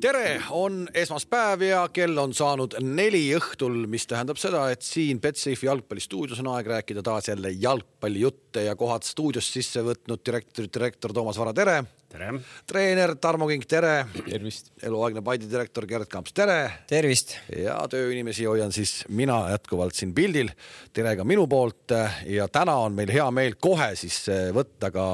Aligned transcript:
tere, 0.00 0.42
on 0.50 0.88
esmaspäev 0.94 1.62
ja 1.62 1.80
kell 1.92 2.16
on 2.18 2.32
saanud 2.34 2.76
neli 2.84 3.22
õhtul, 3.36 3.84
mis 3.90 4.06
tähendab 4.08 4.38
seda, 4.40 4.62
et 4.72 4.84
siin 4.84 5.20
Betsafe 5.20 5.66
jalgpallistuudios 5.66 6.40
on 6.40 6.48
aeg 6.54 6.68
rääkida 6.72 7.02
taas 7.04 7.28
jälle 7.28 7.52
jalgpallijutte 7.52 8.64
ja 8.64 8.76
kohad 8.80 9.04
stuudios 9.04 9.50
sisse 9.52 9.82
võtnud 9.84 10.22
direktor, 10.26 10.68
direktor 10.72 11.12
Toomas 11.12 11.38
Vara, 11.40 11.52
tere. 11.52 11.82
tere. 12.08 12.32
treener 12.66 13.14
Tarmo 13.20 13.48
Kink, 13.48 13.66
tere. 13.68 14.06
tervist. 14.24 14.72
eluaegne 14.82 15.22
Paide 15.22 15.50
direktor 15.50 15.86
Gerd 15.86 16.08
Kamps, 16.08 16.32
tere. 16.32 16.58
tervist. 16.88 17.36
ja 17.56 17.76
tööinimesi 17.90 18.48
hoian 18.48 18.72
siis 18.72 19.04
mina 19.08 19.42
jätkuvalt 19.50 19.94
siin 19.94 20.14
pildil. 20.14 20.52
tere 20.92 21.16
ka 21.16 21.24
minu 21.24 21.46
poolt 21.46 21.92
ja 22.26 22.48
täna 22.48 22.78
on 22.86 22.96
meil 22.96 23.12
hea 23.12 23.30
meel 23.30 23.58
kohe 23.60 23.92
siis 23.96 24.22
võtta 24.56 24.90
ka 24.90 25.10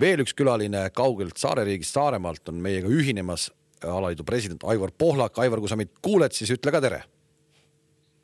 veel 0.00 0.22
üks 0.22 0.34
külaline 0.34 0.90
kaugelt 0.94 1.36
saareriigist 1.36 1.98
Saaremaalt 1.98 2.48
on 2.48 2.62
meiega 2.62 2.88
ühinemas 2.88 3.50
alaliidu 3.84 4.24
president 4.24 4.64
Aivar 4.64 4.92
Pohlak. 4.98 5.38
Aivar, 5.38 5.60
kui 5.60 5.70
sa 5.70 5.78
meid 5.78 5.92
kuuled, 6.02 6.32
siis 6.36 6.50
ütle 6.54 6.72
ka 6.74 6.80
tere. 6.80 7.02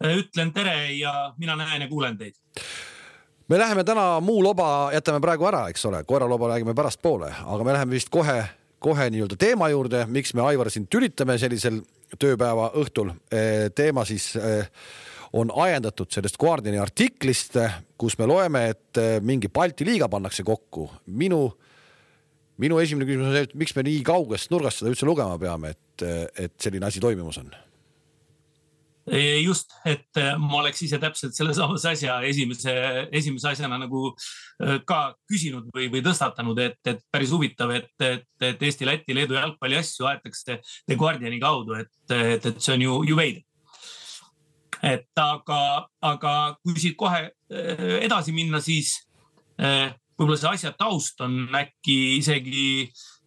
ütlen 0.04 0.52
tere 0.54 0.92
ja 0.94 1.34
mina 1.38 1.56
näen 1.56 1.82
ja 1.82 1.88
kuulen 1.88 2.18
teid. 2.18 2.34
me 3.48 3.58
läheme 3.58 3.84
täna 3.84 4.20
muu 4.20 4.42
loba 4.42 4.90
jätame 4.92 5.20
praegu 5.20 5.46
ära, 5.48 5.68
eks 5.68 5.84
ole, 5.86 6.04
koeraloba 6.04 6.48
räägime 6.48 6.74
pärastpoole, 6.74 7.32
aga 7.46 7.64
me 7.64 7.72
läheme 7.72 7.96
vist 7.96 8.10
kohe, 8.10 8.44
kohe 8.78 9.10
nii-öelda 9.10 9.36
teema 9.36 9.68
juurde, 9.68 10.06
miks 10.06 10.34
me 10.34 10.42
Aivar 10.42 10.70
sind 10.70 10.86
tülitame 10.90 11.38
sellisel 11.38 11.80
tööpäeva 12.18 12.70
õhtul. 12.76 13.12
teema 13.74 14.04
siis 14.04 14.36
on 15.32 15.50
ajendatud 15.50 16.10
sellest 16.10 16.36
Guardiani 16.36 16.78
artiklist, 16.78 17.56
kus 17.98 18.18
me 18.18 18.26
loeme, 18.26 18.68
et 18.68 19.00
mingi 19.20 19.48
Balti 19.48 19.84
liiga 19.84 20.08
pannakse 20.08 20.42
kokku. 20.42 20.90
minu 21.06 21.52
minu 22.62 22.80
esimene 22.82 23.06
küsimus 23.08 23.30
on 23.30 23.36
see, 23.36 23.46
et 23.48 23.56
miks 23.58 23.74
me 23.76 23.86
nii 23.86 24.02
kaugest 24.06 24.52
nurgast 24.52 24.82
seda 24.82 24.92
üldse 24.92 25.08
lugema 25.08 25.38
peame, 25.40 25.72
et, 25.76 26.06
et 26.48 26.54
selline 26.62 26.88
asi 26.88 27.02
toimumas 27.02 27.40
on? 27.42 27.50
just, 29.40 29.72
et 29.88 30.18
ma 30.36 30.58
oleks 30.60 30.82
ise 30.84 30.98
täpselt 31.00 31.36
sellesamase 31.36 31.92
asja 31.94 32.18
esimese, 32.28 32.74
esimese 33.16 33.48
asjana 33.52 33.78
nagu 33.80 34.10
ka 34.84 34.98
küsinud 35.30 35.70
või, 35.74 35.88
või 35.92 36.02
tõstatanud, 36.04 36.60
et, 36.60 36.76
et 36.92 37.00
päris 37.12 37.32
huvitav, 37.32 37.72
et, 37.72 37.88
et, 38.04 38.26
et 38.44 38.64
Eesti, 38.68 38.84
Läti, 38.88 39.16
Leedu 39.16 39.38
jalgpalli 39.38 39.78
asju 39.80 40.08
aetakse 40.10 40.58
The 40.60 40.98
Guardiani 40.98 41.40
kaudu, 41.40 41.78
et, 41.80 41.92
et, 42.12 42.50
et 42.50 42.60
see 42.60 42.74
on 42.76 42.84
ju, 42.84 42.98
ju 43.08 43.16
veider. 43.18 43.44
et 44.84 45.08
aga, 45.18 45.88
aga 46.04 46.32
kui 46.62 46.76
siit 46.78 46.98
kohe 47.00 47.30
edasi 48.04 48.36
minna, 48.36 48.60
siis 48.60 48.98
võib-olla 50.18 50.38
see 50.40 50.50
asja 50.50 50.72
taust 50.74 51.20
on 51.22 51.46
äkki 51.54 51.96
isegi 52.18 52.66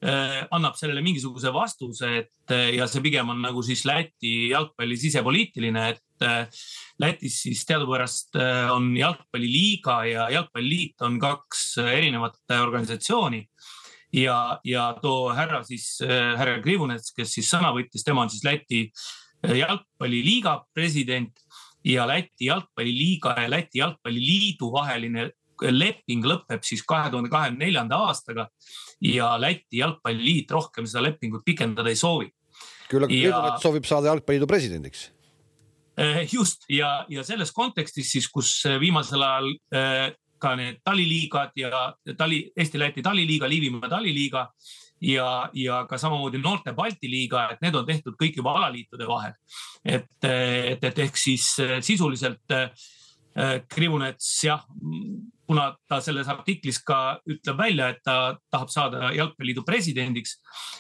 äh, 0.04 0.42
annab 0.52 0.76
sellele 0.80 1.04
mingisuguse 1.06 1.54
vastuse, 1.56 2.10
et 2.24 2.54
äh, 2.56 2.74
ja 2.76 2.88
see 2.92 3.04
pigem 3.06 3.32
on 3.32 3.40
nagu 3.44 3.64
siis 3.66 3.86
Läti 3.88 4.52
jalgpalli 4.52 4.98
sisepoliitiline, 5.00 5.86
et 5.96 6.28
äh, 6.28 6.66
Lätis 7.02 7.40
siis 7.46 7.64
teadupärast 7.70 8.36
äh, 8.40 8.68
on 8.74 8.92
jalgpalliliiga 8.98 10.02
ja 10.10 10.28
jalgpalliliit 10.36 11.08
on 11.08 11.20
kaks 11.22 11.78
erinevat 11.86 12.42
organisatsiooni. 12.60 13.46
Ja, 14.12 14.60
ja 14.68 14.90
too 15.00 15.32
härra 15.32 15.62
siis 15.64 16.02
äh,, 16.04 16.36
härra 16.36 16.60
Krivunets, 16.60 17.14
kes 17.16 17.38
siis 17.38 17.48
sõna 17.48 17.70
võttis, 17.72 18.04
tema 18.04 18.26
on 18.26 18.32
siis 18.34 18.44
Läti 18.44 18.82
äh, 19.48 19.62
jalgpalliliiga 19.62 20.58
president 20.76 21.40
ja 21.88 22.04
Läti 22.10 22.50
jalgpalliliiga 22.50 23.38
ja 23.40 23.48
Läti 23.50 23.80
jalgpalliliidu 23.80 24.68
vaheline 24.74 25.30
leping 25.70 26.26
lõpeb 26.26 26.66
siis 26.66 26.84
kahe 26.88 27.10
tuhande 27.14 27.30
kahekümne 27.30 27.66
neljanda 27.66 28.02
aastaga 28.08 28.48
ja 29.02 29.34
Läti 29.42 29.82
jalgpalliliit 29.82 30.52
rohkem 30.52 30.88
seda 30.90 31.06
lepingut 31.08 31.46
pikendada 31.46 31.90
ei 31.90 32.00
soovi. 32.00 32.30
küll 32.90 33.08
aga 33.08 33.16
ja... 33.16 33.58
soovib 33.62 33.88
saada 33.88 34.12
jalgpalliliidu 34.12 34.50
presidendiks. 34.50 35.10
Eh, 35.98 36.28
just 36.32 36.66
ja, 36.70 37.06
ja 37.10 37.24
selles 37.24 37.52
kontekstis 37.52 38.12
siis, 38.14 38.28
kus 38.32 38.52
viimasel 38.80 39.22
ajal 39.22 39.50
eh, 39.76 40.14
ka 40.42 40.54
need 40.58 40.80
taliliigad 40.86 41.52
ja 41.60 41.82
tali, 42.18 42.46
Eesti-Läti 42.58 43.04
taliliiga, 43.06 43.50
Liivimaa 43.50 43.90
taliliiga 43.92 44.46
ja, 45.02 45.28
ja 45.54 45.84
ka 45.90 46.00
samamoodi 46.02 46.40
noorte 46.42 46.74
Balti 46.78 47.10
liiga, 47.12 47.50
et 47.52 47.62
need 47.62 47.76
on 47.78 47.86
tehtud 47.86 48.16
kõik 48.18 48.40
juba 48.40 48.56
alaliitude 48.58 49.08
vahel. 49.10 49.36
et, 49.86 50.10
et, 50.24 50.84
et 50.84 51.04
ehk 51.06 51.18
siis 51.18 51.46
sisuliselt 51.82 52.58
Krivunets 53.72 54.32
jah, 54.44 54.66
kuna 55.52 55.68
ta 55.90 56.00
selles 56.04 56.30
artiklis 56.32 56.80
ka 56.88 57.20
ütleb 57.28 57.60
välja, 57.60 57.92
et 57.92 58.02
ta 58.08 58.38
tahab 58.54 58.72
saada 58.72 59.12
jalgpalliliidu 59.12 59.66
presidendiks, 59.68 60.38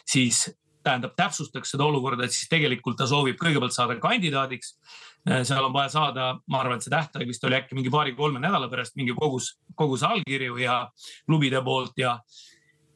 siis 0.07 0.45
tähendab, 0.83 1.13
täpsustaks 1.17 1.73
seda 1.75 1.85
olukorda, 1.85 2.25
et 2.25 2.33
siis 2.33 2.49
tegelikult 2.49 2.97
ta 3.01 3.07
soovib 3.09 3.39
kõigepealt 3.41 3.75
saada 3.75 3.97
kandidaadiks. 4.01 4.77
seal 5.45 5.65
on 5.67 5.73
vaja 5.73 5.89
saada, 5.93 6.31
ma 6.49 6.61
arvan, 6.63 6.79
et 6.79 6.85
see 6.85 6.93
tähtaeg 6.93 7.27
vist 7.29 7.43
oli 7.45 7.59
äkki 7.59 7.75
mingi 7.77 7.91
paari-kolme 7.93 8.39
nädala 8.41 8.69
pärast 8.71 8.95
mingi 8.97 9.13
kogus, 9.13 9.51
kogus 9.77 10.01
allkirju 10.07 10.57
ja 10.57 10.87
klubide 11.27 11.61
poolt 11.61 11.93
ja 12.01 12.15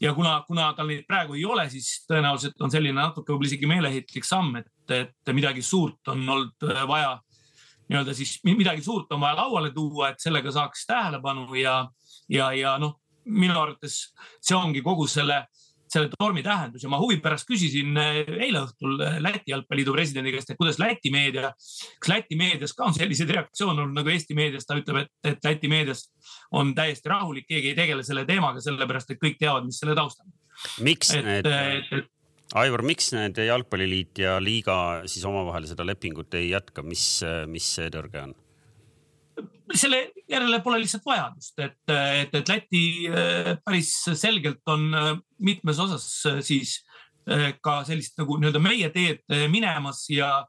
ja 0.02 0.14
kuna, 0.14 0.44
kuna 0.48 0.72
tal 0.74 0.90
neid 0.90 1.06
praegu 1.08 1.38
ei 1.38 1.46
ole, 1.46 1.68
siis 1.70 2.06
tõenäoliselt 2.10 2.60
on 2.62 2.72
selline 2.72 2.98
natuke 2.98 3.32
võib-olla 3.32 3.52
isegi 3.52 3.70
meeleheitlik 3.70 4.26
samm, 4.28 4.58
et, 4.60 4.72
et 4.92 5.34
midagi 5.34 5.62
suurt 5.62 6.12
on 6.12 6.26
olnud 6.30 6.68
vaja 6.90 7.14
nii-öelda 7.90 8.16
siis 8.18 8.40
midagi 8.48 8.84
suurt 8.84 9.12
vaja 9.20 9.36
lauale 9.38 9.72
tuua, 9.74 10.10
et 10.10 10.24
sellega 10.24 10.52
saaks 10.52 10.86
tähelepanu 10.90 11.54
ja, 11.60 11.84
ja, 12.32 12.52
ja 12.54 12.78
noh, 12.82 13.00
minu 13.26 13.58
arvates 13.60 14.00
see 14.44 14.56
ongi 14.58 14.82
kogu 14.86 15.08
selle, 15.10 15.44
selle 15.90 16.10
tormi 16.14 16.44
tähendus 16.46 16.84
ja 16.86 16.90
ma 16.90 17.00
huvi 17.02 17.18
pärast 17.24 17.48
küsisin 17.50 17.98
eh, 18.02 18.22
eile 18.48 18.64
õhtul 18.66 19.02
eh, 19.06 19.20
Läti 19.24 19.54
jalgpalliliidu 19.54 19.94
presidendi 19.96 20.34
käest, 20.34 20.52
et 20.52 20.60
kuidas 20.62 20.80
Läti 20.82 21.12
meedia, 21.14 21.52
kas 22.00 22.14
Läti 22.14 22.40
meedias 22.40 22.74
ka 22.78 22.90
on 22.90 22.98
selliseid 22.98 23.34
reaktsioone 23.38 23.86
olnud 23.86 24.02
nagu 24.02 24.14
Eesti 24.14 24.38
meedias, 24.38 24.66
ta 24.66 24.78
ütleb, 24.80 25.06
et, 25.06 25.14
et 25.34 25.46
Läti 25.46 25.70
meedias 25.72 26.08
on 26.54 26.74
täiesti 26.78 27.14
rahulik, 27.14 27.48
keegi 27.50 27.74
ei 27.74 27.78
tegele 27.78 28.06
selle 28.08 28.26
teemaga, 28.30 28.64
sellepärast 28.66 29.14
et 29.14 29.22
kõik 29.22 29.40
teavad, 29.42 29.70
mis 29.70 29.82
selle 29.82 29.98
taustal 29.98 30.28
on. 30.28 30.36
miks 30.86 31.14
et, 31.14 31.26
need 31.26 32.12
Aivar, 32.56 32.86
miks 32.88 33.10
need 33.12 33.40
jalgpalliliit 33.44 34.24
ja 34.24 34.38
liiga 34.40 35.04
siis 35.12 35.26
omavahel 35.28 35.68
seda 35.68 35.84
lepingut 35.84 36.34
ei 36.40 36.54
jätka, 36.54 36.86
mis, 36.88 37.20
mis 37.52 37.68
see 37.78 37.90
tõrge 37.92 38.22
on? 38.30 38.36
selle 39.74 40.00
järele 40.30 40.60
pole 40.64 40.80
lihtsalt 40.82 41.06
vajadust, 41.08 41.58
et, 41.60 41.80
et, 41.90 42.36
et 42.38 42.50
Läti 42.50 42.84
äh, 43.10 43.52
päris 43.66 43.92
selgelt 44.14 44.62
on 44.72 44.88
äh, 44.94 45.12
mitmes 45.40 45.80
osas 45.82 46.08
äh, 46.30 46.42
siis 46.46 46.82
ka 47.66 47.80
sellist 47.82 48.20
nagu 48.22 48.36
nii-öelda 48.38 48.60
meie 48.62 48.92
teed 48.94 49.24
minemas 49.50 50.04
ja, 50.14 50.44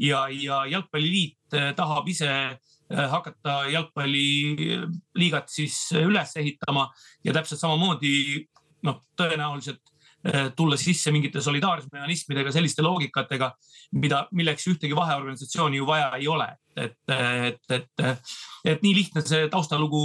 ja, 0.00 0.22
ja 0.32 0.62
jalgpalliliit 0.64 1.52
tahab 1.76 2.08
ise 2.08 2.30
hakata 2.88 3.58
jalgpalliliigat 3.68 5.52
siis 5.52 5.76
üles 6.00 6.32
ehitama 6.40 6.86
ja 7.20 7.34
täpselt 7.36 7.60
samamoodi 7.60 8.46
noh, 8.88 9.02
tõenäoliselt 9.12 9.91
tulla 10.56 10.76
sisse 10.76 11.10
mingite 11.10 11.40
solidaarsusmehhanismidega, 11.40 12.52
selliste 12.54 12.82
loogikatega, 12.82 13.48
mida, 13.98 14.26
milleks 14.32 14.68
ühtegi 14.70 14.96
vaheorganisatsiooni 14.96 15.80
ju 15.80 15.86
vaja 15.86 16.12
ei 16.18 16.28
ole. 16.28 16.46
Et, 16.76 16.96
et, 17.12 17.60
et, 17.76 18.02
et 18.64 18.84
nii 18.84 18.94
lihtne 18.96 19.22
see 19.26 19.46
taustalugu, 19.52 20.00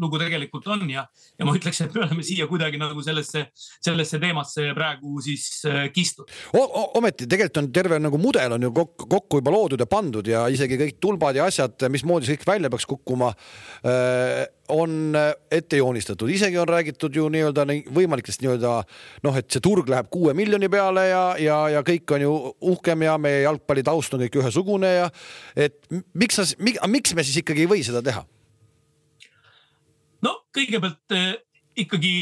lugu 0.00 0.20
tegelikult 0.20 0.66
on 0.72 0.84
ja, 0.90 1.04
ja 1.36 1.48
ma 1.48 1.54
ütleks, 1.56 1.82
et 1.84 1.94
me 1.94 2.04
oleme 2.04 2.24
siia 2.26 2.48
kuidagi 2.50 2.80
nagu 2.80 3.02
sellesse, 3.04 3.46
sellesse 3.84 4.20
teemasse 4.22 4.70
praegu 4.76 5.20
siis 5.24 5.46
äh, 5.68 5.86
kistud. 5.94 6.30
ometi 6.56 7.28
tegelikult 7.28 7.62
on 7.62 7.70
terve 7.74 8.00
nagu 8.02 8.20
mudel 8.20 8.56
on 8.56 8.68
ju 8.68 8.72
kokku, 8.76 9.08
kokku 9.16 9.42
juba 9.42 9.54
loodud 9.54 9.84
ja 9.84 9.88
pandud 9.90 10.28
ja 10.30 10.46
isegi 10.52 10.80
kõik 10.80 11.00
tulbad 11.02 11.38
ja 11.38 11.48
asjad, 11.50 11.88
mismoodi 11.92 12.28
see 12.28 12.38
kõik 12.38 12.52
välja 12.54 12.72
peaks 12.72 12.88
kukkuma 12.88 13.32
äh, 13.84 14.46
on 14.68 15.14
ette 15.50 15.78
joonistatud, 15.78 16.30
isegi 16.30 16.58
on 16.58 16.68
räägitud 16.68 17.14
ju 17.14 17.28
nii-öelda 17.30 17.66
võimalikest 17.94 18.42
nii-öelda 18.42 18.72
noh, 19.26 19.38
et 19.38 19.50
see 19.52 19.62
turg 19.62 19.88
läheb 19.90 20.08
kuue 20.12 20.34
miljoni 20.34 20.68
peale 20.72 21.06
ja, 21.08 21.22
ja, 21.40 21.58
ja 21.76 21.82
kõik 21.86 22.16
on 22.16 22.24
ju 22.24 22.32
uhkem 22.72 23.06
ja 23.06 23.16
meie 23.20 23.44
jalgpallitaust 23.44 24.16
on 24.16 24.24
kõik 24.24 24.40
ühesugune 24.42 24.92
ja 24.96 25.10
et 25.54 25.78
miks 26.14 26.38
sa, 26.38 26.46
miks 26.58 27.14
me 27.14 27.24
siis 27.26 27.40
ikkagi 27.42 27.64
ei 27.64 27.70
või 27.70 27.84
seda 27.86 28.02
teha? 28.04 28.24
no 30.26 30.36
kõigepealt 30.54 31.16
äh, 31.16 31.34
ikkagi 31.76 32.14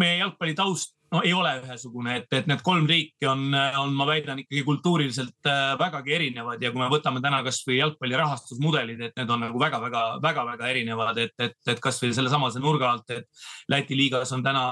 meie 0.00 0.20
jalgpallitaust 0.22 0.96
no 1.10 1.22
ei 1.26 1.32
ole 1.34 1.52
ühesugune, 1.64 2.16
et, 2.20 2.28
et 2.34 2.46
need 2.50 2.62
kolm 2.66 2.86
riiki 2.88 3.26
on, 3.28 3.48
on, 3.54 3.92
ma 3.98 4.06
väidan 4.08 4.42
ikkagi 4.42 4.62
kultuuriliselt 4.66 5.50
äh, 5.50 5.72
vägagi 5.80 6.14
erinevad 6.16 6.62
ja 6.62 6.70
kui 6.70 6.82
me 6.82 6.90
võtame 6.92 7.22
täna 7.24 7.42
kasvõi 7.46 7.80
jalgpalli 7.80 8.18
rahastusmudelid, 8.20 9.02
et 9.08 9.18
need 9.18 9.34
on 9.34 9.42
nagu 9.46 9.62
väga-väga-väga-väga 9.62 10.70
erinevad, 10.70 11.18
et, 11.24 11.34
et, 11.42 11.58
et 11.72 11.82
kasvõi 11.82 12.14
sellesamase 12.16 12.62
nurga 12.62 12.92
alt, 12.94 13.10
et 13.16 13.26
Läti 13.70 13.98
liigas 13.98 14.30
on 14.36 14.44
täna 14.46 14.64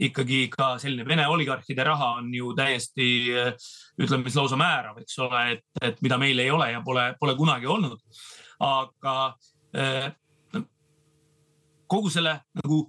ikkagi 0.00 0.46
ka 0.52 0.74
selline 0.80 1.04
Vene 1.08 1.26
oligarhide 1.28 1.84
raha 1.84 2.14
on 2.20 2.30
ju 2.34 2.54
täiesti 2.56 3.08
ütleme 4.00 4.28
siis 4.28 4.38
lausa 4.38 4.58
määrav, 4.60 5.00
eks 5.02 5.18
ole, 5.24 5.42
et, 5.56 5.66
et 5.82 6.00
mida 6.04 6.18
meil 6.20 6.38
ei 6.40 6.52
ole 6.52 6.70
ja 6.72 6.80
pole, 6.84 7.10
pole 7.20 7.36
kunagi 7.38 7.68
olnud. 7.70 8.00
aga 8.60 9.12
äh, 9.76 10.10
kogu 11.88 12.10
selle 12.12 12.40
nagu 12.60 12.82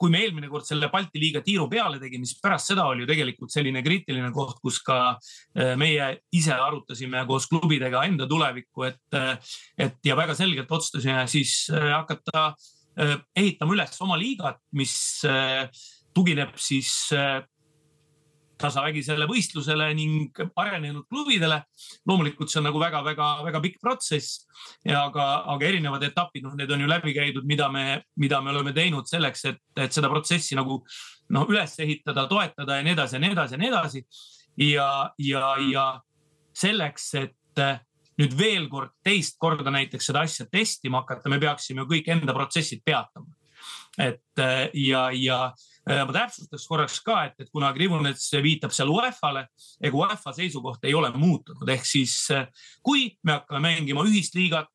kui 0.00 0.08
me 0.08 0.22
eelmine 0.24 0.48
kord 0.48 0.64
selle 0.64 0.88
Balti 0.88 1.20
liiga 1.20 1.42
tiiru 1.44 1.66
peale 1.68 1.98
tegime, 2.00 2.24
siis 2.24 2.40
pärast 2.40 2.70
seda 2.70 2.86
oli 2.88 3.02
ju 3.04 3.08
tegelikult 3.10 3.52
selline 3.52 3.82
kriitiline 3.84 4.30
koht, 4.32 4.56
kus 4.64 4.78
ka 4.84 4.96
äh, 5.12 5.74
meie 5.80 6.14
ise 6.32 6.56
arutasime 6.56 7.26
koos 7.28 7.50
klubidega 7.50 8.06
enda 8.08 8.28
tulevikku, 8.28 8.86
et, 8.88 9.02
äh, 9.16 9.56
et 9.76 10.00
ja 10.08 10.16
väga 10.16 10.36
selgelt 10.38 10.72
otsustasime 10.72 11.26
siis 11.28 11.66
hakata 11.70 12.52
ehitama 13.36 13.72
üles 13.76 14.00
oma 14.02 14.16
liigat, 14.18 14.58
mis 14.76 14.92
tugineb 16.14 16.56
siis 16.58 16.90
tasavägisele 18.60 19.26
võistlusele 19.28 19.88
ning 19.96 20.40
arenenud 20.58 21.06
klubidele. 21.10 21.62
loomulikult 22.08 22.50
see 22.50 22.60
on 22.60 22.68
nagu 22.68 22.80
väga-väga-väga 22.82 23.62
pikk 23.64 23.80
protsess 23.80 24.44
ja 24.86 25.04
aga, 25.06 25.26
aga 25.54 25.68
erinevad 25.68 26.04
etapid, 26.06 26.44
noh, 26.44 26.56
need 26.58 26.70
on 26.70 26.84
ju 26.84 26.90
läbi 26.90 27.14
käidud, 27.16 27.46
mida 27.48 27.70
me, 27.72 28.02
mida 28.20 28.40
me 28.40 28.52
oleme 28.54 28.74
teinud 28.76 29.08
selleks, 29.08 29.44
et, 29.50 29.62
et 29.76 29.92
seda 29.92 30.10
protsessi 30.12 30.58
nagu 30.58 30.80
noh, 31.36 31.48
üles 31.48 31.78
ehitada, 31.80 32.26
toetada 32.30 32.78
ja 32.78 32.86
nii 32.86 32.96
edasi 32.96 33.16
ja 33.16 33.24
nii 33.24 33.34
edasi 33.36 33.56
ja 33.56 33.62
nii 33.62 33.72
edasi. 33.72 34.04
ja, 34.66 34.90
ja, 35.18 35.56
ja 35.70 35.86
selleks, 36.60 37.10
et 37.20 37.64
nüüd 38.20 38.36
veel 38.36 38.68
kord, 38.68 38.92
teist 39.04 39.38
korda 39.40 39.72
näiteks 39.72 40.10
seda 40.10 40.26
asja 40.26 40.46
testima 40.52 41.04
hakata, 41.04 41.32
me 41.32 41.40
peaksime 41.40 41.86
kõik 41.88 42.10
enda 42.12 42.36
protsessid 42.36 42.84
peatama. 42.84 43.30
et 43.98 44.42
ja, 44.74 45.08
ja 45.12 45.44
Äh, 45.50 45.69
ma 46.06 46.14
täpsustaks 46.14 46.66
korraks 46.68 46.98
ka, 47.04 47.24
et, 47.28 47.38
et 47.42 47.50
kuna 47.52 47.72
Krivunets 47.76 48.28
viitab 48.42 48.74
seal 48.74 48.90
UEFA-le, 48.92 49.46
ega 49.82 49.96
UEFA 49.96 50.34
seisukoht 50.36 50.84
ei 50.88 50.94
ole 50.94 51.12
muutunud, 51.14 51.68
ehk 51.68 51.86
siis 51.88 52.16
äh, 52.34 52.46
kui 52.82 53.08
me 53.24 53.38
hakkame 53.38 53.62
mängima 53.68 54.04
ühist 54.08 54.36
liigat 54.38 54.70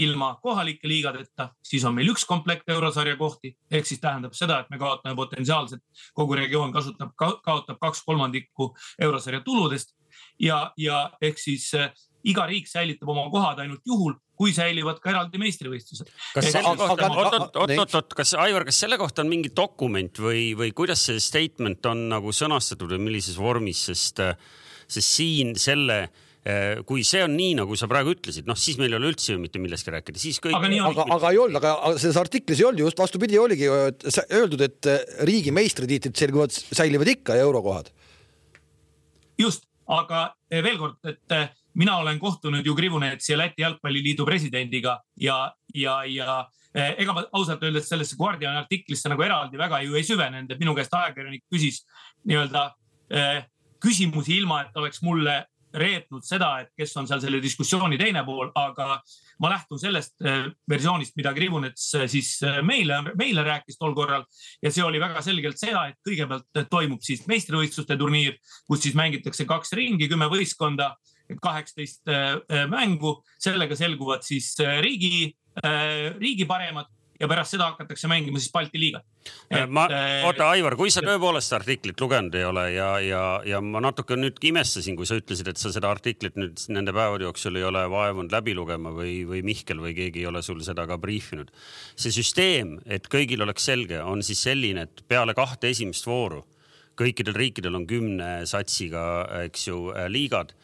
ilma 0.00 0.34
kohalike 0.42 0.88
liigadeta, 0.88 1.48
siis 1.66 1.84
on 1.84 1.94
meil 1.94 2.10
üks 2.12 2.24
komplekt 2.28 2.68
eurosarja 2.70 3.16
kohti, 3.20 3.54
ehk 3.70 3.88
siis 3.88 4.00
tähendab 4.00 4.36
seda, 4.38 4.60
et 4.60 4.70
me 4.70 4.78
kaotame 4.78 5.16
potentsiaalselt, 5.18 5.82
kogu 6.14 6.38
regioon 6.38 6.72
kasutab 6.72 7.12
ka,, 7.18 7.32
kaotab 7.44 7.80
kaks 7.80 8.04
kolmandikku 8.06 8.70
eurosarja 9.02 9.40
tuludest. 9.44 9.96
Ja, 10.40 10.72
ja 10.76 11.10
ehk 11.22 11.38
siis 11.38 11.68
äh, 11.74 11.90
iga 12.28 12.46
riik 12.48 12.68
säilitab 12.68 13.10
oma 13.12 13.26
kohad 13.32 13.62
ainult 13.64 13.84
juhul, 13.86 14.16
kui 14.40 14.54
säilivad 14.56 15.00
ka 15.02 15.12
eraldi 15.12 15.40
meistrivõistlused. 15.40 16.08
oot-oot-oot, 16.40 18.16
kas 18.16 18.34
Aivar, 18.40 18.64
kas 18.68 18.80
selle 18.84 18.98
kohta 19.00 19.24
on 19.24 19.30
mingi 19.32 19.52
dokument 19.56 20.22
või, 20.22 20.50
või 20.56 20.72
kuidas 20.76 21.04
see 21.08 21.20
statement 21.22 21.84
on 21.90 22.08
nagu 22.12 22.32
sõnastatud 22.32 22.96
või 22.96 23.10
millises 23.10 23.38
vormis, 23.40 23.84
sest, 23.90 24.22
sest 24.88 25.06
siin 25.20 25.52
selle 25.60 26.00
eh, 26.04 26.80
kui 26.88 27.04
see 27.04 27.22
on 27.24 27.36
nii, 27.36 27.58
nagu 27.60 27.76
sa 27.76 27.88
praegu 27.90 28.14
ütlesid, 28.16 28.48
noh, 28.48 28.56
siis 28.56 28.80
meil 28.80 28.92
ei 28.92 29.00
ole 29.00 29.12
üldse 29.12 29.34
ju 29.34 29.42
mitte 29.42 29.60
millestki 29.60 29.92
rääkida, 29.96 30.20
siis 30.22 30.40
kõik. 30.40 30.56
aga, 30.56 30.72
aga, 30.88 31.08
aga 31.18 31.32
ei 31.36 31.40
olnud, 31.44 31.60
aga 31.60 31.94
selles 32.00 32.20
artiklis 32.20 32.60
ei 32.60 32.68
olnud 32.70 32.84
just 32.86 33.00
vastupidi, 33.00 33.40
oligi 33.40 33.68
öeldud, 33.68 34.64
et 34.64 34.92
riigi 35.28 35.52
meistritiitlid 35.52 36.16
selguvad, 36.16 36.56
säilivad 36.56 37.12
ikka 37.12 37.36
ja 37.36 37.48
eurokohad. 37.48 37.92
just, 39.40 39.68
aga 39.90 40.30
veel 40.48 40.80
kord, 40.80 40.96
et 41.08 41.59
mina 41.74 41.96
olen 41.96 42.18
kohtunud 42.18 42.66
ju 42.66 42.74
Krivunetsi 42.74 43.32
ja 43.32 43.38
Läti 43.38 43.62
jalgpalliliidu 43.62 44.26
presidendiga 44.26 45.00
ja, 45.16 45.54
ja, 45.74 46.04
ja 46.04 46.40
eh, 46.74 46.94
ega 46.98 47.14
ma 47.14 47.24
ausalt 47.32 47.62
öeldes 47.62 47.88
sellesse 47.88 48.16
Guardiani 48.18 48.58
artiklisse 48.58 49.10
nagu 49.10 49.22
eraldi 49.22 49.58
väga 49.58 49.82
ju 49.84 49.94
ei 49.98 50.06
süvenenud, 50.06 50.50
et 50.50 50.60
minu 50.60 50.74
käest 50.74 50.94
ajakirjanik 50.94 51.46
küsis 51.52 51.84
nii-öelda 52.26 52.66
eh, 53.14 53.46
küsimusi 53.80 54.40
ilma, 54.40 54.64
et 54.66 54.76
oleks 54.76 55.02
mulle 55.02 55.44
reetnud 55.70 56.24
seda, 56.26 56.48
et 56.64 56.72
kes 56.74 56.96
on 56.98 57.06
seal 57.06 57.20
selle 57.22 57.38
diskussiooni 57.38 57.94
teine 57.98 58.24
pool, 58.26 58.48
aga 58.58 58.96
ma 59.40 59.52
lähtun 59.52 59.78
sellest 59.78 60.16
eh, 60.26 60.48
versioonist, 60.68 61.14
mida 61.16 61.30
Krivunets 61.36 61.92
siis 62.10 62.32
meile, 62.66 62.98
meile 63.14 63.44
rääkis 63.46 63.78
tol 63.78 63.94
korral. 63.94 64.26
ja 64.62 64.72
see 64.74 64.82
oli 64.84 64.98
väga 65.00 65.22
selgelt 65.22 65.62
seda, 65.62 65.86
et 65.92 66.00
kõigepealt 66.06 66.66
toimub 66.70 67.06
siis 67.06 67.22
meistrivõistluste 67.30 67.96
turniir, 67.96 68.34
kus 68.66 68.82
siis 68.82 68.98
mängitakse 68.98 69.46
kaks 69.46 69.72
ringi, 69.78 70.10
kümme 70.10 70.26
võistkonda 70.32 70.96
kaheksateist 71.42 72.08
äh, 72.08 72.38
äh, 72.38 72.64
mängu, 72.70 73.20
sellega 73.38 73.76
selguvad 73.78 74.24
siis 74.26 74.54
äh, 74.60 74.80
riigi, 74.84 75.34
riigi 76.20 76.46
paremad 76.46 76.86
ja 77.20 77.26
pärast 77.28 77.52
seda 77.52 77.66
hakatakse 77.72 78.08
mängima 78.08 78.38
siis 78.40 78.52
Balti 78.54 78.78
liigat. 78.80 79.04
ma, 79.68 79.82
oota, 80.24 80.46
Aivar, 80.54 80.76
kui 80.78 80.92
sa 80.94 81.02
tõepoolest 81.04 81.52
artiklit 81.58 82.00
lugenud 82.00 82.36
ei 82.38 82.44
ole 82.48 82.62
ja, 82.72 82.86
ja, 83.04 83.24
ja 83.44 83.58
ma 83.60 83.82
natuke 83.82 84.16
nüüd 84.16 84.38
imestasin, 84.46 84.96
kui 84.96 85.08
sa 85.10 85.18
ütlesid, 85.18 85.50
et 85.50 85.60
sa 85.60 85.72
seda 85.74 85.90
artiklit 85.90 86.38
nüüd 86.40 86.62
nende 86.72 86.94
päevade 86.96 87.26
jooksul 87.26 87.58
ei 87.60 87.66
ole 87.66 87.82
vaevunud 87.92 88.32
läbi 88.32 88.54
lugema 88.56 88.94
või, 88.94 89.18
või 89.28 89.42
Mihkel 89.44 89.82
või 89.82 89.92
keegi 89.98 90.22
ei 90.22 90.30
ole 90.30 90.40
sul 90.46 90.62
seda 90.64 90.86
ka 90.88 90.96
briifinud. 91.02 91.50
see 91.98 92.14
süsteem, 92.14 92.78
et 92.86 93.10
kõigil 93.12 93.42
oleks 93.44 93.68
selge, 93.68 94.00
on 94.00 94.24
siis 94.24 94.46
selline, 94.46 94.86
et 94.88 95.04
peale 95.10 95.36
kahte 95.36 95.74
esimest 95.74 96.06
vooru 96.06 96.44
kõikidel 97.00 97.36
riikidel 97.36 97.78
on 97.78 97.86
kümne 97.88 98.30
satsiga, 98.48 99.04
eks 99.46 99.68
ju, 99.68 99.88
liigad 100.12 100.54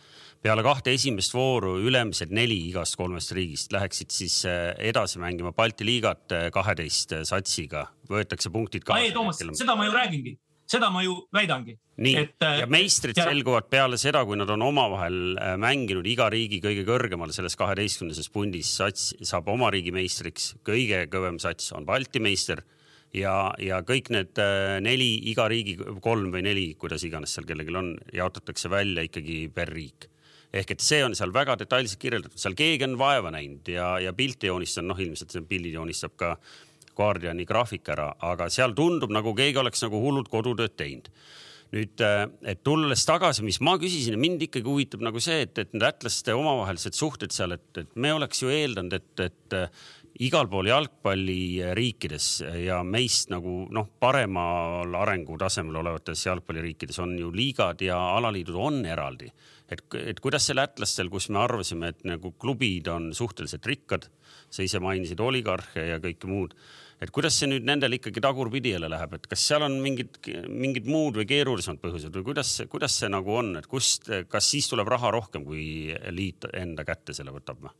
peale 0.47 0.63
kahte 0.63 0.95
esimest 0.95 1.35
vooru 1.35 1.77
ülemised 1.83 2.31
neli 2.35 2.59
igast 2.69 2.97
kolmest 2.99 3.33
riigist 3.35 3.73
läheksid 3.75 4.13
siis 4.15 4.41
äh, 4.47 4.73
edasi 4.93 5.19
mängima 5.23 5.53
Balti 5.57 5.87
liigat 5.87 6.35
äh, 6.35 6.49
kaheteist 6.55 7.17
äh, 7.17 7.25
satsiga, 7.27 7.89
võetakse 8.11 8.53
punktid 8.55 8.87
kaasa. 8.87 9.09
ei, 9.09 9.15
Toomas, 9.17 9.43
seda 9.59 9.75
ma 9.79 9.89
ju 9.89 9.97
räägingi, 9.97 10.37
seda 10.71 10.93
ma 10.95 11.03
ju 11.03 11.17
väidangi. 11.35 11.75
nii, 12.07 12.23
ja 12.61 12.71
meistrid 12.71 13.19
ja... 13.19 13.27
selguvad 13.27 13.67
peale 13.73 13.99
seda, 13.99 14.23
kui 14.29 14.39
nad 14.39 14.51
on 14.55 14.63
omavahel 14.69 15.19
mänginud 15.63 16.07
iga 16.07 16.31
riigi 16.31 16.63
kõige 16.63 16.87
kõrgemal 16.87 17.35
selles 17.35 17.59
kaheteistkümneses 17.59 18.31
pundis, 18.31 18.71
sats 18.79 19.13
saab 19.27 19.51
oma 19.51 19.73
riigi 19.75 19.95
meistriks, 19.97 20.53
kõige 20.67 21.07
kõvem 21.11 21.43
sats 21.43 21.73
on 21.75 21.89
Balti 21.89 22.23
meister. 22.23 22.63
Ja, 23.17 23.55
ja 23.63 23.79
kõik 23.87 24.11
need 24.13 24.37
neli, 24.85 25.15
iga 25.31 25.47
riigi 25.49 25.79
kolm 26.05 26.35
või 26.35 26.43
neli, 26.45 26.67
kuidas 26.77 27.07
iganes 27.07 27.33
seal 27.33 27.47
kellelgi 27.49 27.73
on, 27.79 27.95
jaotatakse 28.13 28.69
välja 28.69 29.07
ikkagi 29.07 29.47
per 29.55 29.73
riik 29.73 30.11
ehk 30.53 30.77
et 30.77 30.85
see 30.85 31.03
on 31.05 31.17
seal 31.19 31.33
väga 31.35 31.57
detailselt 31.61 32.01
kirjeldatud, 32.03 32.39
seal 32.41 32.57
keegi 32.59 32.87
on 32.87 32.99
vaeva 33.01 33.33
näinud 33.35 33.69
ja, 33.71 33.97
ja 34.03 34.13
pilti 34.17 34.51
joonistanud, 34.51 34.93
noh, 34.95 35.03
ilmselt 35.03 35.35
see 35.35 35.45
pildi 35.49 35.75
joonistab 35.77 36.17
ka 36.17 36.37
Guardiani 36.97 37.45
graafik 37.45 37.89
ära, 37.93 38.13
aga 38.25 38.49
seal 38.53 38.73
tundub 38.77 39.13
nagu 39.13 39.35
keegi 39.37 39.61
oleks 39.61 39.85
nagu 39.85 40.01
hullult 40.01 40.31
kodutööd 40.33 40.77
teinud. 40.79 41.11
Nüüd, 41.75 41.99
äh, 42.01 42.23
et 42.47 42.63
tulles 42.65 43.03
tagasi, 43.05 43.43
mis 43.43 43.59
ma 43.61 43.75
küsisin, 43.83 44.15
mind 44.23 44.45
ikkagi 44.47 44.71
huvitab 44.71 45.03
nagu 45.03 45.21
see, 45.21 45.43
et, 45.49 45.59
et 45.59 45.75
lätlaste 45.75 46.35
omavahelised 46.39 46.95
suhted 46.95 47.35
seal, 47.35 47.57
et, 47.57 47.67
et 47.83 47.97
me 47.99 48.13
oleks 48.15 48.45
ju 48.45 48.53
eeldanud, 48.55 48.95
et, 48.95 49.25
et 49.27 49.57
äh, 49.59 49.89
igal 50.23 50.47
pool 50.49 50.71
jalgpalliriikides 50.71 52.29
ja 52.63 52.81
meist 52.87 53.33
nagu 53.35 53.67
noh, 53.75 53.91
paremal 54.01 54.95
arengutasemel 55.03 55.83
olevates 55.83 56.23
jalgpalliriikides 56.29 57.03
on 57.03 57.17
ju 57.19 57.33
liigad 57.35 57.83
ja 57.85 57.99
alaliidud 58.17 58.57
on 58.57 58.81
eraldi 58.87 59.29
et, 59.73 59.83
et 59.99 60.21
kuidas 60.23 60.47
see 60.47 60.57
lätlastel, 60.57 61.11
kus 61.13 61.29
me 61.33 61.41
arvasime, 61.43 61.93
et 61.93 62.05
nagu 62.07 62.33
klubid 62.41 62.89
on 62.93 63.11
suhteliselt 63.17 63.67
rikkad, 63.67 64.09
sa 64.51 64.67
ise 64.67 64.81
mainisid 64.83 65.21
oligarhe 65.23 65.89
ja 65.91 65.99
kõike 66.03 66.31
muud, 66.31 66.55
et 67.03 67.13
kuidas 67.15 67.37
see 67.37 67.51
nüüd 67.51 67.67
nendel 67.67 67.99
ikkagi 67.99 68.23
tagurpidi 68.25 68.73
jälle 68.77 68.91
läheb, 68.93 69.19
et 69.19 69.27
kas 69.31 69.43
seal 69.51 69.67
on 69.67 69.77
mingid, 69.83 70.21
mingid 70.49 70.89
muud 70.89 71.19
või 71.21 71.27
keerulisemad 71.29 71.83
põhjused 71.83 72.15
või 72.15 72.31
kuidas, 72.31 72.55
kuidas 72.73 72.97
see 73.01 73.11
nagu 73.13 73.35
on, 73.37 73.57
et 73.61 73.69
kust, 73.71 74.09
kas 74.31 74.53
siis 74.55 74.71
tuleb 74.71 74.89
raha 74.93 75.13
rohkem, 75.15 75.45
kui 75.45 75.93
liit 76.15 76.49
enda 76.55 76.87
kätte 76.87 77.17
selle 77.17 77.35
võtab 77.35 77.67
või? 77.67 77.77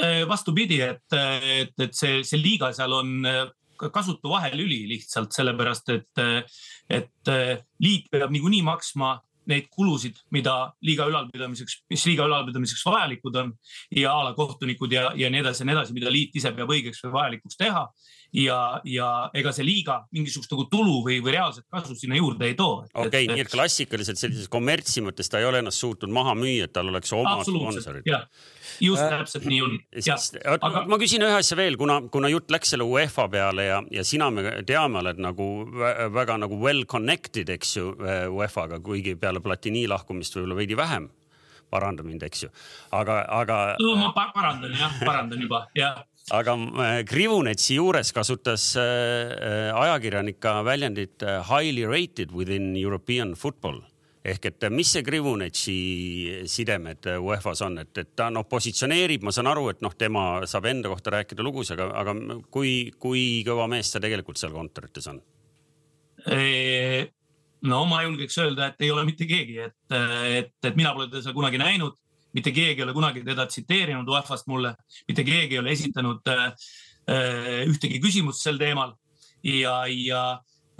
Äh, 0.00 0.22
vastupidi, 0.28 0.80
et, 0.80 1.04
et, 1.12 1.74
et 1.76 1.96
see, 1.96 2.22
see 2.24 2.40
liiga 2.40 2.70
seal 2.72 2.94
on 2.96 3.26
äh, 3.28 3.42
kasutu 3.92 4.32
vahelüli 4.32 4.86
lihtsalt 4.88 5.32
sellepärast, 5.36 5.92
et, 5.92 6.46
et 6.92 7.30
liit 7.80 8.08
peab 8.12 8.32
niikuinii 8.32 8.60
maksma 8.66 9.14
neid 9.48 9.68
kulusid, 9.72 10.18
mida 10.34 10.72
liiga 10.84 11.06
ülalpidamiseks, 11.10 11.80
mis 11.90 12.04
liiga 12.06 12.26
ülalpidamiseks 12.28 12.84
vajalikud 12.86 13.38
on 13.42 13.52
ja 13.96 14.12
alakohtunikud 14.12 14.92
ja, 14.92 15.10
ja 15.16 15.30
nii 15.32 15.42
edasi 15.44 15.64
ja 15.64 15.70
nii 15.70 15.78
edasi, 15.78 15.96
mida 15.96 16.12
liit 16.12 16.36
ise 16.36 16.52
peab 16.56 16.70
õigeks 16.70 17.02
või 17.06 17.14
vajalikuks 17.16 17.60
teha 17.60 17.86
ja, 18.32 18.80
ja 18.86 19.08
ega 19.36 19.52
see 19.54 19.66
liiga 19.66 20.00
mingisugust 20.14 20.52
nagu 20.54 20.66
tulu 20.70 21.00
või, 21.06 21.18
või 21.24 21.34
reaalset 21.34 21.66
kasu 21.72 21.96
sinna 21.98 22.18
juurde 22.18 22.46
ei 22.50 22.56
too. 22.58 22.84
okei 22.92 23.08
okay,, 23.08 23.28
nii 23.30 23.44
et 23.44 23.52
klassikaliselt 23.52 24.20
sellises 24.20 24.50
kommertsi 24.52 25.02
mõttes 25.04 25.30
ta 25.30 25.40
ei 25.42 25.48
ole 25.48 25.62
ennast 25.62 25.82
suutnud 25.82 26.12
maha 26.14 26.36
müüa, 26.38 26.68
et 26.68 26.74
tal 26.74 26.90
oleks 26.92 27.12
omad 27.16 27.44
sponsorid. 27.46 28.06
just 28.80 29.02
äh, 29.02 29.10
täpselt 29.10 29.46
nii 29.50 29.62
on. 29.66 29.78
Aga... 30.60 30.84
ma 30.88 30.98
küsin 31.02 31.24
ühe 31.26 31.40
asja 31.40 31.58
veel, 31.58 31.78
kuna, 31.80 32.00
kuna 32.12 32.30
jutt 32.32 32.52
läks 32.54 32.74
selle 32.74 32.86
UEFA 32.86 33.26
peale 33.32 33.66
ja, 33.66 33.80
ja 33.90 34.04
sina, 34.06 34.30
me 34.34 34.60
teame, 34.66 35.02
oled 35.02 35.22
nagu 35.22 35.48
väga 36.14 36.38
nagu 36.44 36.60
well 36.62 36.84
connected, 36.90 37.50
eks 37.50 37.76
ju, 37.76 37.94
UEFA-ga, 38.30 38.80
kuigi 38.84 39.16
peale 39.20 39.42
Platini 39.42 39.86
lahkumist 39.90 40.36
võib-olla 40.38 40.60
veidi 40.62 40.78
vähem 40.78 41.10
paranda 41.70 42.02
mind, 42.02 42.22
eks 42.26 42.44
ju, 42.44 42.48
aga, 42.98 43.20
aga. 43.30 43.58
ma 43.98 44.10
parandan 44.34 44.72
jah, 44.74 44.96
parandan 45.06 45.42
juba, 45.42 45.68
jah 45.78 46.00
aga 46.34 46.54
äh, 46.54 47.04
Krivunetsi 47.08 47.76
juures 47.78 48.12
kasutas 48.14 48.74
äh, 48.78 48.82
äh, 48.82 49.68
ajakirjanik 49.76 50.40
ka 50.42 50.60
väljendit 50.66 51.24
highly 51.48 51.86
rated 51.86 52.32
within 52.32 52.76
European 52.76 53.34
football. 53.34 53.80
Ehk 54.24 54.50
et 54.50 54.66
mis 54.68 54.90
see 54.92 55.02
Krivunetsi 55.02 55.74
sidemed 56.50 57.06
UEFA-s 57.24 57.62
on, 57.64 57.78
et, 57.80 57.92
et 58.02 58.10
ta 58.16 58.28
noh, 58.28 58.44
positsioneerib, 58.44 59.24
ma 59.24 59.32
saan 59.32 59.48
aru, 59.48 59.70
et 59.72 59.80
noh, 59.80 59.94
tema 59.96 60.42
saab 60.50 60.68
enda 60.68 60.90
kohta 60.92 61.14
rääkida 61.14 61.44
lugusid, 61.46 61.78
aga, 61.78 61.86
aga 62.02 62.40
kui, 62.52 62.92
kui 63.00 63.22
kõva 63.46 63.64
mees 63.72 63.88
ta 63.94 64.02
tegelikult 64.02 64.40
seal 64.40 64.52
kontorites 64.52 65.08
on? 65.12 65.22
no 67.64 67.78
ma 67.88 68.02
julgeks 68.04 68.36
öelda, 68.42 68.66
et 68.68 68.84
ei 68.84 68.90
ole 68.92 69.06
mitte 69.08 69.24
keegi, 69.24 69.56
et, 69.64 69.94
et, 70.36 70.52
et 70.68 70.76
mina 70.76 70.92
pole 70.92 71.08
teda 71.08 71.22
seal 71.24 71.36
kunagi 71.36 71.56
näinud, 71.62 71.96
mitte 72.36 72.52
keegi 72.54 72.80
ei 72.80 72.86
ole 72.86 72.94
kunagi 72.96 73.24
teda 73.26 73.46
tsiteerinud 73.50 74.08
UEFA-st 74.08 74.48
mulle, 74.50 74.74
mitte 75.08 75.24
keegi 75.26 75.56
ei 75.56 75.62
ole 75.62 75.74
esitanud 75.74 76.30
äh, 76.30 76.50
ühtegi 77.66 78.00
küsimust 78.02 78.44
sel 78.44 78.58
teemal. 78.60 78.94
Ja, 79.42 79.82
ja 79.88 80.24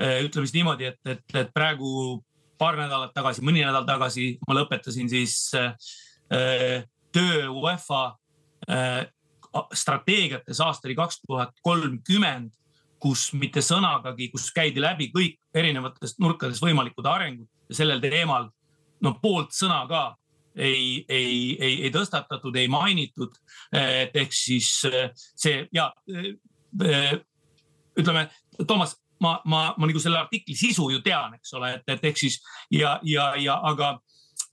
äh, 0.00 0.20
ütleme 0.26 0.46
siis 0.46 0.58
niimoodi, 0.58 0.90
et, 0.92 1.00
et, 1.08 1.24
et 1.34 1.52
praegu 1.54 2.20
paar 2.60 2.76
nädalat 2.76 3.14
tagasi, 3.16 3.44
mõni 3.46 3.64
nädal 3.64 3.86
tagasi 3.88 4.34
ma 4.48 4.58
lõpetasin 4.58 5.08
siis 5.10 5.36
äh, 5.56 6.84
töö 7.12 7.48
UEFA 7.48 8.02
äh, 8.68 9.02
strateegiates 9.74 10.60
aastani 10.62 10.94
kaks 10.94 11.22
tuhat 11.24 11.56
kolmkümmend, 11.66 12.52
kus 13.00 13.30
mitte 13.32 13.62
sõnagagi, 13.64 14.28
kus 14.30 14.50
käidi 14.52 14.82
läbi 14.82 15.08
kõik 15.14 15.38
erinevatest 15.56 16.20
nurkadest 16.20 16.62
võimalikud 16.62 17.06
arengud 17.08 17.48
ja 17.70 17.78
sellel 17.80 18.02
teemal 18.04 18.50
no 19.00 19.14
poolt 19.22 19.56
sõna 19.56 19.80
ka 19.88 20.02
ei, 20.56 21.04
ei, 21.08 21.56
ei, 21.60 21.74
ei 21.86 21.90
tõstatatud, 21.94 22.56
ei 22.56 22.68
mainitud. 22.68 23.36
et 23.72 24.16
ehk 24.16 24.32
siis 24.34 24.72
äh, 24.88 25.10
see 25.14 25.66
ja 25.72 25.90
ütleme, 27.98 28.28
Toomas, 28.66 28.96
ma, 29.20 29.40
ma, 29.44 29.60
ma 29.76 29.88
nagu 29.88 30.00
selle 30.02 30.20
artikli 30.20 30.56
sisu 30.56 30.90
ju 30.94 31.02
tean, 31.04 31.36
eks 31.38 31.54
ole, 31.58 31.74
et, 31.78 31.86
et 31.94 32.10
ehk 32.10 32.18
siis 32.18 32.40
ja, 32.72 32.98
ja, 33.06 33.32
ja 33.40 33.60
aga 33.70 33.94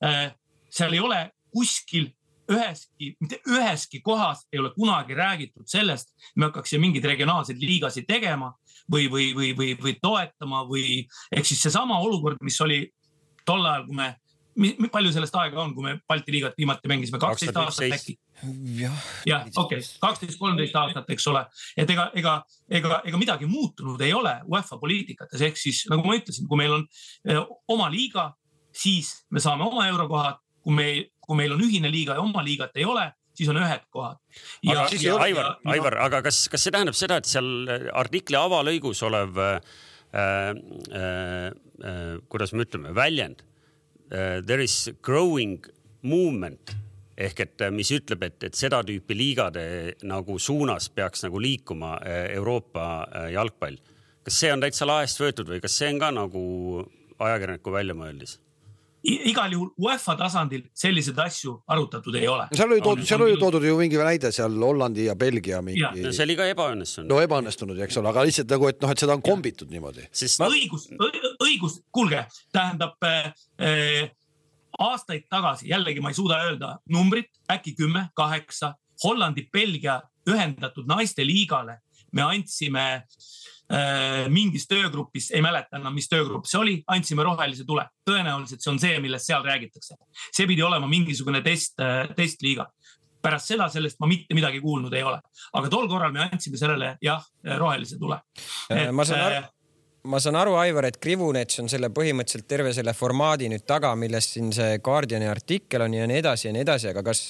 äh, 0.06 0.30
seal 0.70 0.96
ei 0.96 1.02
ole 1.04 1.24
kuskil 1.54 2.12
üheski, 2.52 3.12
mitte 3.20 3.42
üheski 3.52 4.00
kohas 4.04 4.46
ei 4.54 4.62
ole 4.62 4.72
kunagi 4.76 5.16
räägitud 5.18 5.68
sellest, 5.68 6.14
me 6.36 6.48
hakkaksime 6.48 6.86
mingeid 6.86 7.08
regionaalseid 7.10 7.60
liigasid 7.60 8.08
tegema 8.08 8.54
või, 8.92 9.10
või, 9.12 9.34
või, 9.36 9.52
või, 9.58 9.74
või 9.82 9.98
toetama 10.02 10.64
või 10.70 11.02
ehk 11.36 11.48
siis 11.48 11.66
seesama 11.66 12.00
olukord, 12.04 12.40
mis 12.46 12.60
oli 12.64 12.86
tol 13.48 13.66
ajal, 13.66 13.86
kui 13.88 14.00
me 14.00 14.14
palju 14.92 15.12
sellest 15.14 15.36
aega 15.38 15.60
on, 15.62 15.74
kui 15.76 15.86
me 15.86 15.98
Balti 16.10 16.34
liigat 16.34 16.58
viimati 16.58 16.90
mängisime, 16.90 17.20
kaksteist 17.22 17.60
aastat 17.62 17.94
äkki? 17.98 18.18
jah, 18.78 19.46
okei. 19.58 19.82
Kaksteist, 20.02 20.38
kolmteist 20.40 20.76
aastat, 20.78 21.10
eks 21.14 21.28
ole, 21.32 21.44
et 21.78 21.90
ega, 21.94 22.10
ega, 22.18 22.34
ega, 22.70 23.02
ega 23.10 23.22
midagi 23.22 23.50
muutunud 23.50 24.02
ei 24.06 24.14
ole 24.14 24.34
UEFA 24.50 24.80
poliitikates, 24.82 25.42
ehk 25.50 25.58
siis 25.62 25.86
nagu 25.92 26.06
ma 26.06 26.18
ütlesin, 26.18 26.50
kui 26.50 26.60
meil 26.60 26.76
on 26.80 26.86
eh, 27.30 27.42
oma 27.74 27.90
liiga, 27.94 28.30
siis 28.76 29.14
me 29.34 29.42
saame 29.44 29.66
oma 29.66 29.88
eurokohad, 29.90 30.42
kui 30.62 30.78
me, 30.78 30.90
kui 31.24 31.40
meil 31.40 31.56
on 31.56 31.64
ühine 31.66 31.92
liiga 31.94 32.18
ja 32.18 32.26
oma 32.26 32.46
liigat 32.46 32.78
ei 32.78 32.86
ole, 32.86 33.08
siis 33.38 33.50
on 33.54 33.60
ühed 33.62 33.86
kohad. 33.94 34.22
aga 34.68 34.88
ja, 35.02 35.18
Aivar, 35.26 35.52
Aivar, 35.74 36.00
aga 36.08 36.22
kas, 36.26 36.46
kas 36.52 36.66
see 36.66 36.74
tähendab 36.74 36.98
seda, 36.98 37.20
et 37.22 37.30
seal 37.30 37.70
artikli 37.98 38.38
avalõigus 38.40 39.02
olev 39.08 39.38
äh, 39.42 39.60
äh, 40.14 40.50
äh, 40.98 42.18
kuidas 42.30 42.54
me 42.54 42.66
ütleme, 42.66 42.94
väljend 42.98 43.47
there 44.10 44.64
is 44.64 44.90
growing 45.02 45.60
movement 46.02 46.76
ehk 47.18 47.44
et 47.46 47.66
äh, 47.66 47.74
mis 47.74 47.90
ütleb, 47.96 48.24
et, 48.28 48.38
et 48.50 48.58
seda 48.58 48.84
tüüpi 48.86 49.18
liigade 49.18 49.68
nagu 50.08 50.38
suunas 50.42 50.90
peaks 50.94 51.26
nagu 51.26 51.42
liikuma 51.42 51.98
äh, 51.98 52.26
Euroopa 52.38 52.88
äh, 53.04 53.30
jalgpall. 53.34 53.80
kas 54.28 54.42
see 54.44 54.52
on 54.54 54.62
täitsa 54.62 54.86
laest 54.86 55.22
võetud 55.24 55.50
või 55.50 55.62
kas 55.64 55.78
see 55.80 55.90
on 55.94 56.02
ka 56.04 56.12
nagu 56.14 56.44
ajakirjaniku 57.18 57.74
väljamõeldis? 57.74 58.38
igal 59.08 59.54
juhul 59.54 59.70
UEFA 59.80 60.18
tasandil 60.20 60.64
selliseid 60.76 61.20
asju 61.24 61.54
arutatud 61.74 62.16
ei 62.20 62.28
ole. 62.28 62.48
seal 62.52 62.72
oli 62.74 62.82
toodud, 62.84 63.08
seal 63.08 63.24
oli 63.24 63.38
toodud 63.40 63.64
ju 63.64 63.78
mingi 63.80 64.00
näide 64.02 64.32
seal 64.36 64.58
Hollandi 64.62 65.06
ja 65.08 65.16
Belgia 65.16 65.62
mingi. 65.64 65.84
No, 66.04 66.12
see 66.12 66.26
oli 66.26 66.36
ka 66.38 66.48
ebaõnnestunud. 66.52 67.10
no 67.10 67.22
ebaõnnestunud, 67.24 67.80
eks 67.88 68.02
ole, 68.02 68.12
aga 68.12 68.26
lihtsalt 68.28 68.52
nagu, 68.52 68.68
et 68.70 68.82
noh, 68.84 68.92
et 68.94 69.06
seda 69.06 69.16
on 69.16 69.24
kombitud 69.24 69.72
niimoodi. 69.72 70.10
Sest... 70.12 70.44
õigus, 70.44 70.90
õigus, 71.48 71.80
kuulge, 71.92 72.26
tähendab 72.54 73.04
äh, 73.08 74.12
aastaid 74.78 75.26
tagasi, 75.30 75.70
jällegi 75.72 76.04
ma 76.04 76.12
ei 76.12 76.18
suuda 76.18 76.44
öelda 76.46 76.76
numbrit, 76.94 77.32
äkki 77.52 77.76
kümme, 77.78 78.08
kaheksa, 78.18 78.76
Hollandi-Belgia 79.04 80.02
ühendatud 80.28 80.88
naiste 80.90 81.26
liigale 81.26 81.80
me 82.16 82.24
andsime 82.24 82.86
äh, 83.72 84.28
mingis 84.32 84.68
töögrupis, 84.68 85.30
ei 85.36 85.44
mäleta 85.44 85.78
enam, 85.80 85.96
mis 85.98 86.10
töögrupp 86.12 86.48
see 86.50 86.60
oli, 86.60 86.76
andsime 86.94 87.26
rohelise 87.28 87.66
tule. 87.68 87.86
tõenäoliselt 88.08 88.64
see 88.64 88.72
on 88.72 88.80
see, 88.82 88.96
millest 89.04 89.30
seal 89.30 89.44
räägitakse. 89.46 89.98
see 90.32 90.48
pidi 90.48 90.64
olema 90.64 90.88
mingisugune 90.88 91.44
test 91.46 91.80
äh,, 91.84 92.08
testliiga. 92.16 92.68
pärast 93.22 93.50
seda 93.50 93.68
sellest 93.70 94.00
ma 94.00 94.08
mitte 94.08 94.36
midagi 94.38 94.62
kuulnud 94.64 94.94
ei 94.94 95.04
ole, 95.04 95.20
aga 95.54 95.70
tol 95.70 95.88
korral 95.90 96.14
me 96.16 96.24
andsime 96.30 96.58
sellele 96.58 96.96
jah, 97.02 97.24
rohelise 97.58 97.98
tule. 98.00 98.22
Äh, 98.72 98.92
ma 98.92 99.06
saan 99.06 99.26
aru 99.26 99.42
äh, 99.42 99.54
ma 100.08 100.20
saan 100.24 100.38
aru, 100.40 100.56
Aivar, 100.60 100.88
et 100.90 100.98
Krivunets 101.04 101.60
on 101.62 101.70
selle 101.72 101.90
põhimõtteliselt 101.94 102.48
terve 102.50 102.72
selle 102.76 102.94
formaadi 102.98 103.50
nüüd 103.52 103.66
taga, 103.68 103.94
millest 104.00 104.36
siin 104.36 104.50
see 104.56 104.80
Guardiani 104.84 105.30
artikkel 105.30 105.84
on 105.86 105.96
ja 105.98 106.08
nii 106.10 106.20
edasi 106.22 106.48
ja 106.50 106.54
nii 106.56 106.64
edasi, 106.66 106.90
aga 106.92 107.04
kas, 107.06 107.24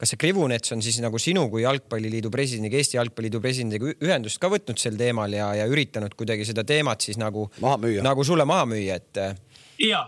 kas 0.00 0.14
see 0.14 0.20
Krivunets 0.20 0.74
on 0.76 0.84
siis 0.84 1.00
nagu 1.04 1.20
sinu 1.22 1.46
kui 1.52 1.64
Jalgpalliliidu 1.64 2.32
presidendiga, 2.32 2.80
Eesti 2.80 2.98
Jalgpalliliidu 2.98 3.42
presidendiga 3.44 3.94
ühendust 4.06 4.40
ka 4.42 4.50
võtnud 4.52 4.80
sel 4.80 4.98
teemal 5.00 5.34
ja, 5.36 5.52
ja 5.60 5.68
üritanud 5.70 6.16
kuidagi 6.18 6.46
seda 6.48 6.64
teemat 6.66 7.06
siis 7.06 7.20
nagu, 7.20 7.48
nagu 7.60 8.26
sulle 8.26 8.46
maha 8.48 8.68
müüa, 8.70 9.00
et? 9.00 9.24
ja 9.84 10.06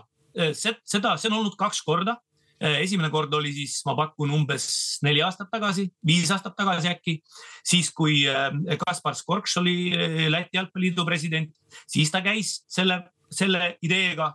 seda, 0.53 1.17
see 1.17 1.29
on 1.29 1.41
olnud 1.41 1.59
kaks 1.59 1.83
korda 1.85 2.17
Äh, 2.17 2.32
esimene 2.63 3.09
kord 3.11 3.33
oli 3.35 3.51
siis, 3.55 3.79
ma 3.87 3.95
pakun 3.97 4.31
umbes 4.33 4.65
neli 5.03 5.23
aastat 5.25 5.49
tagasi, 5.51 5.87
viis 6.05 6.31
aastat 6.31 6.55
tagasi 6.57 6.91
äkki, 6.91 7.17
siis 7.65 7.91
kui 7.95 8.23
äh, 8.29 8.51
Kaspar 8.85 9.17
Skorks 9.19 9.57
oli 9.61 9.77
äh, 9.91 10.21
Läti 10.31 10.57
jalgpalliliidu 10.59 11.05
president, 11.07 11.51
siis 11.87 12.11
ta 12.13 12.23
käis 12.25 12.61
selle, 12.71 13.01
selle 13.31 13.75
ideega 13.83 14.33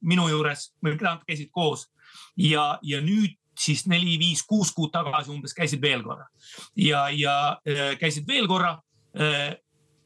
minu 0.00 0.24
juures, 0.30 0.70
nad 0.80 1.18
käisid 1.28 1.50
koos. 1.52 1.82
Ja, 2.40 2.78
ja 2.80 3.02
nüüd 3.04 3.34
siis 3.60 3.82
neli, 3.84 4.14
viis, 4.16 4.40
kuus 4.48 4.70
kuud 4.72 4.88
tagasi 4.94 5.28
umbes 5.34 5.52
käisid 5.52 5.82
veel 5.84 6.00
korra. 6.00 6.24
Ja, 6.80 7.10
ja 7.12 7.34
käisid 8.00 8.24
veel 8.24 8.48
korra 8.48 8.78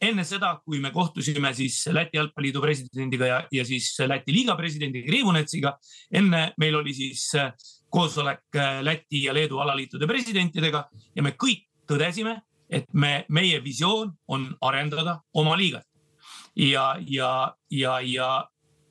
enne 0.01 0.25
seda, 0.27 0.53
kui 0.65 0.81
me 0.83 0.91
kohtusime 0.95 1.51
siis 1.57 1.81
Läti 1.93 2.19
jalgpalliliidu 2.19 2.63
presidendiga 2.63 3.27
ja, 3.27 3.39
ja 3.53 3.65
siis 3.67 3.91
Läti 4.07 4.35
liiga 4.35 4.57
presidendi 4.57 5.03
Kriivunetsiga, 5.07 5.75
enne 6.15 6.53
meil 6.59 6.79
oli 6.79 6.95
siis 6.95 7.25
äh, 7.39 7.53
koosolek 7.91 8.45
äh, 8.57 8.81
Läti 8.85 9.25
ja 9.25 9.35
Leedu 9.35 9.59
alaliitude 9.59 10.07
presidentidega 10.07 10.85
ja 11.17 11.25
me 11.25 11.35
kõik 11.35 11.67
tõdesime, 11.89 12.39
et 12.71 12.87
me, 12.93 13.25
meie 13.33 13.63
visioon 13.65 14.13
on 14.29 14.49
arendada 14.61 15.19
oma 15.33 15.57
liigat. 15.57 15.87
ja, 16.57 16.97
ja, 17.07 17.55
ja, 17.71 18.01
ja, 18.01 18.29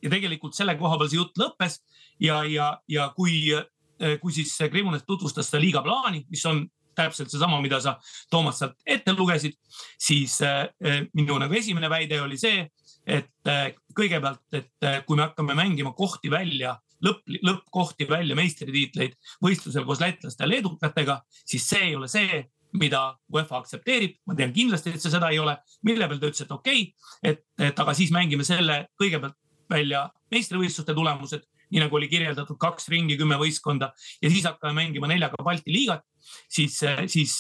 ja 0.02 0.10
tegelikult 0.10 0.56
selle 0.56 0.76
koha 0.78 0.98
peal 0.98 1.10
see 1.10 1.20
jutt 1.20 1.38
lõppes 1.40 1.82
ja, 2.20 2.44
ja, 2.44 2.72
ja 2.88 3.12
kui, 3.16 3.54
äh, 3.54 4.18
kui 4.22 4.34
siis 4.34 4.56
Kriivunet 4.72 5.06
tutvustas 5.08 5.50
seda 5.50 5.62
liiga 5.62 5.84
plaani, 5.86 6.26
mis 6.30 6.46
on 6.46 6.66
täpselt 6.98 7.32
seesama, 7.32 7.60
mida 7.64 7.80
sa, 7.84 7.96
Toomas, 8.32 8.60
sealt 8.62 8.76
ette 8.86 9.14
lugesid, 9.16 9.56
siis 10.02 10.40
äh, 10.46 10.66
äh, 10.84 11.00
minu 11.18 11.38
nagu 11.42 11.56
esimene 11.58 11.90
väide 11.92 12.20
oli 12.24 12.40
see, 12.42 12.66
et 13.08 13.50
äh, 13.50 13.72
kõigepealt, 13.98 14.44
et 14.58 14.90
kui 15.08 15.18
me 15.18 15.28
hakkame 15.28 15.56
mängima 15.58 15.94
kohti 15.98 16.32
välja, 16.32 16.76
lõpp, 17.06 17.24
lõppkohti 17.46 18.08
välja, 18.10 18.36
meistritiitleid 18.38 19.16
võistlusel 19.44 19.86
koos 19.88 20.02
lätlaste 20.04 20.44
ja 20.44 20.52
leedukatega, 20.52 21.22
siis 21.46 21.66
see 21.70 21.90
ei 21.92 21.98
ole 21.98 22.10
see, 22.12 22.44
mida 22.78 23.02
UEFA 23.34 23.62
aktsepteerib, 23.62 24.18
ma 24.28 24.36
tean 24.38 24.52
kindlasti, 24.54 24.92
et 24.94 25.02
see 25.02 25.14
seda 25.14 25.32
ei 25.32 25.40
ole, 25.40 25.56
mille 25.88 26.08
peal 26.10 26.20
ta 26.20 26.30
ütles, 26.30 26.44
et 26.44 26.52
okei 26.54 26.82
okay,, 26.84 27.32
et, 27.32 27.46
et 27.70 27.80
aga 27.80 27.96
siis 27.98 28.12
mängime 28.14 28.46
selle 28.48 28.84
kõigepealt 29.00 29.38
välja 29.72 30.08
meistrivõistluste 30.32 30.96
tulemused, 30.96 31.46
nii 31.72 31.82
nagu 31.84 31.98
oli 32.00 32.08
kirjeldatud, 32.12 32.58
kaks 32.60 32.88
ringi, 32.94 33.18
kümme 33.20 33.38
võistkonda 33.40 33.92
ja 34.22 34.32
siis 34.32 34.46
hakkame 34.48 34.76
mängima 34.78 35.10
neljaga 35.12 35.44
Balti 35.44 35.74
liigat 35.74 36.06
siis, 36.50 36.80
siis 37.12 37.36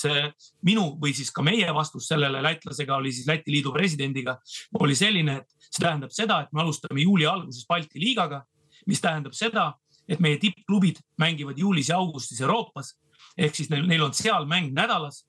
minu 0.67 0.89
või 1.01 1.13
siis 1.15 1.31
ka 1.31 1.45
meie 1.45 1.71
vastus 1.75 2.09
sellele 2.11 2.41
lätlasega 2.43 2.97
oli 2.97 3.13
siis 3.15 3.27
Läti 3.27 3.53
liidu 3.55 3.73
presidendiga 3.75 4.37
oli 4.79 4.95
selline, 4.95 5.41
et 5.41 5.67
see 5.69 5.83
tähendab 5.83 6.13
seda, 6.15 6.41
et 6.43 6.53
me 6.53 6.63
alustame 6.63 7.03
juuli 7.03 7.27
alguses 7.27 7.67
Balti 7.69 8.01
liigaga, 8.03 8.43
mis 8.87 9.01
tähendab 9.03 9.35
seda, 9.37 9.71
et 10.07 10.21
meie 10.23 10.39
tippklubid 10.39 11.01
mängivad 11.19 11.57
juulis 11.59 11.91
ja 11.91 11.99
augustis 11.99 12.41
Euroopas 12.41 12.95
ehk 13.37 13.55
siis 13.55 13.69
neil, 13.71 13.85
neil 13.87 14.03
on 14.03 14.15
seal 14.15 14.47
mäng 14.49 14.73
nädalas. 14.75 15.25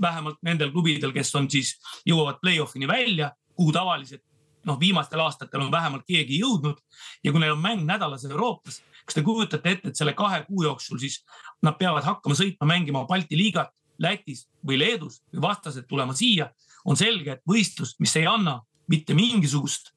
vähemalt 0.00 0.36
nendel 0.44 0.70
klubidel, 0.72 1.12
kes 1.12 1.34
on 1.34 1.46
siis, 1.50 1.70
jõuavad 2.04 2.36
play-off'ini 2.42 2.88
välja, 2.88 3.30
kuhu 3.56 3.72
tavaliselt 3.72 4.20
noh, 4.66 4.78
viimastel 4.80 5.22
aastatel 5.22 5.64
on 5.64 5.72
vähemalt 5.72 6.04
keegi 6.08 6.40
jõudnud 6.42 6.78
ja 7.24 7.32
kui 7.32 7.42
neil 7.42 7.54
on 7.54 7.62
mäng 7.62 7.86
nädalas 7.86 8.26
Euroopas, 8.28 8.80
kas 9.06 9.16
te 9.16 9.24
kujutate 9.26 9.72
ette, 9.76 9.92
et 9.92 9.98
selle 9.98 10.14
kahe 10.18 10.42
kuu 10.48 10.66
jooksul 10.66 11.00
siis 11.02 11.20
nad 11.62 11.78
peavad 11.78 12.04
hakkama 12.04 12.36
sõitma 12.38 12.68
mängima 12.74 13.06
Balti 13.08 13.38
liigat 13.38 13.72
Lätis 14.02 14.46
või 14.66 14.78
Leedus 14.80 15.22
või 15.32 15.46
vastased 15.46 15.86
tulema 15.88 16.14
siia, 16.16 16.50
on 16.84 16.98
selge, 16.98 17.38
et 17.38 17.44
võistlus, 17.48 17.96
mis 18.02 18.12
ei 18.20 18.26
anna 18.28 18.60
mitte 18.92 19.14
mingisugust, 19.16 19.92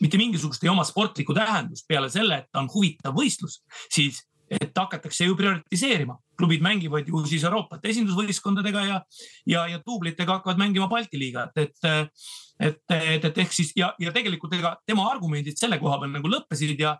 mitte 0.00 0.20
mingisugust 0.20 0.62
ei 0.64 0.70
oma 0.72 0.84
sportlikku 0.86 1.34
tähendust 1.36 1.88
peale 1.88 2.10
selle, 2.12 2.38
et 2.40 2.48
ta 2.52 2.62
on 2.62 2.70
huvitav 2.72 3.16
võistlus, 3.16 3.60
siis 3.90 4.22
et 4.50 4.76
hakatakse 4.76 5.26
ju 5.26 5.36
prioritiseerima. 5.38 6.16
Klubid 6.40 6.64
mängivad 6.64 7.08
ju 7.08 7.22
siis 7.28 7.44
Euroopat 7.44 7.84
esindusvõistkondadega 7.92 8.84
ja, 8.88 9.00
ja, 9.48 9.64
ja 9.70 9.80
duublitega 9.84 10.38
hakkavad 10.38 10.60
mängima 10.60 10.88
Balti 10.90 11.20
liigat, 11.20 11.56
et, 11.60 11.76
et, 12.58 12.84
et, 12.96 13.26
et 13.30 13.42
ehk 13.44 13.54
siis 13.54 13.74
ja, 13.76 13.92
ja 14.00 14.12
tegelikult 14.16 14.56
ega 14.56 14.74
tema 14.88 15.06
argumendid 15.12 15.60
selle 15.60 15.78
koha 15.82 16.00
peal 16.00 16.14
nagu 16.16 16.32
lõppesid 16.32 16.80
ja, 16.80 16.96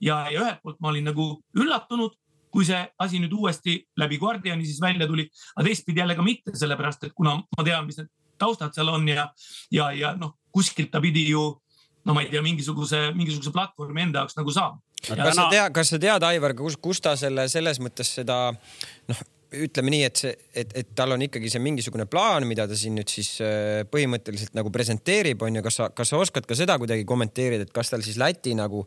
ja, 0.00 0.24
ja 0.32 0.44
ühelt 0.44 0.60
poolt 0.62 0.80
ma 0.80 0.92
olin 0.92 1.08
nagu 1.10 1.28
üllatunud, 1.58 2.18
kui 2.52 2.66
see 2.68 2.80
asi 3.00 3.20
nüüd 3.22 3.32
uuesti 3.32 3.78
läbi 4.00 4.18
Guardiani 4.20 4.66
siis 4.68 4.80
välja 4.82 5.08
tuli, 5.08 5.24
aga 5.56 5.66
teistpidi 5.68 6.04
jälle 6.04 6.18
ka 6.18 6.26
mitte, 6.26 6.52
sellepärast 6.58 7.08
et 7.08 7.16
kuna 7.16 7.38
ma 7.40 7.64
tean, 7.64 7.88
mis 7.88 8.02
need 8.02 8.12
taustad 8.42 8.74
seal 8.76 8.92
on 8.92 9.08
ja, 9.08 9.28
ja, 9.72 9.90
ja 9.96 10.12
noh, 10.18 10.36
kuskilt 10.52 10.92
ta 10.92 11.00
pidi 11.00 11.28
ju 11.30 11.46
no 12.04 12.16
ma 12.16 12.24
ei 12.24 12.30
tea, 12.32 12.42
mingisuguse, 12.42 13.10
mingisuguse 13.16 13.52
platvormi 13.54 14.08
enda 14.08 14.22
jaoks 14.22 14.36
nagu 14.38 14.54
saama. 14.54 14.80
Kas 15.08 15.36
sa 15.36 15.48
tead, 15.50 15.68
kas 15.74 15.94
sa 15.94 16.00
tead, 16.02 16.26
Aivar, 16.26 16.56
kus, 16.58 16.78
kus 16.80 17.02
ta 17.02 17.16
selle 17.18 17.48
selles 17.52 17.80
mõttes 17.82 18.14
seda 18.20 18.38
noh, 18.52 19.22
ütleme 19.52 19.92
nii, 19.92 20.04
et 20.06 20.20
see, 20.20 20.32
et, 20.56 20.70
et 20.80 20.92
tal 20.96 21.12
on 21.14 21.22
ikkagi 21.24 21.50
see 21.52 21.60
mingisugune 21.62 22.06
plaan, 22.10 22.46
mida 22.48 22.64
ta 22.68 22.76
siin 22.78 22.94
nüüd 22.96 23.10
siis 23.12 23.34
äh, 23.44 23.82
põhimõtteliselt 23.90 24.54
nagu 24.56 24.72
presenteerib, 24.72 25.42
on 25.44 25.58
ju, 25.58 25.64
kas 25.66 25.78
sa, 25.80 25.88
kas 25.96 26.12
sa 26.12 26.20
oskad 26.22 26.46
ka 26.48 26.56
seda 26.58 26.78
kuidagi 26.80 27.04
kommenteerida, 27.08 27.66
et 27.66 27.74
kas 27.74 27.92
tal 27.92 28.04
siis 28.04 28.18
Läti 28.20 28.54
nagu 28.56 28.84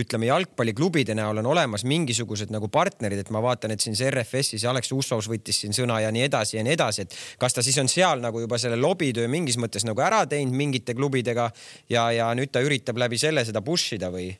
ütleme, 0.00 0.28
jalgpalliklubide 0.30 1.16
näol 1.18 1.42
on 1.42 1.50
olemas 1.52 1.84
mingisugused 1.88 2.52
nagu 2.54 2.70
partnerid, 2.72 3.20
et 3.24 3.32
ma 3.34 3.42
vaatan, 3.44 3.74
et 3.74 3.84
siin 3.84 3.96
see 3.98 4.08
RFS-is 4.12 4.66
Alex 4.70 4.92
Ussos 4.96 5.28
võttis 5.32 5.60
siin 5.64 5.76
sõna 5.76 6.00
ja 6.04 6.12
nii 6.14 6.26
edasi 6.28 6.60
ja 6.60 6.64
nii 6.66 6.76
edasi, 6.76 7.06
et 7.06 7.16
kas 7.42 7.56
ta 7.56 7.64
siis 7.66 7.78
on 7.82 7.90
seal 7.92 8.24
nagu 8.24 8.40
juba 8.44 8.60
selle 8.62 8.80
lobitöö 8.80 9.28
mingis 9.32 9.60
mõttes 9.60 9.84
nagu 9.88 10.00
ära 10.04 10.24
teinud 10.30 10.56
mingite 10.56 10.96
klubidega 10.96 11.50
ja, 11.92 12.08
ja 12.14 12.32
nüüd 12.36 12.54
ta 12.54 12.64
üritab 12.64 13.00
läbi 13.00 13.20
selle 13.20 13.44
seda 13.44 13.64
push 13.64 13.98
ida 13.98 14.12
või? 14.14 14.30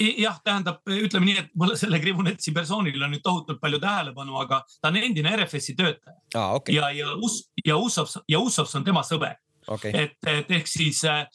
Jah, 0.00 0.38
tähendab, 0.44 0.80
ütleme 0.88 1.28
nii, 1.28 1.38
et 1.42 1.54
mulle 1.58 1.76
selle 1.76 2.00
Krivunetsi 2.00 2.52
persoonil 2.54 3.02
on 3.02 3.12
nüüd 3.12 3.22
tohutult 3.24 3.60
palju 3.60 3.80
tähelepanu, 3.82 4.36
aga 4.40 4.62
ta 4.80 4.90
on 4.90 4.98
endine 5.00 5.34
RFS-i 5.36 5.76
töötaja 5.78 6.16
ah,. 6.34 6.54
Okay. 6.56 6.76
ja, 6.76 6.90
ja 6.96 7.12
Us- 7.16 7.44
ja 7.64 7.76
Ussovs 7.76 8.18
ja 8.28 8.40
Ussovs 8.40 8.74
on 8.78 8.84
tema 8.84 9.04
sõber 9.06 9.36
okay.. 9.66 9.92
et, 9.92 10.16
et 10.26 10.50
ehk 10.58 10.70
siis 10.70 11.02
äh, 11.08 11.26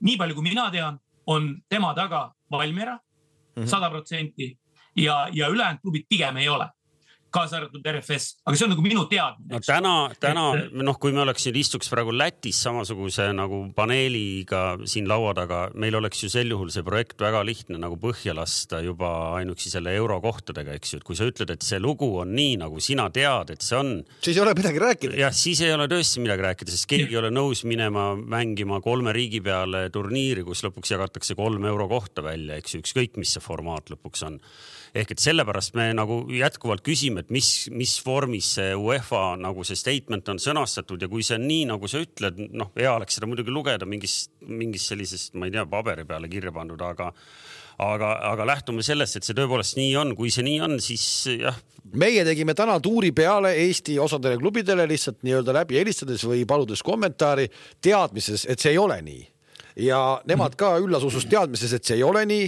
nii 0.00 0.16
palju, 0.20 0.38
kui 0.38 0.48
mina 0.48 0.68
tean, 0.74 0.98
on 1.26 1.54
tema 1.70 1.94
taga 1.94 2.26
Valmiera 2.50 2.98
mhm. 3.56 3.68
sada 3.70 3.90
protsenti 3.90 4.50
ja, 4.96 5.24
ja 5.32 5.48
ülejäänud 5.48 5.82
klubid 5.82 6.08
pigem 6.08 6.42
ei 6.42 6.48
ole 6.48 6.68
kaasa 7.34 7.58
arvatud 7.60 7.86
RFS, 7.90 8.38
aga 8.46 8.58
see 8.58 8.66
on 8.66 8.72
nagu 8.74 8.84
minu 8.84 9.04
teadmine. 9.10 9.50
no 9.52 9.60
täna, 9.64 9.94
täna 10.22 10.44
noh, 10.86 10.98
kui 11.00 11.14
me 11.14 11.24
oleks 11.24 11.46
nüüd 11.48 11.58
istuks 11.64 11.90
praegu 11.92 12.14
Lätis 12.14 12.60
samasuguse 12.64 13.30
nagu 13.36 13.60
paneeliga 13.76 14.62
siin 14.90 15.08
laua 15.10 15.34
taga, 15.36 15.64
meil 15.80 15.98
oleks 15.98 16.24
ju 16.24 16.30
sel 16.32 16.52
juhul 16.54 16.70
see 16.74 16.86
projekt 16.86 17.20
väga 17.22 17.42
lihtne 17.46 17.80
nagu 17.82 17.98
põhja 18.00 18.36
lasta 18.36 18.80
juba 18.84 19.10
ainuüksi 19.40 19.72
selle 19.72 19.94
eurokohtadega, 19.98 20.76
eks 20.78 20.94
ju, 20.94 21.00
et 21.02 21.08
kui 21.08 21.18
sa 21.18 21.28
ütled, 21.28 21.50
et 21.54 21.66
see 21.66 21.80
lugu 21.82 22.10
on 22.22 22.34
nii, 22.36 22.58
nagu 22.62 22.82
sina 22.84 23.08
tead, 23.14 23.54
et 23.56 23.66
see 23.66 23.78
on. 23.78 23.94
siis 24.24 24.36
ei 24.36 24.44
ole 24.44 24.54
midagi 24.56 24.82
rääkida. 24.82 25.18
jah, 25.24 25.34
siis 25.34 25.62
ei 25.64 25.74
ole 25.74 25.88
tõesti 25.90 26.22
midagi 26.24 26.46
rääkida, 26.48 26.74
sest 26.74 26.88
keegi 26.90 27.16
ei 27.16 27.20
ole 27.22 27.32
nõus 27.34 27.64
minema 27.68 28.12
mängima 28.16 28.80
kolme 28.84 29.14
riigi 29.16 29.42
peale 29.44 29.86
turniiri, 29.94 30.46
kus 30.46 30.64
lõpuks 30.66 30.94
jagatakse 30.94 31.36
kolm 31.38 31.66
eurokohta 31.70 32.24
välja, 32.26 32.58
eks 32.60 32.76
ju, 32.76 32.84
ükskõik 32.84 33.18
mis 33.20 33.34
see 33.34 33.44
formaat 33.44 33.92
lõpuks 33.94 34.26
on 34.28 34.40
ehk 34.94 35.10
et 35.10 35.22
sellepärast 35.22 35.74
me 35.74 35.88
nagu 35.96 36.20
jätkuvalt 36.30 36.84
küsime, 36.86 37.24
et 37.24 37.32
mis, 37.34 37.66
mis 37.74 37.96
vormis 38.06 38.52
see 38.58 38.76
UEFA 38.78 39.34
nagu 39.42 39.64
see 39.66 39.78
statement 39.78 40.28
on 40.30 40.38
sõnastatud 40.42 41.02
ja 41.02 41.10
kui 41.10 41.26
see 41.26 41.38
on 41.40 41.48
nii, 41.48 41.64
nagu 41.72 41.90
sa 41.90 42.02
ütled, 42.04 42.38
noh, 42.54 42.70
hea 42.78 42.92
oleks 42.94 43.18
seda 43.18 43.26
muidugi 43.30 43.54
lugeda 43.54 43.88
mingist, 43.90 44.30
mingist 44.46 44.92
sellisest, 44.92 45.34
ma 45.34 45.48
ei 45.48 45.56
tea, 45.56 45.66
paberi 45.70 46.06
peale 46.06 46.30
kirja 46.30 46.54
pandud, 46.54 46.80
aga 46.86 47.10
aga, 47.82 48.10
aga 48.30 48.46
lähtume 48.46 48.84
sellest, 48.86 49.18
et 49.18 49.26
see 49.26 49.36
tõepoolest 49.36 49.78
nii 49.78 49.94
on, 49.98 50.14
kui 50.18 50.30
see 50.30 50.44
nii 50.46 50.60
on, 50.62 50.76
siis 50.82 51.06
jah. 51.40 51.56
meie 51.98 52.22
tegime 52.26 52.54
täna 52.54 52.76
tuuri 52.82 53.10
peale 53.12 53.54
Eesti 53.64 53.98
osadele 53.98 54.38
klubidele 54.38 54.86
lihtsalt 54.90 55.24
nii-öelda 55.26 55.56
läbi 55.58 55.80
helistades 55.80 56.22
või 56.26 56.44
paludes 56.46 56.82
kommentaari 56.86 57.48
teadmises, 57.82 58.46
et 58.46 58.62
see 58.62 58.74
ei 58.74 58.78
ole 58.78 59.00
nii. 59.02 59.26
Ja 59.82 60.20
nemad 60.30 60.54
ka 60.54 60.76
üllas 60.78 61.02
usus 61.02 61.26
teadmises, 61.26 61.72
et 61.74 61.84
see 61.84 61.98
ei 61.98 62.06
ole 62.06 62.22
nii 62.30 62.46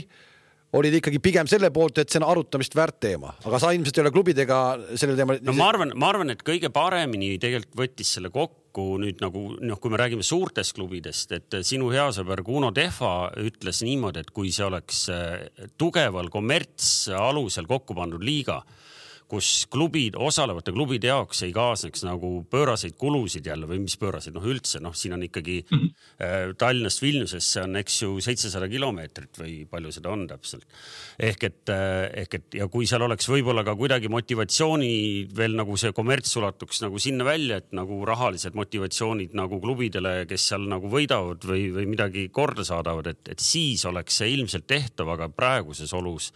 olid 0.75 0.97
ikkagi 0.99 1.21
pigem 1.23 1.49
selle 1.51 1.71
poolt, 1.75 2.01
et 2.03 2.11
see 2.11 2.21
on 2.21 2.27
arutamist 2.29 2.75
väärt 2.77 2.99
teema, 3.05 3.33
aga 3.47 3.61
sa 3.63 3.73
ilmselt 3.75 3.99
ei 3.99 4.05
ole 4.05 4.13
klubidega 4.15 4.61
sellel 4.99 5.19
teemal. 5.19 5.39
no 5.47 5.55
ma 5.57 5.69
arvan, 5.71 5.93
ma 5.99 6.11
arvan, 6.11 6.33
et 6.35 6.43
kõige 6.47 6.71
paremini 6.75 7.37
tegelikult 7.43 7.79
võttis 7.85 8.17
selle 8.17 8.33
kokku 8.35 8.87
nüüd 9.01 9.23
nagu 9.25 9.45
noh, 9.63 9.81
kui 9.81 9.93
me 9.93 10.01
räägime 10.01 10.27
suurtest 10.27 10.75
klubidest, 10.77 11.33
et 11.39 11.59
sinu 11.65 11.89
hea 11.95 12.09
sõber 12.17 12.43
Kuno 12.47 12.73
Tehva 12.77 13.31
ütles 13.41 13.81
niimoodi, 13.87 14.25
et 14.25 14.35
kui 14.37 14.51
see 14.55 14.67
oleks 14.67 15.07
eh, 15.15 15.71
tugeval 15.79 16.29
kommertsalusel 16.35 17.71
kokku 17.71 17.97
pandud 17.97 18.25
liiga 18.27 18.61
kus 19.31 19.67
klubid, 19.73 20.15
osalevate 20.23 20.71
klubide 20.75 21.11
jaoks 21.11 21.43
ei 21.47 21.53
kaasneks 21.55 22.05
nagu 22.07 22.31
pööraseid 22.51 22.95
kulusid 22.99 23.47
jälle 23.47 23.67
või 23.67 23.81
mis 23.83 23.97
pööraseid, 23.99 24.37
noh 24.37 24.47
üldse 24.47 24.81
noh, 24.83 24.95
siin 24.95 25.17
on 25.17 25.25
ikkagi 25.27 25.57
mm 25.65 25.79
-hmm. 25.79 26.55
Tallinnast 26.59 27.03
Vilniusesse 27.03 27.63
on, 27.63 27.77
eks 27.77 28.03
ju, 28.03 28.21
seitsesada 28.23 28.69
kilomeetrit 28.69 29.41
või 29.41 29.57
palju 29.71 29.93
seda 29.93 30.13
on 30.15 30.27
täpselt. 30.31 30.67
ehk 31.19 31.45
et 31.45 31.69
äh,, 31.69 32.11
ehk 32.23 32.35
et 32.35 32.55
ja 32.55 32.69
kui 32.69 32.87
seal 32.87 33.03
oleks 33.03 33.29
võib-olla 33.29 33.65
ka 33.65 33.75
kuidagi 33.77 34.09
motivatsiooni 34.09 35.29
veel 35.37 35.57
nagu 35.57 35.77
see 35.77 35.93
kommerts 35.93 36.37
ulatuks 36.37 36.83
nagu 36.83 36.99
sinna 36.99 37.25
välja, 37.25 37.57
et 37.57 37.73
nagu 37.73 38.05
rahalised 38.07 38.55
motivatsioonid 38.55 39.35
nagu 39.35 39.61
klubidele, 39.61 40.27
kes 40.27 40.49
seal 40.49 40.69
nagu 40.69 40.89
võidavad 40.89 41.43
või, 41.45 41.73
või 41.75 41.87
midagi 41.87 42.29
korda 42.29 42.65
saadavad, 42.65 43.07
et, 43.07 43.29
et 43.29 43.43
siis 43.43 43.85
oleks 43.85 44.17
see 44.23 44.31
ilmselt 44.31 44.67
tehtav, 44.67 45.09
aga 45.09 45.29
praeguses 45.29 45.93
olus 45.93 46.33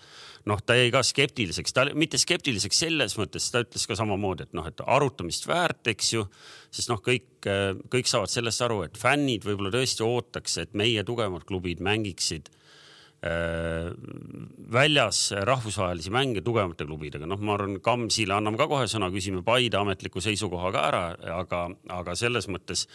noh, 0.49 0.61
ta 0.65 0.77
jäi 0.79 0.91
ka 0.93 1.03
skeptiliseks, 1.05 1.75
ta 1.77 1.87
mitte 1.99 2.21
skeptiliseks 2.21 2.85
selles 2.85 3.17
mõttes, 3.21 3.51
ta 3.53 3.65
ütles 3.65 3.85
ka 3.89 3.97
samamoodi, 3.99 4.49
et 4.49 4.57
noh, 4.57 4.67
et 4.69 4.81
arutamist 4.87 5.49
väärt, 5.51 5.83
eks 5.93 6.15
ju. 6.15 6.25
sest 6.73 6.93
noh, 6.93 7.03
kõik, 7.05 7.29
kõik 7.93 8.09
saavad 8.09 8.33
sellest 8.33 8.65
aru, 8.65 8.85
et 8.87 8.97
fännid 8.99 9.45
võib-olla 9.47 9.73
tõesti 9.75 10.07
ootaks, 10.07 10.57
et 10.63 10.75
meie 10.79 11.05
tugevamad 11.07 11.45
klubid 11.49 11.83
mängiksid 11.85 12.49
äh, 13.27 13.91
väljas 14.73 15.23
rahvusvahelisi 15.49 16.13
mänge 16.15 16.45
tugevamate 16.47 16.87
klubidega, 16.89 17.29
noh, 17.29 17.41
ma 17.43 17.59
arvan, 17.59 17.77
Kamsile 17.85 18.39
anname 18.39 18.61
ka 18.61 18.69
kohe 18.71 18.87
sõna, 18.91 19.11
küsime 19.13 19.45
Paide 19.45 19.81
ametliku 19.81 20.23
seisukoha 20.25 20.73
ka 20.73 20.87
ära, 20.89 21.05
aga, 21.37 21.67
aga 22.01 22.17
selles 22.17 22.49
mõttes 22.49 22.87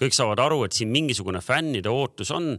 kõik 0.00 0.16
saavad 0.16 0.40
aru, 0.46 0.62
et 0.64 0.76
siin 0.76 0.94
mingisugune 0.94 1.44
fännide 1.44 1.92
ootus 1.92 2.32
on 2.34 2.54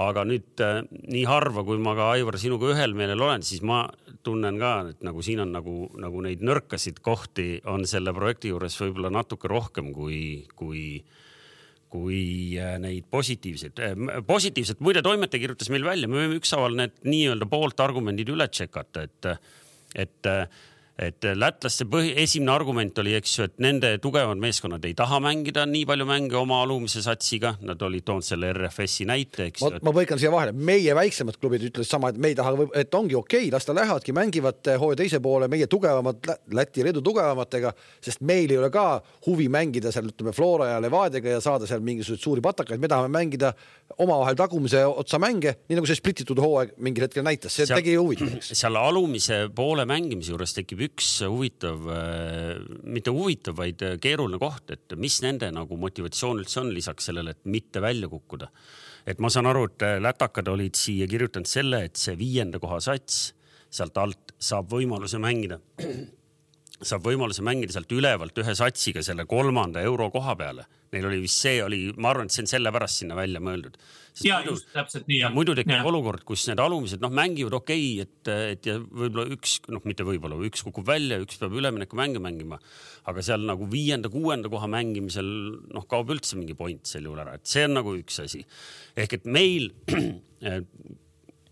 aga 0.00 0.24
nüüd 0.26 0.62
äh, 0.64 0.80
nii 0.90 1.24
harva, 1.28 1.62
kui 1.66 1.78
ma 1.82 1.94
ka 1.94 2.10
Aivar 2.16 2.38
sinuga 2.40 2.72
ühel 2.72 2.96
meelel 2.98 3.22
olen, 3.22 3.44
siis 3.46 3.62
ma 3.66 3.84
tunnen 4.26 4.58
ka, 4.58 4.72
et 4.90 5.04
nagu 5.06 5.22
siin 5.22 5.44
on 5.44 5.52
nagu, 5.54 5.76
nagu 6.00 6.22
neid 6.24 6.42
nõrkasid 6.42 6.98
kohti 7.04 7.60
on 7.70 7.86
selle 7.86 8.14
projekti 8.16 8.50
juures 8.50 8.78
võib-olla 8.80 9.12
natuke 9.14 9.50
rohkem 9.50 9.92
kui, 9.94 10.18
kui, 10.58 10.84
kui 11.92 12.20
äh, 12.58 12.74
neid 12.82 13.06
positiivseid. 13.12 13.84
Äh, 13.86 14.20
positiivset, 14.26 14.82
muide 14.82 15.04
toimetaja 15.06 15.44
kirjutas 15.44 15.70
meil 15.70 15.86
välja, 15.86 16.10
me 16.10 16.24
võime 16.24 16.40
ükshaaval 16.42 16.78
need 16.80 16.98
nii-öelda 17.06 17.50
poolt 17.50 17.84
argumendid 17.84 18.34
üle 18.34 18.48
tšekata, 18.50 19.06
et, 19.06 19.34
et 20.06 20.32
et 20.94 21.26
lätlaste 21.34 21.88
põhi, 21.90 22.12
esimene 22.22 22.52
argument 22.54 22.98
oli, 23.02 23.16
eks 23.18 23.32
ju, 23.34 23.46
et 23.48 23.56
nende 23.62 23.96
tugevad 24.02 24.38
meeskonnad 24.38 24.84
ei 24.86 24.94
taha 24.94 25.18
mängida 25.22 25.64
nii 25.66 25.82
palju 25.88 26.06
mänge 26.06 26.36
oma 26.38 26.60
alumise 26.62 27.02
satsiga, 27.02 27.56
nad 27.66 27.80
olid 27.82 28.04
toonud 28.06 28.26
selle 28.26 28.52
RFS-i 28.54 29.06
näite, 29.10 29.48
eks 29.50 29.64
ma, 29.64 29.72
ma 29.88 29.94
põikan 29.96 30.20
siia 30.22 30.30
vahele, 30.30 30.54
meie 30.54 30.94
väiksemad 30.94 31.40
klubid 31.42 31.66
ütlesid 31.66 31.90
sama, 31.90 32.12
et 32.12 32.20
me 32.22 32.30
ei 32.30 32.38
taha, 32.38 32.68
et 32.78 32.94
ongi 32.94 33.18
okei 33.18 33.48
okay,, 33.48 33.54
las 33.54 33.66
ta 33.66 33.74
lähevadki, 33.74 34.14
mängivad 34.14 34.70
hooaja 34.78 35.00
teise 35.02 35.20
poole 35.24 35.48
meie 35.50 35.66
tugevamad 35.70 36.30
Läti, 36.54 36.84
Leedu 36.86 37.02
tugevamatega, 37.02 37.74
sest 38.04 38.22
meil 38.22 38.54
ei 38.54 38.60
ole 38.60 38.70
ka 38.74 38.86
huvi 39.26 39.48
mängida 39.50 39.90
seal, 39.94 40.12
ütleme 40.12 40.34
Flora 40.36 40.70
ja 40.76 40.78
Levadiaga 40.84 41.34
ja 41.34 41.42
saada 41.42 41.66
seal 41.66 41.82
mingisuguseid 41.82 42.22
suuri 42.22 42.44
patakaid, 42.44 42.78
me 42.78 42.90
tahame 42.92 43.10
mängida 43.10 43.50
omavahel 43.98 44.38
tagumise 44.38 44.84
otsa 44.86 45.18
mänge, 45.22 45.56
nii 45.66 45.80
nagu 45.80 45.90
see 45.90 45.98
splititud 45.98 46.38
hooaeg 46.38 46.78
mingil 46.86 47.08
hetkel 47.08 47.26
näitas, 47.26 47.58
see 47.58 47.66
seal, 47.66 47.82
tegi 47.82 47.98
huvitavaks. 47.98 48.54
seal 48.54 48.78
alumise 48.78 49.44
poole 49.54 49.86
mängimise 49.90 50.30
juures 50.34 50.54
tekib 50.54 50.83
üks 50.86 51.10
huvitav, 51.28 51.86
äh, 51.92 52.56
mitte 52.84 53.14
huvitav, 53.14 53.58
vaid 53.60 53.84
keeruline 54.02 54.40
koht, 54.42 54.70
et 54.74 54.96
mis 55.00 55.20
nende 55.24 55.50
nagu 55.54 55.78
motivatsioon 55.80 56.42
üldse 56.42 56.60
on 56.62 56.72
lisaks 56.74 57.10
sellele, 57.10 57.36
et 57.36 57.44
mitte 57.44 57.82
välja 57.84 58.10
kukkuda. 58.10 58.50
et 59.06 59.18
ma 59.20 59.28
saan 59.28 59.46
aru, 59.46 59.66
et 59.68 59.82
lätakad 60.00 60.48
olid 60.48 60.74
siia 60.80 61.06
kirjutanud 61.06 61.46
selle, 61.46 61.82
et 61.84 61.96
see 62.00 62.16
viienda 62.16 62.58
koha 62.58 62.80
sats 62.80 63.34
sealt 63.68 63.98
alt 64.00 64.32
saab 64.40 64.70
võimaluse 64.72 65.18
mängida 65.20 65.58
saab 66.88 67.04
võimaluse 67.06 67.44
mängida 67.44 67.74
sealt 67.74 67.92
ülevalt 67.94 68.38
ühe 68.40 68.54
satsiga 68.56 69.02
selle 69.04 69.26
kolmanda 69.30 69.82
euro 69.84 70.10
koha 70.14 70.34
peale. 70.38 70.66
Neil 70.92 71.08
oli 71.08 71.20
vist 71.24 71.42
see 71.42 71.62
oli, 71.64 71.86
ma 71.96 72.12
arvan, 72.12 72.28
et 72.28 72.34
see 72.34 72.44
on 72.44 72.50
sellepärast 72.50 73.02
sinna 73.02 73.16
välja 73.18 73.42
mõeldud. 73.42 73.78
Ja 74.22 74.38
muidu, 74.38 74.54
just 74.54 74.70
täpselt 74.74 75.08
nii. 75.10 75.20
muidu 75.34 75.56
tekib 75.58 75.88
olukord, 75.90 76.22
kus 76.26 76.46
need 76.50 76.60
alumised 76.62 77.02
noh, 77.02 77.12
mängivad 77.14 77.56
okei 77.58 77.86
okay,, 78.00 78.06
et, 78.06 78.32
et 78.54 78.68
ja 78.70 78.76
võib-olla 78.78 79.26
üks 79.34 79.56
noh, 79.72 79.82
mitte 79.88 80.06
võib-olla, 80.06 80.38
üks 80.46 80.62
kukub 80.66 80.86
välja, 80.88 81.18
üks 81.24 81.40
peab 81.40 81.56
üleminekumänge 81.58 82.22
mängima. 82.22 82.60
aga 83.10 83.24
seal 83.24 83.46
nagu 83.48 83.66
viienda-kuuenda 83.70 84.50
koha 84.52 84.68
mängimisel 84.70 85.30
noh, 85.74 85.86
kaob 85.90 86.12
üldse 86.14 86.38
mingi 86.38 86.56
point 86.58 86.86
sel 86.86 87.08
juhul 87.08 87.22
ära, 87.24 87.38
et 87.38 87.48
see 87.48 87.66
on 87.66 87.78
nagu 87.80 87.96
üks 87.98 88.20
asi. 88.22 88.44
ehk 88.96 89.18
et 89.18 89.26
meil 89.26 89.72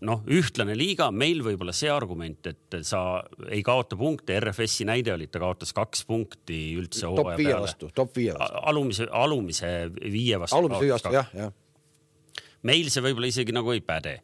noh, 0.07 0.21
ühtlane 0.31 0.75
liiga, 0.77 1.09
meil 1.15 1.41
võib-olla 1.45 1.73
see 1.75 1.91
argument, 1.91 2.47
et 2.51 2.77
sa 2.87 3.23
ei 3.49 3.63
kaota 3.65 3.97
punkte, 3.99 4.37
RFS-i 4.39 4.87
näide 4.89 5.13
oli, 5.15 5.27
et 5.27 5.33
ta 5.33 5.41
kaotas 5.43 5.73
kaks 5.75 6.05
punkti 6.09 6.59
üldse 6.79 7.07
top 7.07 7.33
viie 7.39 7.55
vastu, 7.57 7.89
top 7.95 8.15
viie 8.17 8.35
vastu. 8.37 8.63
alumise, 8.71 9.09
alumise 9.23 9.73
viie 9.99 10.39
vastu. 10.41 10.59
alumise 10.59 10.83
viie 10.83 10.95
vastu, 10.95 11.13
jah, 11.15 11.35
jah. 11.37 11.53
Meil 12.67 12.89
see 12.89 13.03
võib-olla 13.05 13.29
isegi 13.31 13.55
nagu 13.55 13.73
ei 13.73 13.83
päde 13.85 14.19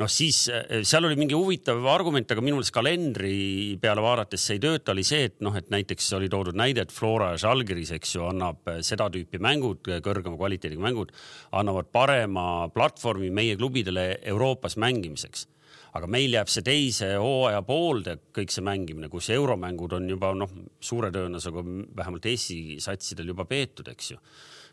noh, 0.00 0.10
siis 0.12 0.42
eh, 0.52 0.84
seal 0.86 1.06
oli 1.08 1.16
mingi 1.18 1.36
huvitav 1.36 1.84
argument, 1.90 2.30
aga 2.32 2.44
minu 2.44 2.58
meelest 2.58 2.74
kalendri 2.74 3.78
peale 3.82 4.04
vaadates 4.04 4.44
see 4.44 4.58
ei 4.58 4.62
tööta, 4.62 4.92
oli 4.92 5.04
see, 5.06 5.30
et 5.30 5.38
noh, 5.44 5.56
et 5.56 5.70
näiteks 5.72 6.10
oli 6.18 6.30
toodud 6.32 6.56
näide, 6.58 6.84
et 6.84 6.94
Flora 6.94 7.32
ja 7.34 7.42
Žalgiris, 7.46 7.94
eks 7.96 8.16
ju, 8.18 8.26
annab 8.28 8.72
eh, 8.72 8.80
seda 8.86 9.08
tüüpi 9.12 9.40
mängud, 9.42 9.84
kõrgema 10.04 10.38
kvaliteediga 10.38 10.84
mängud, 10.84 11.12
annavad 11.56 11.90
parema 11.94 12.46
platvormi 12.74 13.32
meie 13.34 13.58
klubidele 13.58 14.14
Euroopas 14.34 14.78
mängimiseks 14.80 15.48
aga 15.96 16.08
meil 16.12 16.34
jääb 16.34 16.50
see 16.52 16.64
teise 16.66 17.06
hooaja 17.16 17.62
poolde 17.64 18.18
kõik 18.36 18.52
see 18.52 18.64
mängimine, 18.66 19.08
kus 19.08 19.30
euromängud 19.32 19.94
on 19.96 20.10
juba 20.10 20.34
noh, 20.36 20.50
suure 20.76 21.08
tõenäosusega 21.14 21.62
vähemalt 21.96 22.28
Eesti 22.28 22.76
satsidel 22.84 23.32
juba 23.32 23.46
peetud, 23.48 23.88
eks 23.92 24.10
ju. 24.12 24.20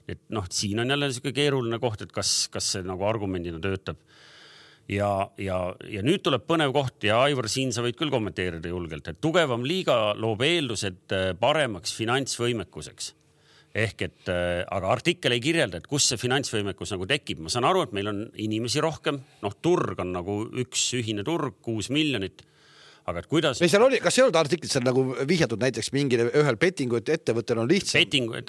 Et 0.09 0.21
noh, 0.35 0.45
siin 0.51 0.81
on 0.83 0.89
jälle 0.89 1.09
niisugune 1.09 1.35
keeruline 1.35 1.79
koht, 1.79 2.03
et 2.03 2.11
kas, 2.11 2.47
kas 2.51 2.73
see 2.75 2.85
nagu 2.87 3.05
argumendina 3.07 3.61
töötab. 3.63 3.99
Ja, 4.91 5.29
ja, 5.39 5.57
ja 5.87 6.01
nüüd 6.03 6.25
tuleb 6.25 6.43
põnev 6.43 6.73
koht 6.75 7.05
ja 7.07 7.21
Aivar, 7.23 7.47
siin 7.47 7.71
sa 7.71 7.85
võid 7.85 7.95
küll 7.95 8.11
kommenteerida 8.11 8.67
julgelt, 8.67 9.07
et 9.07 9.21
tugevam 9.23 9.63
liiga 9.63 10.11
loob 10.19 10.43
eeldused 10.43 11.15
äh, 11.15 11.29
paremaks 11.39 11.95
finantsvõimekuseks. 11.95 13.13
Ehk 13.73 14.03
et 14.05 14.29
äh, 14.29 14.59
aga 14.67 14.91
artikkel 14.91 15.37
ei 15.37 15.41
kirjelda, 15.41 15.79
et 15.79 15.87
kust 15.89 16.11
see 16.11 16.19
finantsvõimekus 16.19 16.91
nagu 16.93 17.07
tekib, 17.09 17.39
ma 17.45 17.53
saan 17.53 17.69
aru, 17.69 17.87
et 17.87 17.95
meil 17.95 18.11
on 18.11 18.25
inimesi 18.43 18.83
rohkem, 18.83 19.21
noh, 19.41 19.55
turg 19.63 20.03
on 20.03 20.11
nagu 20.17 20.41
üks 20.65 20.89
ühine 20.99 21.23
turg, 21.25 21.55
kuus 21.63 21.87
miljonit 21.93 22.43
aga 23.09 23.23
et 23.23 23.29
kuidas. 23.31 23.61
või 23.61 23.71
seal 23.71 23.85
oli, 23.85 23.99
kas 24.03 24.17
ei 24.17 24.25
olnud 24.25 24.39
artiklis 24.39 24.75
seal 24.75 24.85
nagu 24.85 25.05
vihjatud 25.29 25.61
näiteks 25.63 25.91
mingile 25.95 26.29
ühel 26.39 26.59
bettingu 26.59 26.99
ettevõttel 27.01 27.63
on 27.63 27.71
lihtsam? 27.71 27.99
bettingu, 27.99 28.43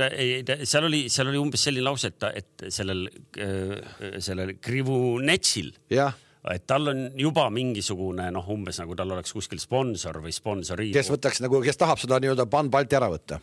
seal 0.65 0.89
oli, 0.91 1.07
seal 1.13 1.31
oli 1.33 1.41
umbes 1.41 1.67
selline 1.69 1.87
lause, 1.87 2.13
et, 2.13 2.29
et 2.43 2.69
sellel, 2.75 3.07
äh, 3.39 4.21
sellel 4.25 4.57
Krivunetsil. 4.63 5.75
jah 5.95 6.15
et 6.53 6.67
tal 6.69 6.91
on 6.91 7.07
juba 7.17 7.47
mingisugune 7.53 8.27
noh, 8.35 8.49
umbes 8.53 8.77
nagu 8.83 8.93
tal 8.99 9.15
oleks 9.17 9.33
kuskil 9.33 9.61
sponsor 9.63 10.19
või 10.21 10.35
sponsori. 10.37 10.91
kes 10.93 11.09
võtaks 11.15 11.41
nagu, 11.41 11.63
kes 11.65 11.81
tahab 11.81 12.03
seda 12.03 12.19
nii-öelda 12.21 12.45
Ban 12.53 12.69
Balti 12.73 12.99
ära 12.99 13.09
võtta. 13.13 13.41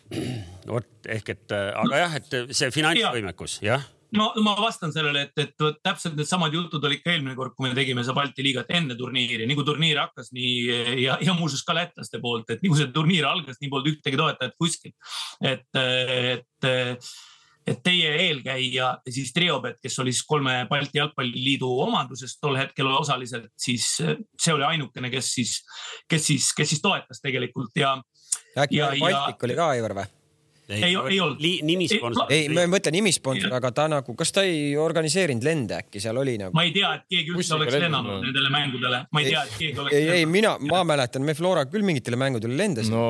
vot 0.69 1.09
ehk 1.09 1.33
et, 1.33 1.47
aga 1.55 2.03
jah, 2.05 2.19
et 2.21 2.37
see 2.53 2.69
finantsvõimekus, 2.73 3.57
jah 3.65 3.87
ma, 4.17 4.27
ma 4.43 4.55
vastan 4.59 4.93
sellele, 4.93 5.25
et, 5.27 5.41
et 5.43 5.81
täpselt 5.83 6.17
needsamad 6.19 6.53
jutud 6.55 6.83
olid 6.87 7.03
ka 7.03 7.13
eelmine 7.13 7.35
kord, 7.37 7.55
kui 7.57 7.69
me 7.69 7.75
tegime 7.77 8.03
seda 8.05 8.17
Balti 8.17 8.45
liigat 8.45 8.71
enne 8.77 8.97
turniiri, 8.99 9.47
nii 9.47 9.57
kui 9.57 9.67
turniir 9.67 10.01
hakkas, 10.03 10.31
nii 10.35 10.53
ja, 11.05 11.17
ja 11.23 11.35
muuseas 11.37 11.63
ka 11.67 11.75
lätlaste 11.77 12.21
poolt, 12.23 12.49
et 12.51 12.63
nii 12.63 12.73
kui 12.73 12.81
see 12.81 12.93
turniir 12.95 13.27
algas, 13.29 13.59
nii 13.61 13.71
polnud 13.71 13.91
ühtegi 13.93 14.19
toetajat 14.19 14.57
kuskil. 14.59 14.95
et, 15.41 15.67
et 15.81 16.71
et 17.67 17.81
teie 17.85 18.09
eelkäija 18.23 18.87
siis 19.09 19.29
Triobet, 19.35 19.77
kes 19.83 19.99
oli 20.01 20.13
siis 20.13 20.25
kolme 20.25 20.55
Balti 20.69 20.97
Jalgpalliliidu 20.97 21.69
omanduses 21.83 22.33
tol 22.41 22.57
hetkel 22.57 22.89
osaliselt, 22.89 23.51
siis 23.53 23.85
see 24.01 24.55
oli 24.55 24.65
ainukene, 24.65 25.11
kes 25.13 25.29
siis, 25.35 25.59
kes 26.09 26.25
siis, 26.31 26.49
kes 26.57 26.73
siis 26.73 26.81
toetas 26.81 27.21
tegelikult 27.21 27.77
ja. 27.77 27.93
äkki 28.57 28.81
Baltic 28.81 29.45
oli 29.45 29.59
ka 29.59 29.69
Aivar 29.75 29.95
või? 30.01 30.09
Ei, 30.71 30.83
ei, 30.83 30.95
ei 31.13 31.19
olnud. 31.23 31.43
nimisponsor. 31.67 32.31
ei, 32.33 32.47
ma 32.53 32.65
ei 32.65 32.71
mõtle 32.71 32.93
nimisponsor, 32.95 33.53
aga 33.57 33.71
ta 33.75 33.87
nagu, 33.91 34.15
kas 34.17 34.33
ta 34.35 34.45
ei 34.47 34.75
organiseerinud 34.79 35.45
lende 35.45 35.77
äkki 35.81 36.01
seal 36.03 36.17
oli 36.21 36.37
nagu? 36.41 36.55
ma 36.57 36.65
ei 36.67 36.73
tea, 36.75 36.93
et 36.99 37.05
keegi 37.11 37.35
üldse 37.35 37.57
oleks 37.57 37.77
lennanud 37.81 38.25
nendele 38.27 38.53
mängudele, 38.53 39.03
ma 39.11 39.23
ei 39.23 39.29
tea, 39.29 39.43
et 39.45 39.59
keegi 39.59 39.83
oleks. 39.85 39.97
ei, 39.99 40.09
ei 40.21 40.25
mina, 40.29 40.55
ma 40.71 40.83
mäletan, 40.87 41.25
me 41.27 41.35
Flora 41.37 41.65
küll 41.69 41.85
mingitele 41.87 42.19
mängudele 42.21 42.57
lendasime 42.63 42.97
no,. 42.97 43.05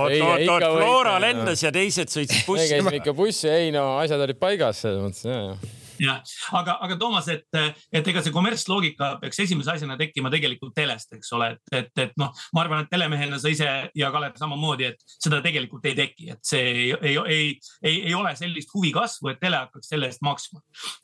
oot, 0.00 0.16
oot, 0.16 0.48
oot, 0.48 0.68
Flora 0.78 1.18
lendas 1.22 1.64
ja 1.64 1.74
teised 1.74 2.12
sõitsid 2.12 2.46
bussi. 2.48 2.66
me 2.66 2.72
käisime 2.74 2.98
ikka 3.02 3.16
bussi, 3.16 3.48
ei 3.52 3.70
no 3.74 3.92
asjad 4.00 4.26
olid 4.26 4.40
paigas 4.42 4.84
selles 4.86 5.02
mõttes 5.04 5.28
ja, 5.28 5.38
ja 5.52 5.80
jah, 6.02 6.20
aga, 6.58 6.76
aga 6.84 6.96
Toomas, 7.00 7.28
et, 7.32 7.46
et 7.92 8.08
ega 8.12 8.22
see 8.24 8.34
kommertsloogika 8.34 9.12
peaks 9.22 9.42
esimese 9.44 9.74
asjana 9.74 9.96
tekkima 10.00 10.32
tegelikult 10.32 10.74
telest, 10.76 11.12
eks 11.16 11.32
ole, 11.36 11.52
et, 11.54 11.76
et, 11.78 11.92
et 12.06 12.16
noh, 12.20 12.32
ma 12.56 12.64
arvan, 12.64 12.84
et 12.84 12.92
telemehena 12.92 13.38
sa 13.42 13.52
ise 13.52 13.68
ja 13.98 14.10
Kalev 14.14 14.38
samamoodi, 14.40 14.90
et 14.92 15.16
seda 15.16 15.42
tegelikult 15.44 15.86
ei 15.90 15.96
teki, 15.98 16.30
et 16.34 16.42
see 16.46 16.64
ei, 16.72 16.88
ei, 17.12 17.14
ei, 17.36 17.46
ei, 17.82 18.00
ei 18.10 18.16
ole 18.18 18.34
sellist 18.38 18.72
huvi 18.74 18.92
kasvu, 18.94 19.32
et 19.32 19.40
tele 19.42 19.60
hakkaks 19.64 19.92
selle 19.94 20.10
eest 20.10 20.24
maksma. 20.26 20.62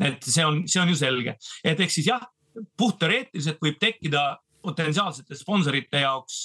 et 0.08 0.24
see 0.24 0.44
on, 0.46 0.64
see 0.68 0.82
on 0.82 0.92
ju 0.92 0.98
selge, 0.98 1.38
et 1.64 1.80
ehk 1.80 1.94
siis 1.94 2.10
jah, 2.10 2.26
puhtteoreetiliselt 2.78 3.62
võib 3.62 3.78
tekkida 3.80 4.28
potentsiaalsete 4.64 5.36
sponsorite 5.38 6.02
jaoks 6.02 6.44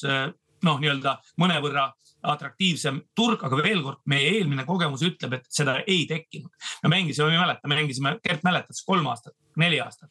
noh, 0.64 0.80
nii-öelda 0.82 1.18
mõnevõrra 1.42 1.90
atraktiivsem 2.34 3.02
turg, 3.16 3.42
aga 3.44 3.60
veel 3.60 3.82
kord, 3.84 4.02
meie 4.10 4.30
eelmine 4.38 4.66
kogemus 4.68 5.04
ütleb, 5.06 5.40
et 5.40 5.48
seda 5.52 5.80
ei 5.84 6.06
tekkinud. 6.10 6.52
me 6.84 6.94
mängisime, 6.96 7.28
ma 7.28 7.34
ei 7.34 7.42
mäleta, 7.42 7.72
mängisime, 7.72 8.18
Gert 8.24 8.46
mäletad, 8.48 8.80
kolm 8.88 9.10
aastat, 9.12 9.36
neli 9.60 9.82
aastat. 9.84 10.10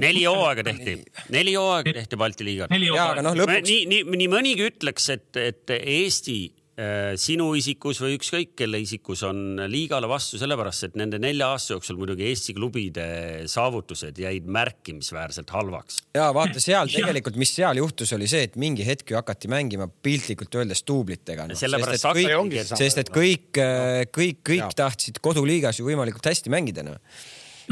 neli 0.00 0.24
hooaega 0.24 0.64
tehti, 0.64 0.96
neli 1.34 1.54
hooaega 1.58 1.92
tehti 1.92 2.16
Balti 2.16 2.46
liigat. 2.48 2.72
No, 2.72 3.34
lõpuks... 3.36 3.68
nii, 3.68 3.84
nii, 3.90 4.16
nii 4.22 4.30
mõnigi 4.32 4.70
ütleks, 4.70 5.10
et, 5.12 5.36
et 5.36 5.76
Eesti 5.80 6.38
sinu 7.20 7.50
isikus 7.58 7.98
või 8.00 8.14
ükskõik 8.16 8.54
kelle 8.58 8.78
isikus 8.80 9.22
on 9.26 9.60
liigale 9.68 10.08
vastu 10.10 10.38
sellepärast, 10.40 10.86
et 10.88 10.98
nende 11.00 11.18
nelja 11.22 11.50
aasta 11.54 11.74
jooksul 11.74 11.98
muidugi 12.00 12.24
Eesti 12.28 12.54
klubide 12.56 13.06
saavutused 13.50 14.18
jäid 14.20 14.48
märkimisväärselt 14.50 15.50
halvaks. 15.54 16.00
ja 16.16 16.30
vaata 16.36 16.62
seal 16.62 16.90
tegelikult, 16.94 17.38
mis 17.40 17.52
seal 17.58 17.80
juhtus, 17.82 18.14
oli 18.16 18.28
see, 18.30 18.46
et 18.48 18.56
mingi 18.60 18.86
hetk 18.86 19.12
ju 19.12 19.18
hakati 19.18 19.50
mängima 19.52 19.88
piltlikult 19.90 20.60
öeldes 20.60 20.84
duublitega 20.88 21.48
no.. 21.50 21.58
sest 21.58 21.76
et 21.76 22.08
kõik, 22.20 22.58
sest 22.72 23.04
et 23.04 23.12
kõik, 23.14 23.60
äh, 23.60 24.02
kõik, 24.08 24.42
kõik 24.52 24.64
ja. 24.64 24.72
tahtsid 24.84 25.20
koduliigas 25.24 25.80
ju 25.80 25.88
võimalikult 25.88 26.30
hästi 26.30 26.52
mängida 26.52 26.86
noh. 26.86 27.00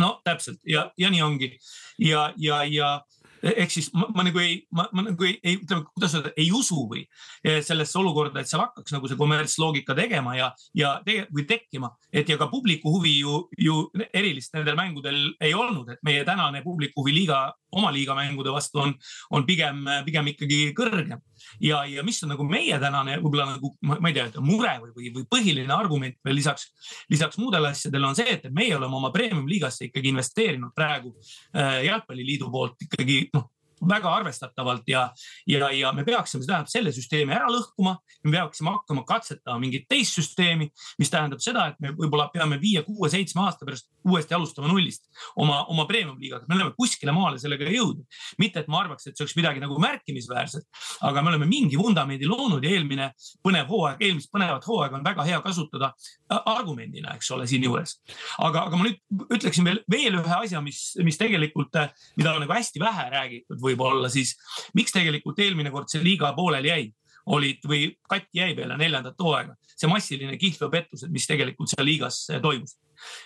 no 0.01 0.16
täpselt 0.27 0.61
ja, 0.68 0.88
ja 1.01 1.12
nii 1.14 1.25
ongi 1.25 1.53
ja, 1.99 2.29
ja, 2.37 2.62
ja 2.68 2.99
ehk 3.42 3.72
siis 3.72 3.90
ma, 3.94 4.09
ma 4.14 4.24
nagu 4.27 4.40
ei, 4.42 4.59
ma, 4.74 4.88
ma 4.92 5.05
nagu 5.09 5.27
ei, 5.27 5.37
ei, 5.42 5.59
ütleme, 5.61 5.87
kuidas 5.94 6.16
öelda, 6.18 6.33
ei 6.37 6.48
usu 6.55 6.85
või 6.90 7.05
eh, 7.44 7.61
sellesse 7.64 7.98
olukorda, 8.01 8.40
et 8.40 8.51
seal 8.51 8.62
hakkaks 8.64 8.94
nagu 8.94 9.11
see 9.11 9.18
kommertsloogika 9.20 9.96
tegema 9.98 10.37
ja, 10.38 10.51
ja 10.77 10.96
tege, 11.07 11.27
või 11.35 11.46
tekkima. 11.48 11.92
et 12.12 12.29
ja 12.29 12.38
ka 12.40 12.48
publiku 12.51 12.92
huvi 12.96 13.18
ju, 13.20 13.40
ju 13.59 13.81
erilist 14.12 14.55
nendel 14.57 14.77
mängudel 14.79 15.20
ei 15.40 15.55
olnud, 15.55 15.88
et 15.94 16.03
meie 16.07 16.24
tänane 16.29 16.62
publiku 16.64 17.03
huvi 17.03 17.14
liiga, 17.20 17.48
oma 17.76 17.90
liiga 17.92 18.14
mängude 18.16 18.52
vastu 18.54 18.81
on, 18.83 18.94
on 19.35 19.46
pigem, 19.48 19.83
pigem 20.07 20.31
ikkagi 20.33 20.61
kõrgem. 20.76 21.20
Ja, 21.62 21.83
ja 21.88 22.02
mis 22.07 22.18
on 22.24 22.33
nagu 22.33 22.44
meie 22.48 22.78
tänane 22.81 23.18
võib-olla 23.22 23.46
nagu 23.54 23.72
ma 23.83 24.11
ei 24.11 24.16
tea, 24.16 24.28
mure 24.44 24.72
või, 24.83 24.92
või, 24.96 25.12
või 25.14 25.26
põhiline 25.31 25.74
argument 25.74 26.18
veel 26.24 26.38
lisaks, 26.38 26.70
lisaks 27.12 27.38
muudele 27.40 27.72
asjadele 27.72 28.11
on 28.11 28.18
see, 28.18 28.38
et 28.38 28.48
meie 28.54 28.74
oleme 28.76 28.98
oma 28.98 29.12
premium 29.14 29.46
liigasse 29.48 29.88
ikkagi 29.88 30.12
investeerinud 30.12 30.74
praegu 30.76 31.14
äh, 31.14 31.85
jalgpalliliidu 31.88 32.50
poolt 32.52 32.88
ikkagi 32.88 33.22
noh 33.37 33.48
väga 33.88 34.12
arvestatavalt 34.21 34.88
ja, 34.88 35.09
ja, 35.47 35.71
ja 35.75 35.93
me 35.97 36.05
peaksime, 36.07 36.43
see 36.43 36.51
tähendab 36.51 36.73
selle 36.73 36.93
süsteemi 36.95 37.35
ära 37.37 37.51
lõhkuma. 37.53 37.97
me 38.25 38.35
peaksime 38.35 38.73
hakkama 38.75 39.05
katsetama 39.09 39.59
mingit 39.62 39.87
teist 39.88 40.19
süsteemi, 40.19 40.69
mis 40.99 41.12
tähendab 41.12 41.43
seda, 41.45 41.69
et 41.73 41.81
me 41.81 41.93
võib-olla 41.97 42.29
peame 42.33 42.59
viie, 42.61 42.83
kuue, 42.87 43.11
seitsme 43.12 43.45
aasta 43.45 43.67
pärast 43.69 43.88
uuesti 44.09 44.35
alustama 44.35 44.69
nullist 44.69 45.07
oma, 45.37 45.64
oma 45.69 45.87
premium 45.87 46.19
liigaga. 46.21 46.47
me 46.49 46.57
oleme 46.57 46.75
kuskile 46.77 47.12
maale 47.12 47.38
sellega 47.38 47.69
jõudnud. 47.71 48.07
mitte, 48.38 48.61
et 48.61 48.69
ma 48.69 48.83
arvaks, 48.83 49.07
et 49.07 49.17
see 49.17 49.25
oleks 49.25 49.37
midagi 49.38 49.62
nagu 49.62 49.79
märkimisväärset, 49.83 50.67
aga 51.09 51.23
me 51.23 51.33
oleme 51.33 51.47
mingi 51.47 51.79
vundamendi 51.79 52.29
loonud 52.29 52.64
ja 52.64 52.73
eelmine 52.77 53.11
põnev 53.45 53.69
hooaeg, 53.71 54.03
eelmist 54.05 54.33
põnevat 54.35 54.67
hooaega 54.69 54.99
on 54.99 55.05
väga 55.07 55.27
hea 55.29 55.41
kasutada 55.45 55.93
argumendina, 56.29 57.14
eks 57.17 57.31
ole, 57.37 57.47
siinjuures. 57.51 57.99
aga, 58.38 58.67
aga 58.69 58.79
ma 58.79 58.88
nüüd 58.88 59.33
ütleksin 59.38 59.67
veel, 59.69 59.83
veel 59.91 60.19
ühe 60.21 60.37
asja, 60.38 60.62
mis, 60.64 60.83
mis 61.05 61.19
tegelikult, 61.21 61.77
mida 62.19 62.35
on 62.35 62.43
nagu 62.45 62.55
hästi 62.55 62.83
vähe 62.83 63.09
räägitud 63.14 63.61
võib-olla, 63.68 64.11
siis 64.12 64.35
miks 64.78 64.94
tegelikult 64.94 65.38
eelmine 65.44 65.72
kord 65.74 65.90
see 65.92 66.04
liiga 66.04 66.33
pooleli 66.37 66.72
jäi? 66.72 66.87
olid 67.28 67.64
või 67.68 67.88
katki 68.09 68.40
jäi 68.40 68.54
peale 68.57 68.76
neljandat 68.81 69.18
hooaega, 69.20 69.52
see 69.76 69.90
massiline 69.90 70.37
kihlveopettused, 70.40 71.11
mis 71.12 71.26
tegelikult 71.28 71.68
seal 71.68 71.85
liigas 71.85 72.22
toimus. 72.42 72.78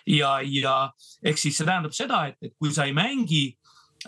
ja, 0.07 0.40
ja 0.42 0.76
ehk 1.22 1.38
siis 1.38 1.57
see 1.57 1.68
tähendab 1.68 1.94
seda, 1.96 2.24
et, 2.33 2.38
et 2.42 2.55
kui 2.59 2.72
sa 2.74 2.88
ei 2.88 2.96
mängi, 2.96 3.44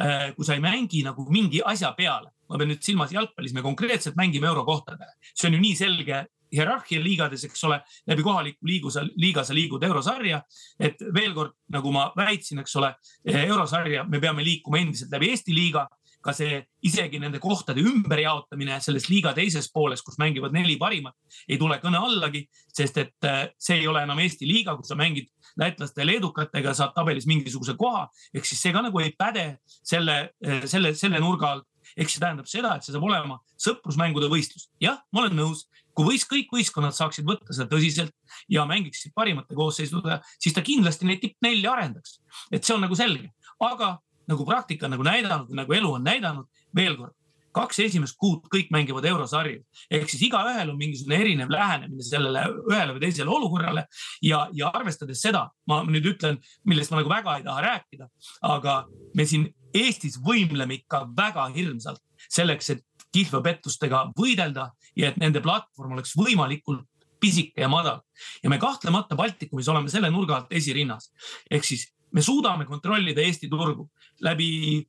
äh, 0.02 0.32
kui 0.36 0.46
sa 0.46 0.56
ei 0.58 0.64
mängi 0.64 1.04
nagu 1.06 1.26
mingi 1.30 1.62
asja 1.64 1.92
peale, 1.96 2.32
ma 2.50 2.58
pean 2.58 2.72
nüüd 2.74 2.82
silmas 2.84 3.14
jalgpallis, 3.14 3.54
me 3.54 3.62
konkreetselt 3.62 4.18
mängime 4.18 4.50
eurokohtadele, 4.50 5.14
see 5.32 5.48
on 5.48 5.58
ju 5.58 5.62
nii 5.62 5.78
selge 5.78 6.24
hierarhia 6.54 7.02
liigades, 7.02 7.44
eks 7.48 7.64
ole, 7.66 7.80
läbi 8.10 8.22
kohaliku 8.22 8.68
liigu 8.68 8.92
sa, 8.92 9.02
liiga 9.18 9.44
sa 9.44 9.54
liigud 9.56 9.82
eurosarja. 9.82 10.42
et 10.78 11.00
veel 11.14 11.34
kord, 11.34 11.56
nagu 11.72 11.92
ma 11.92 12.10
väitsin, 12.16 12.60
eks 12.62 12.76
ole, 12.78 12.94
eurosarja 13.24 14.04
me 14.08 14.20
peame 14.20 14.44
liikuma 14.44 14.78
endiselt 14.82 15.12
läbi 15.14 15.32
Eesti 15.32 15.54
liiga 15.54 15.88
ka 16.24 16.32
see 16.36 16.58
isegi 16.88 17.20
nende 17.20 17.40
kohtade 17.42 17.82
ümberjaotamine 17.84 18.78
selles 18.84 19.08
liiga 19.10 19.34
teises 19.36 19.68
pooles, 19.72 20.02
kus 20.04 20.16
mängivad 20.20 20.54
neli 20.56 20.76
parimat, 20.80 21.16
ei 21.48 21.58
tule 21.60 21.78
kõne 21.82 22.00
allagi, 22.00 22.44
sest 22.72 23.00
et 23.02 23.28
äh, 23.28 23.44
see 23.60 23.82
ei 23.82 23.88
ole 23.90 24.04
enam 24.06 24.20
Eesti 24.24 24.48
liiga, 24.48 24.76
kus 24.78 24.92
sa 24.92 24.98
mängid 24.98 25.30
lätlaste 25.60 26.02
ja 26.02 26.08
leedukatega, 26.08 26.74
saad 26.74 26.94
tabelis 26.96 27.28
mingisuguse 27.30 27.76
koha. 27.78 28.08
ehk 28.34 28.48
siis 28.48 28.62
see 28.64 28.72
ka 28.74 28.82
nagu 28.84 29.00
ei 29.00 29.12
päde 29.18 29.46
selle, 29.76 30.18
äh, 30.44 30.66
selle, 30.70 30.94
selle 30.98 31.20
nurga 31.22 31.52
alt. 31.52 31.68
ehk 31.96 32.10
see 32.10 32.22
tähendab 32.22 32.48
seda, 32.50 32.74
et 32.76 32.86
see 32.86 32.94
saab 32.94 33.04
olema 33.06 33.38
sõprusmängude 33.60 34.30
võistlus. 34.32 34.68
jah, 34.80 35.00
ma 35.12 35.24
olen 35.24 35.36
nõus, 35.38 35.66
kui 35.94 36.08
võis, 36.08 36.24
kõik 36.28 36.50
võistkonnad 36.52 36.96
saaksid 36.96 37.26
võtta 37.28 37.54
seda 37.54 37.68
tõsiselt 37.70 38.14
ja 38.50 38.64
mängiksid 38.68 39.14
parimate 39.14 39.54
koosseisudega, 39.54 40.20
siis 40.42 40.56
ta 40.56 40.64
kindlasti 40.66 41.06
neid 41.06 41.22
tippnelja 41.22 41.76
arendaks. 41.76 42.18
et 42.50 42.64
see 42.64 42.74
on 42.74 42.82
nagu 42.84 42.98
selge, 42.98 43.30
aga 43.62 43.98
nagu 44.30 44.46
praktika 44.48 44.88
on 44.88 44.96
nagu 44.96 45.06
näidanud, 45.06 45.52
nagu 45.54 45.76
elu 45.76 45.92
on 45.98 46.04
näidanud, 46.04 46.64
veel 46.76 46.96
kord, 46.98 47.14
kaks 47.54 47.78
esimest 47.84 48.16
kuud 48.18 48.48
kõik 48.52 48.70
mängivad 48.74 49.04
eurosarju 49.06 49.60
ehk 49.94 50.10
siis 50.10 50.24
igaühel 50.28 50.72
on 50.72 50.78
mingisugune 50.78 51.20
erinev 51.22 51.52
lähenemine 51.54 52.02
sellele 52.02 52.42
ühele 52.64 52.96
või 52.96 53.02
teisele 53.04 53.30
olukorrale 53.30 53.84
ja, 54.24 54.44
ja 54.56 54.72
arvestades 54.74 55.22
seda, 55.22 55.46
ma 55.70 55.82
nüüd 55.86 56.08
ütlen, 56.14 56.40
millest 56.66 56.90
ma 56.90 57.00
nagu 57.00 57.12
väga 57.12 57.36
ei 57.38 57.46
taha 57.46 57.66
rääkida, 57.68 58.08
aga 58.54 58.80
me 59.14 59.28
siin 59.28 59.52
Eestis 59.74 60.20
võimleme 60.22 60.76
ikka 60.76 61.00
väga 61.18 61.48
hirmsalt 61.50 61.98
selleks, 62.30 62.68
et 62.70 63.06
kihlveopettustega 63.14 64.04
võidelda 64.14 64.68
ja 64.94 65.08
et 65.10 65.16
nende 65.18 65.42
platvorm 65.42 65.96
oleks 65.96 66.14
võimalikult 66.18 66.86
pisike 67.18 67.62
ja 67.62 67.68
madal. 67.72 68.02
ja 68.42 68.50
me 68.50 68.58
kahtlemata 68.62 69.16
Baltikumis 69.16 69.68
oleme 69.72 69.90
selle 69.90 70.10
nurga 70.10 70.36
alt 70.36 70.52
esirinnas. 70.52 71.10
ehk 71.50 71.64
siis 71.64 71.88
me 72.14 72.22
suudame 72.22 72.64
kontrollida 72.64 73.22
Eesti 73.22 73.48
turgu 73.50 73.88
läbi, 74.22 74.80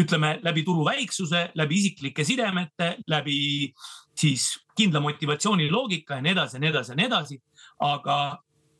ütleme 0.00 0.36
läbi 0.44 0.64
turu 0.64 0.84
väiksuse, 0.86 1.50
läbi 1.56 1.78
isiklike 1.80 2.24
sidemete, 2.24 2.96
läbi 3.08 3.38
siis 4.16 4.50
kindla 4.76 5.00
motivatsiooni 5.00 5.70
loogika 5.72 6.18
ja 6.18 6.24
nii 6.24 6.34
edasi 6.36 6.56
ja 6.56 6.60
nii 6.64 6.72
edasi 6.74 6.92
ja 6.92 6.96
nii 7.00 7.06
edasi. 7.12 7.40
aga 7.80 8.18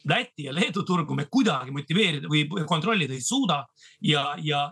Läti 0.06 0.44
ja 0.44 0.52
Leedu 0.54 0.84
turgu 0.86 1.16
me 1.18 1.24
kuidagi 1.26 1.72
motiveerida 1.74 2.28
või 2.30 2.44
kontrollida 2.68 3.14
ei 3.14 3.20
suuda 3.20 3.64
ja, 4.06 4.36
ja 4.38 4.68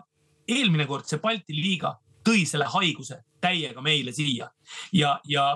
eelmine 0.47 0.85
kord 0.87 1.09
see 1.09 1.19
Balti 1.19 1.51
liiga 1.57 1.91
tõi 2.23 2.45
selle 2.47 2.69
haiguse 2.71 3.17
täiega 3.43 3.83
meile 3.83 4.13
siia 4.15 4.47
ja, 4.95 5.17
ja 5.27 5.49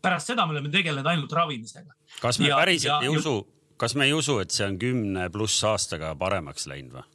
pärast 0.00 0.32
seda 0.32 0.46
me 0.46 0.56
oleme 0.56 0.72
tegelenud 0.72 1.06
ainult 1.06 1.32
ravimisega. 1.36 1.92
kas 2.22 2.40
me 2.40 2.48
ja, 2.48 2.56
päriselt 2.62 2.90
ja, 2.94 3.00
ei 3.04 3.12
usu, 3.12 3.42
kas 3.80 3.96
me 3.96 4.08
ei 4.08 4.14
usu, 4.16 4.38
et 4.42 4.52
see 4.54 4.66
on 4.66 4.78
kümne 4.80 5.28
pluss 5.32 5.64
aastaga 5.64 6.12
paremaks 6.20 6.68
läinud 6.70 6.98
või? 6.98 7.06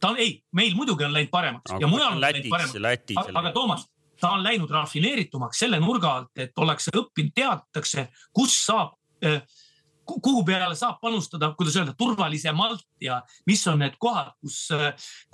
ta 0.00 0.12
on, 0.12 0.18
ei, 0.22 0.38
meil 0.56 0.74
muidugi 0.78 1.06
on 1.06 1.14
läinud 1.14 1.32
paremaks 1.32 1.72
aga 1.72 1.84
ja 1.84 1.90
mujal 1.90 2.16
on 2.16 2.24
läinud 2.24 2.48
paremaks. 2.52 3.14
aga, 3.16 3.38
aga 3.40 3.52
Toomas, 3.54 3.86
ta 4.20 4.32
on 4.36 4.42
läinud 4.44 4.72
rafineeritumaks 4.72 5.62
selle 5.64 5.80
nurga 5.82 6.16
alt, 6.20 6.32
et 6.36 6.58
ollakse 6.58 6.94
õppinud, 6.96 7.34
teatakse, 7.36 8.08
kus 8.36 8.58
saab 8.66 8.96
äh, 9.24 9.40
kuhu 10.06 10.42
peale 10.46 10.74
saab 10.78 11.00
panustada, 11.02 11.50
kuidas 11.58 11.76
öelda, 11.76 11.94
turvalisemalt 11.98 12.84
ja 13.02 13.18
mis 13.46 13.62
on 13.70 13.80
need 13.82 13.96
kohad, 14.02 14.32
kus, 14.40 14.58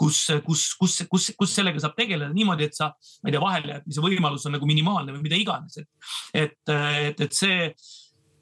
kus, 0.01 0.21
kus, 0.47 0.63
kus, 0.81 0.97
kus, 1.11 1.29
kus 1.39 1.57
sellega 1.59 1.83
saab 1.83 1.97
tegeleda 1.99 2.33
niimoodi, 2.35 2.71
et 2.71 2.79
sa, 2.79 2.93
ma 3.23 3.31
ei 3.31 3.37
tea, 3.37 3.43
vahelejätmise 3.43 4.05
võimalus 4.05 4.47
on 4.49 4.57
nagu 4.57 4.69
minimaalne 4.69 5.17
või 5.17 5.27
mida 5.27 5.41
iganes, 5.41 5.83
et, 5.83 5.91
et, 6.45 6.57
et, 6.73 7.21
et 7.27 7.37
see 7.37 7.69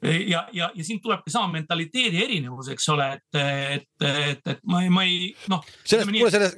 ja, 0.01 0.47
ja, 0.53 0.69
ja 0.75 0.83
siin 0.83 1.01
tulebki 1.01 1.31
sama 1.31 1.51
mentaliteedi 1.53 2.23
erinevus, 2.23 2.71
eks 2.73 2.87
ole, 2.93 3.07
et, 3.17 3.39
et, 3.41 4.05
et, 4.07 4.41
et 4.53 4.63
ma 4.67 4.81
ei, 4.83 4.89
ma 4.93 5.03
ei 5.05 5.29
noh. 5.51 5.61
sellest, 5.85 6.09
kuule 6.09 6.31
selles, 6.33 6.55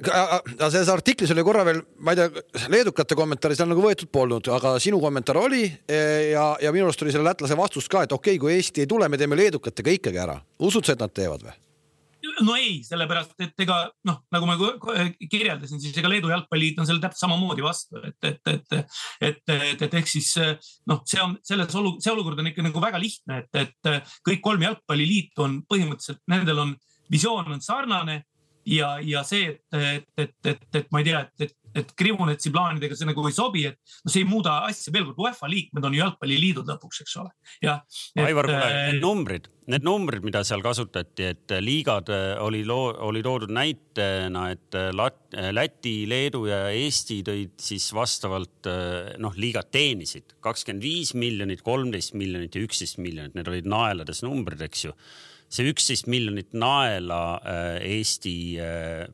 selles 0.62 0.92
artiklis 0.92 1.34
oli 1.34 1.44
korra 1.46 1.64
veel, 1.68 1.82
ma 2.04 2.14
ei 2.14 2.22
tea, 2.22 2.44
leedukate 2.72 3.18
kommentaari 3.18 3.58
seal 3.58 3.70
nagu 3.70 3.84
võetud 3.84 4.10
polnud, 4.14 4.48
aga 4.54 4.76
sinu 4.82 5.00
kommentaar 5.02 5.42
oli 5.42 5.66
e, 5.66 6.00
ja, 6.32 6.46
ja 6.62 6.72
minu 6.74 6.88
arust 6.88 7.04
oli 7.04 7.12
selle 7.14 7.28
lätlase 7.28 7.58
vastus 7.58 7.90
ka, 7.90 8.06
et 8.06 8.16
okei 8.16 8.38
okay,, 8.38 8.42
kui 8.42 8.56
Eesti 8.56 8.84
ei 8.84 8.90
tule, 8.90 9.08
me 9.12 9.20
teeme 9.20 9.38
leedukatega 9.38 9.98
ikkagi 9.98 10.24
ära. 10.24 10.38
usud 10.58 10.86
sa, 10.86 10.96
et 10.96 11.04
nad 11.04 11.12
teevad 11.12 11.44
või? 11.44 11.58
No 12.44 12.56
ei, 12.58 12.78
sellepärast 12.86 13.34
et 13.44 13.64
ega 13.64 13.78
noh, 14.08 14.20
nagu 14.34 14.48
ma 14.48 14.56
kirjeldasin, 14.56 15.80
siis 15.82 15.96
ega 16.00 16.10
Leedu 16.10 16.32
jalgpalliliit 16.32 16.80
on 16.82 16.88
selle 16.88 17.02
täpselt 17.02 17.24
samamoodi 17.24 17.64
vastu, 17.64 18.00
et, 18.04 18.18
et, 18.28 18.52
et, 18.52 18.76
et, 19.28 19.40
et, 19.56 19.86
et 19.88 19.98
ehk 20.00 20.10
siis 20.10 20.30
noh, 20.90 21.02
see 21.08 21.22
on 21.24 21.36
selles 21.46 21.78
olu, 21.80 21.96
see 22.04 22.12
olukord 22.12 22.42
on 22.42 22.52
ikka 22.52 22.66
nagu 22.66 22.82
väga 22.84 23.00
lihtne, 23.02 23.42
et, 23.44 23.64
et 23.64 24.12
kõik 24.26 24.44
kolm 24.44 24.66
jalgpalliliitu 24.66 25.46
on 25.46 25.58
põhimõtteliselt, 25.70 26.22
nendel 26.32 26.62
on 26.66 26.76
visioon 27.12 27.52
on 27.52 27.60
sarnane 27.64 28.22
ja, 28.66 28.96
ja 29.04 29.24
see, 29.26 29.52
et, 29.52 29.78
et, 29.80 30.08
et, 30.16 30.38
et, 30.54 30.64
et 30.80 30.90
ma 30.92 31.02
ei 31.02 31.10
tea, 31.10 31.24
et, 31.26 31.48
et 31.48 31.63
et 31.74 31.90
Krivunetsi 31.98 32.52
plaanidega 32.54 32.96
see 32.96 33.08
nagu 33.08 33.24
ei 33.28 33.34
sobi, 33.34 33.64
et 33.70 33.96
no 34.04 34.12
see 34.12 34.22
ei 34.22 34.28
muuda 34.28 34.60
asja, 34.68 34.92
veel 34.94 35.08
kord 35.08 35.24
UEFA 35.24 35.50
liikmed 35.50 35.86
on 35.86 35.96
ju 35.96 36.02
jalgpalliliidud 36.02 36.70
lõpuks, 36.70 37.02
eks 37.02 37.16
ole. 37.22 37.34
jah. 37.64 37.82
Aivar, 38.22 38.48
kuule 38.48 38.68
äh, 38.68 38.76
need 38.92 39.02
numbrid, 39.02 39.48
need 39.74 39.86
numbrid, 39.86 40.24
mida 40.26 40.44
seal 40.46 40.62
kasutati, 40.64 41.28
et 41.32 41.54
liigad 41.64 42.10
äh, 42.14 42.26
oli 42.44 42.62
oli 42.64 43.24
toodud 43.26 43.52
näitena, 43.54 44.46
et 44.54 44.78
äh, 44.78 44.90
Lat, 44.94 45.20
Läti, 45.54 45.96
Leedu 46.10 46.44
ja 46.46 46.64
Eesti 46.70 47.20
tõid 47.26 47.58
siis 47.60 47.88
vastavalt 47.96 48.68
noh, 49.20 49.34
liigad 49.36 49.68
teenisid 49.74 50.36
kakskümmend 50.44 50.84
viis 50.84 51.14
miljonit, 51.18 51.64
kolmteist 51.66 52.14
miljonit 52.14 52.54
ja 52.54 52.62
üksteist 52.62 53.00
miljonit, 53.02 53.34
need 53.34 53.50
olid 53.50 53.66
naelades 53.70 54.22
numbrid, 54.26 54.62
eks 54.62 54.86
ju 54.86 54.94
see 55.54 55.66
üksteist 55.70 56.06
miljonit 56.10 56.54
naela 56.56 57.40
Eesti 57.82 58.36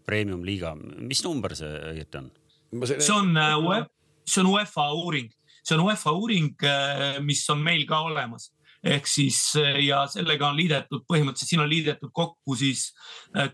premium-liiga, 0.06 0.74
mis 0.76 1.24
number 1.26 1.56
see 1.58 1.72
õieti 1.94 2.20
on? 2.20 2.30
See 2.70 3.12
on, 3.12 3.36
äh, 3.36 3.86
see 4.26 4.42
on 4.42 4.52
UEFA 4.54 4.92
uuring, 4.94 5.30
see 5.62 5.76
on 5.76 5.84
UEFA 5.86 6.14
uuring, 6.16 6.54
äh, 6.62 7.20
mis 7.24 7.44
on 7.50 7.62
meil 7.64 7.86
ka 7.88 8.02
olemas. 8.08 8.50
Ehk 8.80 9.08
siis 9.10 9.42
äh, 9.60 9.82
ja 9.84 10.06
sellega 10.08 10.48
on 10.48 10.56
liidetud 10.56 11.04
põhimõtteliselt, 11.08 11.50
siin 11.50 11.64
on 11.64 11.68
liidetud 11.68 12.12
kokku 12.16 12.56
siis 12.56 12.90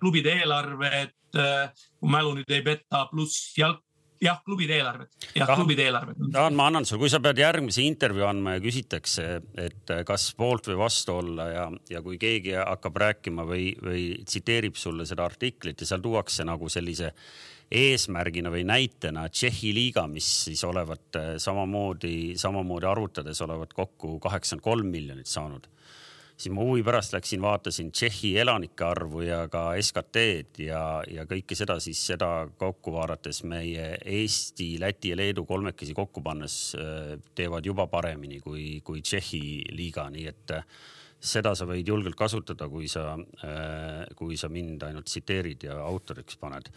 klubide 0.01 0.37
eelarved, 0.39 1.17
kui 1.35 2.13
mälu 2.13 2.37
nüüd 2.37 2.53
ei 2.55 2.63
peta, 2.65 3.03
pluss 3.11 3.51
jalg, 3.59 3.81
jah, 4.23 4.39
klubide 4.47 4.77
eelarved, 4.79 5.11
jah, 5.35 5.51
klubide 5.51 5.83
eelarved. 5.89 6.23
Jaan, 6.31 6.55
ma 6.57 6.69
annan 6.71 6.87
sulle, 6.87 7.03
kui 7.03 7.11
sa 7.13 7.19
pead 7.25 7.43
järgmise 7.43 7.83
intervjuu 7.85 8.29
andma 8.29 8.55
ja 8.55 8.63
küsitakse, 8.65 9.27
et 9.61 9.93
kas 10.07 10.29
poolt 10.39 10.71
või 10.71 10.79
vastu 10.85 11.19
olla 11.19 11.49
ja, 11.51 11.67
ja 11.91 12.05
kui 12.07 12.21
keegi 12.23 12.55
hakkab 12.61 13.03
rääkima 13.03 13.45
või, 13.51 13.67
või 13.83 14.07
tsiteerib 14.23 14.79
sulle 14.79 15.09
seda 15.11 15.27
artiklit 15.27 15.83
ja 15.83 15.91
seal 15.91 16.07
tuuakse 16.07 16.47
nagu 16.49 16.71
sellise 16.73 17.11
eesmärgina 17.71 18.51
või 18.53 18.65
näitena 18.67 19.27
Tšehhi 19.29 19.73
liiga, 19.75 20.07
mis 20.11 20.29
siis 20.47 20.63
olevat 20.65 21.19
äh, 21.19 21.31
samamoodi, 21.43 22.37
samamoodi 22.39 22.87
arvutades 22.87 23.41
olevat 23.43 23.73
kokku 23.75 24.19
kaheksakümmend 24.23 24.65
kolm 24.65 24.93
miljonit 24.93 25.31
saanud. 25.31 25.67
Siis 26.37 26.53
ma 26.53 26.61
huvi 26.61 26.83
pärast 26.85 27.15
läksin, 27.17 27.41
vaatasin 27.41 27.89
Tšehhi 27.93 28.35
elanike 28.39 28.85
arvu 28.85 29.23
ja 29.25 29.47
ka 29.49 29.71
SKT-d 29.81 30.67
ja, 30.67 30.83
ja 31.09 31.25
kõike 31.25 31.57
seda 31.57 31.79
siis 31.81 32.03
seda 32.13 32.29
kokku 32.61 32.93
vaadates 32.93 33.41
meie 33.49 33.95
Eesti, 34.05 34.75
Läti 34.81 35.15
ja 35.15 35.17
Leedu 35.17 35.47
kolmekesi 35.49 35.97
kokku 35.97 36.21
pannes 36.23 36.59
äh, 36.77 37.17
teevad 37.35 37.67
juba 37.67 37.89
paremini 37.89 38.43
kui, 38.45 38.83
kui 38.85 39.01
Tšehhi 39.03 39.73
liiga, 39.73 40.11
nii 40.13 40.29
et 40.29 40.55
äh, 40.59 40.69
seda 41.21 41.55
sa 41.57 41.67
võid 41.69 41.89
julgelt 41.89 42.17
kasutada, 42.19 42.69
kui 42.69 42.89
sa, 42.89 43.15
kui 44.17 44.37
sa 44.37 44.51
mind 44.53 44.83
ainult 44.87 45.09
tsiteerid 45.09 45.69
ja 45.69 45.79
autoriks 45.85 46.39
paned. 46.41 46.71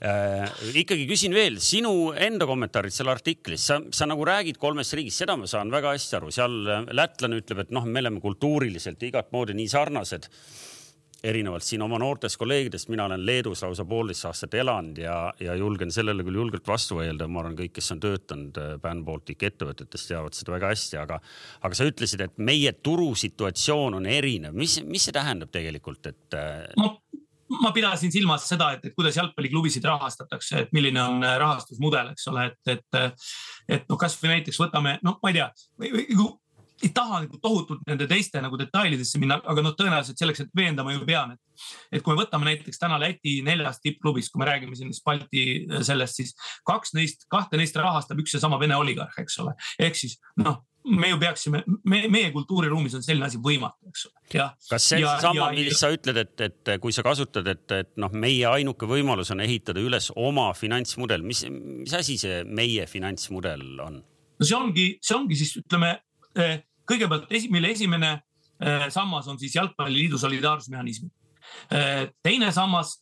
Äh,. 0.00 0.48
ikkagi 0.80 1.04
küsin 1.04 1.34
veel 1.36 1.58
sinu 1.60 2.14
enda 2.16 2.46
kommentaarid 2.48 2.94
selle 2.94 3.12
artiklis, 3.12 3.66
sa, 3.68 3.76
sa 3.92 4.06
nagu 4.08 4.24
räägid 4.24 4.56
kolmest 4.56 4.94
riigist, 4.96 5.20
seda 5.20 5.34
ma 5.36 5.44
saan 5.50 5.68
väga 5.68 5.92
hästi 5.92 6.16
aru, 6.16 6.30
seal 6.32 6.54
äh, 6.64 6.86
lätlane 6.96 7.36
ütleb, 7.42 7.66
et 7.66 7.74
noh, 7.76 7.84
me 7.84 8.00
oleme 8.00 8.22
kultuuriliselt 8.24 9.02
igat 9.10 9.28
moodi 9.36 9.58
nii 9.58 9.68
sarnased 9.68 10.30
erinevalt 11.24 11.66
siin 11.66 11.82
oma 11.84 11.98
noortest 12.00 12.38
kolleegidest, 12.40 12.88
mina 12.92 13.04
olen 13.08 13.24
Leedus 13.26 13.64
lausa 13.64 13.84
poolteist 13.88 14.28
aastat 14.30 14.54
elanud 14.60 14.98
ja, 15.00 15.16
ja 15.40 15.54
julgen 15.58 15.92
sellele 15.92 16.24
küll 16.26 16.40
julgelt 16.40 16.68
vastu 16.68 17.00
vaielda, 17.00 17.28
ma 17.28 17.42
arvan, 17.44 17.58
kõik, 17.58 17.74
kes 17.78 17.92
on 17.96 18.02
töötanud 18.02 18.60
äh, 18.60 18.98
Baltic 19.04 19.42
ettevõtetes, 19.50 20.06
teavad 20.08 20.36
seda 20.36 20.56
väga 20.56 20.72
hästi, 20.72 21.00
aga, 21.00 21.20
aga 21.66 21.78
sa 21.78 21.88
ütlesid, 21.88 22.24
et 22.24 22.38
meie 22.38 22.72
turusituatsioon 22.72 24.00
on 24.00 24.08
erinev, 24.10 24.56
mis, 24.56 24.80
mis 24.86 25.08
see 25.08 25.16
tähendab 25.16 25.52
tegelikult, 25.54 26.12
et 26.12 26.40
no.? 26.80 26.96
ma 27.58 27.72
pidasin 27.74 28.12
silmas 28.12 28.44
seda, 28.48 28.72
et, 28.76 28.84
et 28.86 28.94
kuidas 28.94 29.16
jalgpalliklubisid 29.18 29.84
rahastatakse, 29.84 30.64
et 30.64 30.76
milline 30.76 31.02
on 31.02 31.24
äh, 31.26 31.36
rahastusmudel, 31.42 32.12
eks 32.14 32.28
ole, 32.30 32.46
et, 32.50 32.76
et, 32.76 33.18
et 33.68 33.90
noh, 33.90 33.98
kasvõi 34.00 34.36
näiteks 34.36 34.60
võtame, 34.62 34.98
noh, 35.06 35.18
ma 35.22 35.32
ei 35.32 35.40
tea, 35.40 35.48
ei 36.82 36.90
taha 36.94 37.22
nagu 37.24 37.40
tohutult 37.42 37.82
nende 37.88 38.06
teiste 38.10 38.40
nagu 38.42 38.58
detailidesse 38.60 39.20
minna, 39.20 39.40
aga 39.52 39.64
noh, 39.64 39.74
tõenäoliselt 39.78 40.20
selleks, 40.20 40.44
et 40.44 40.54
veenda 40.56 40.84
ma 40.86 40.94
ju 40.94 41.04
pean, 41.08 41.34
et, 41.36 41.66
et 41.92 42.04
kui 42.04 42.14
me 42.14 42.22
võtame 42.22 42.48
näiteks 42.48 42.80
täna 42.80 42.98
Läti 43.00 43.40
neljast 43.46 43.84
tippklubist, 43.84 44.32
kui 44.32 44.42
me 44.42 44.48
räägime 44.48 44.78
sellest 44.78 45.04
Balti 45.06 45.44
äh, 45.66 45.84
sellest, 45.86 46.22
siis 46.22 46.34
kaks 46.68 46.94
neist, 46.96 47.28
kahte 47.32 47.60
neist 47.60 47.76
rahastab 47.76 48.20
üks 48.22 48.36
ja 48.36 48.42
sama 48.42 48.60
Vene 48.60 48.78
oligarh, 48.80 49.14
eks 49.20 49.40
ole, 49.44 49.56
ehk 49.80 49.98
siis 49.98 50.18
noh 50.40 50.62
me 50.84 51.10
ju 51.10 51.18
peaksime, 51.20 51.62
me, 51.84 51.98
meie 52.08 52.30
kultuuriruumis 52.32 52.94
on 52.96 53.02
selline 53.04 53.26
asi 53.26 53.38
võimatu, 53.42 53.90
eks 53.90 54.06
ole, 54.08 54.46
kas 54.70 54.86
see 54.88 55.02
on 55.04 55.18
seesama, 55.20 55.50
millest 55.52 55.82
sa 55.82 55.90
ütled, 55.92 56.20
et, 56.22 56.44
et 56.46 56.70
kui 56.80 56.94
sa 56.96 57.04
kasutad, 57.04 57.46
et, 57.52 57.66
et 57.76 57.90
noh, 58.00 58.12
meie 58.16 58.46
ainuke 58.48 58.88
võimalus 58.88 59.32
on 59.34 59.44
ehitada 59.44 59.82
üles 59.84 60.08
oma 60.16 60.50
finantsmudel, 60.56 61.24
mis, 61.26 61.44
mis 61.50 61.96
asi 61.96 62.16
see 62.20 62.40
meie 62.48 62.88
finantsmudel 62.90 63.66
on? 63.84 64.00
no 64.40 64.48
see 64.48 64.56
ongi, 64.56 64.86
see 65.04 65.16
ongi 65.18 65.36
siis 65.36 65.52
ütleme 65.60 65.92
eh, 66.40 66.62
kõigepealt 66.90 67.30
esi, 67.30 67.50
mille 67.52 67.70
esimene 67.74 68.10
eh, 68.16 68.88
sammas 68.92 69.28
on 69.30 69.38
siis 69.40 69.54
jalgpalliliidu 69.56 70.18
solidaarsusmehhanism. 70.18 71.08
Eh, 71.72 72.08
teine 72.22 72.52
sammas 72.52 72.98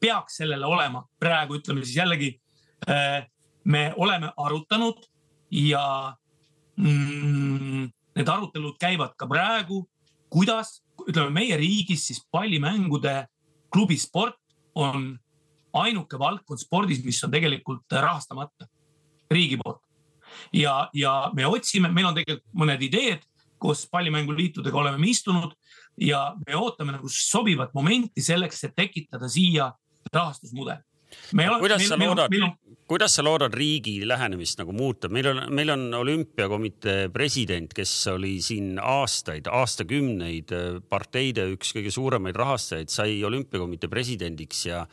peaks 0.00 0.38
sellele 0.40 0.66
olema 0.66 1.02
praegu 1.20 1.58
ütleme 1.58 1.84
siis 1.84 1.98
jällegi 1.98 2.30
me 3.68 3.82
oleme 4.00 4.30
arutanud 4.36 5.04
ja 5.50 6.14
mm, 6.76 7.84
need 8.16 8.28
arutelud 8.32 8.78
käivad 8.80 9.14
ka 9.18 9.28
praegu, 9.30 9.82
kuidas, 10.32 10.80
ütleme 11.04 11.30
meie 11.36 11.58
riigis 11.60 12.06
siis 12.08 12.22
pallimängude 12.32 13.26
klubisport 13.72 14.38
on 14.74 15.12
ainuke 15.76 16.18
valdkond 16.18 16.62
spordis, 16.62 17.02
mis 17.04 17.20
on 17.24 17.32
tegelikult 17.32 17.92
rahastamata 17.92 18.68
riigi 19.30 19.58
poolt. 19.60 19.82
Ja, 20.52 20.88
ja 20.94 21.14
me 21.34 21.46
otsime, 21.46 21.90
meil 21.92 22.10
on 22.10 22.18
tegelikult 22.18 22.46
mõned 22.62 22.82
ideed, 22.88 23.24
koos 23.58 23.86
pallimänguliitudega 23.90 24.78
oleme 24.78 25.00
me 25.02 25.10
istunud 25.10 25.54
ja 26.00 26.28
me 26.46 26.54
ootame 26.56 26.94
nagu 26.94 27.08
sobivat 27.10 27.74
momenti 27.74 28.22
selleks, 28.22 28.62
et 28.68 28.76
tekitada 28.78 29.28
siia 29.30 29.72
rahastusmudel 30.12 30.78
kuidas 31.60 31.86
sa 31.88 31.98
loodad, 32.00 32.34
kuidas 32.88 33.14
sa 33.18 33.24
loodad 33.24 33.54
riigi 33.54 34.00
lähenemist 34.08 34.60
nagu 34.62 34.72
muuta, 34.72 35.10
meil 35.12 35.30
on, 35.32 35.42
meil 35.54 35.72
on 35.74 35.86
olümpiakomitee 36.00 37.08
president, 37.14 37.72
kes 37.76 37.92
oli 38.14 38.38
siin 38.44 38.78
aastaid, 38.82 39.50
aastakümneid 39.52 40.54
parteide 40.88 41.48
üks 41.54 41.74
kõige 41.76 41.92
suuremaid 41.94 42.36
rahastajaid, 42.38 42.92
sai 42.92 43.18
olümpiakomitee 43.28 43.92
presidendiks 43.92 44.66
ja 44.70 44.84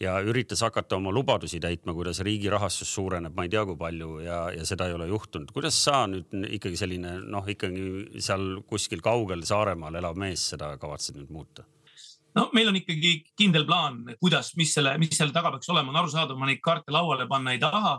ja 0.00 0.14
üritas 0.26 0.62
hakata 0.64 0.96
oma 0.98 1.12
lubadusi 1.14 1.60
täitma, 1.62 1.94
kuidas 1.94 2.20
riigi 2.26 2.50
rahastus 2.50 2.90
suureneb, 2.94 3.34
ma 3.36 3.44
ei 3.46 3.52
tea, 3.52 3.62
kui 3.68 3.78
palju 3.78 4.18
ja, 4.24 4.40
ja 4.54 4.66
seda 4.66 4.88
ei 4.88 4.96
ole 4.96 5.06
juhtunud. 5.10 5.52
kuidas 5.54 5.78
sa 5.84 6.04
nüüd 6.10 6.34
ikkagi 6.58 6.80
selline 6.80 7.18
noh, 7.22 7.46
ikkagi 7.46 8.20
seal 8.22 8.64
kuskil 8.66 9.04
kaugel 9.04 9.44
Saaremaal 9.46 10.00
elav 10.00 10.18
mees 10.18 10.48
seda 10.54 10.74
kavatsed 10.80 11.18
nüüd 11.20 11.30
muuta? 11.34 11.66
No 12.34 12.48
meil 12.56 12.68
on 12.70 12.78
ikkagi 12.78 13.12
kindel 13.38 13.66
plaan, 13.68 14.00
kuidas, 14.20 14.52
mis 14.58 14.74
selle, 14.74 14.96
mis 15.00 15.14
selle 15.16 15.34
taga 15.34 15.52
peaks 15.54 15.70
olema, 15.72 15.92
on 15.92 16.00
arusaadav, 16.02 16.38
ma 16.38 16.48
neid 16.48 16.62
kaarte 16.64 16.94
lauale 16.94 17.28
panna 17.30 17.54
ei 17.54 17.62
taha. 17.62 17.94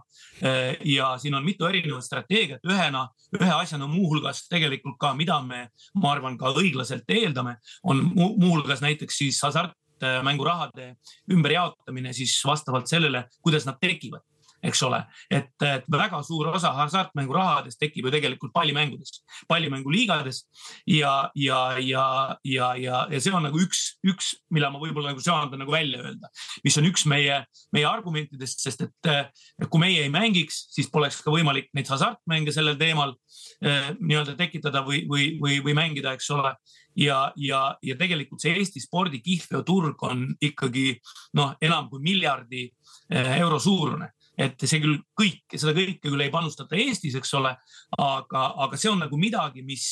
ja 0.86 1.14
siin 1.22 1.36
on 1.38 1.46
mitu 1.46 1.68
erinevat 1.70 2.06
strateegiat, 2.06 2.64
ühena, 2.68 3.08
ühe 3.40 3.52
asjana 3.56 3.88
muuhulgas 3.88 4.46
tegelikult 4.52 5.00
ka, 5.00 5.14
mida 5.18 5.40
me, 5.42 5.68
ma 6.02 6.14
arvan, 6.14 6.38
ka 6.38 6.54
õiglaselt 6.56 7.10
eeldame, 7.12 7.58
on 7.84 8.04
muuhulgas 8.16 8.84
näiteks 8.84 9.24
siis 9.24 9.42
hasartmängurahade 9.46 10.94
ümberjaotamine 11.32 12.14
siis 12.14 12.38
vastavalt 12.46 12.92
sellele, 12.92 13.26
kuidas 13.42 13.68
nad 13.70 13.80
tekivad 13.82 14.24
eks 14.66 14.82
ole, 14.88 15.02
et, 15.30 15.54
et 15.66 15.88
väga 15.92 16.22
suur 16.26 16.50
osa 16.54 16.72
hasartmängurahadest 16.80 17.80
tekib 17.82 18.08
ju 18.08 18.14
tegelikult 18.14 18.54
pallimängudest, 18.56 19.24
pallimänguliigades. 19.52 20.44
Ja, 20.90 21.30
ja, 21.36 21.78
ja, 21.80 22.06
ja, 22.44 22.72
ja, 22.80 23.02
ja 23.12 23.22
see 23.22 23.34
on 23.36 23.46
nagu 23.48 23.60
üks, 23.62 23.86
üks, 24.08 24.34
mille 24.54 24.70
ma 24.74 24.82
võib-olla 24.82 25.14
nagu 25.14 25.24
söandan 25.24 25.62
nagu 25.64 25.74
välja 25.74 26.02
öelda, 26.04 26.32
mis 26.66 26.78
on 26.80 26.90
üks 26.90 27.06
meie, 27.10 27.42
meie 27.76 27.88
argumentidest, 27.90 28.64
sest 28.66 28.86
et 28.88 29.70
kui 29.70 29.82
meie 29.82 30.06
ei 30.06 30.12
mängiks, 30.14 30.66
siis 30.74 30.90
poleks 30.92 31.22
ka 31.24 31.34
võimalik 31.34 31.70
neid 31.76 31.90
hasartmänge 31.92 32.54
sellel 32.56 32.80
teemal 32.80 33.16
eh, 33.62 33.92
nii-öelda 34.00 34.36
tekitada 34.40 34.84
või, 34.86 35.04
või, 35.10 35.36
või, 35.42 35.60
või 35.66 35.78
mängida, 35.78 36.16
eks 36.16 36.32
ole. 36.36 36.56
Ja, 36.96 37.34
ja, 37.36 37.76
ja 37.84 37.98
tegelikult 38.00 38.40
see 38.40 38.54
Eesti 38.56 38.80
spordi 38.80 39.20
kihlveoturg 39.24 40.04
on 40.08 40.30
ikkagi 40.40 40.94
noh, 41.36 41.58
enam 41.64 41.90
kui 41.92 42.00
miljardi 42.06 42.70
eh, 43.12 43.34
euro 43.42 43.60
suurune 43.60 44.14
et 44.38 44.68
see 44.68 44.82
küll 44.84 45.00
kõik, 45.18 45.46
seda 45.56 45.74
kõike 45.78 46.02
küll 46.10 46.26
ei 46.26 46.34
panustata 46.34 46.78
Eestis, 46.80 47.16
eks 47.20 47.34
ole, 47.40 47.54
aga, 48.02 48.44
aga 48.66 48.80
see 48.80 48.92
on 48.92 49.02
nagu 49.06 49.20
midagi, 49.20 49.64
mis 49.66 49.88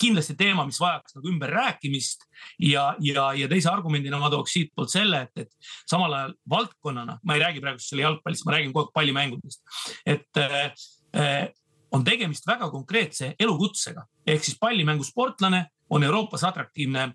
kindlasti 0.00 0.36
teema, 0.36 0.64
mis 0.68 0.78
vajaks 0.80 1.16
nagu 1.16 1.30
ümberrääkimist. 1.30 2.26
Ja, 2.62 2.90
ja, 3.00 3.30
ja 3.36 3.48
teise 3.48 3.70
argumendina 3.72 4.18
ma 4.20 4.30
tooks 4.32 4.52
siitpoolt 4.56 4.92
selle, 4.92 5.22
et, 5.26 5.46
et 5.46 5.70
samal 5.88 6.12
ajal 6.12 6.34
valdkonnana, 6.52 7.18
ma 7.24 7.36
ei 7.36 7.44
räägi 7.44 7.62
praegu 7.64 7.82
selle 7.82 8.04
jalgpallist, 8.04 8.44
ma 8.46 8.56
räägin 8.56 8.74
kogu 8.74 8.86
aeg 8.86 8.96
pallimängudest, 8.98 9.62
et 10.04 10.42
äh, 10.42 11.48
on 11.96 12.04
tegemist 12.04 12.46
väga 12.48 12.68
konkreetse 12.70 13.32
elukutsega. 13.40 14.04
Ehk 14.26 14.44
siis 14.44 14.58
pallimängusportlane 14.60 15.64
on 15.90 16.04
Euroopas 16.04 16.44
atraktiivne, 16.44 17.12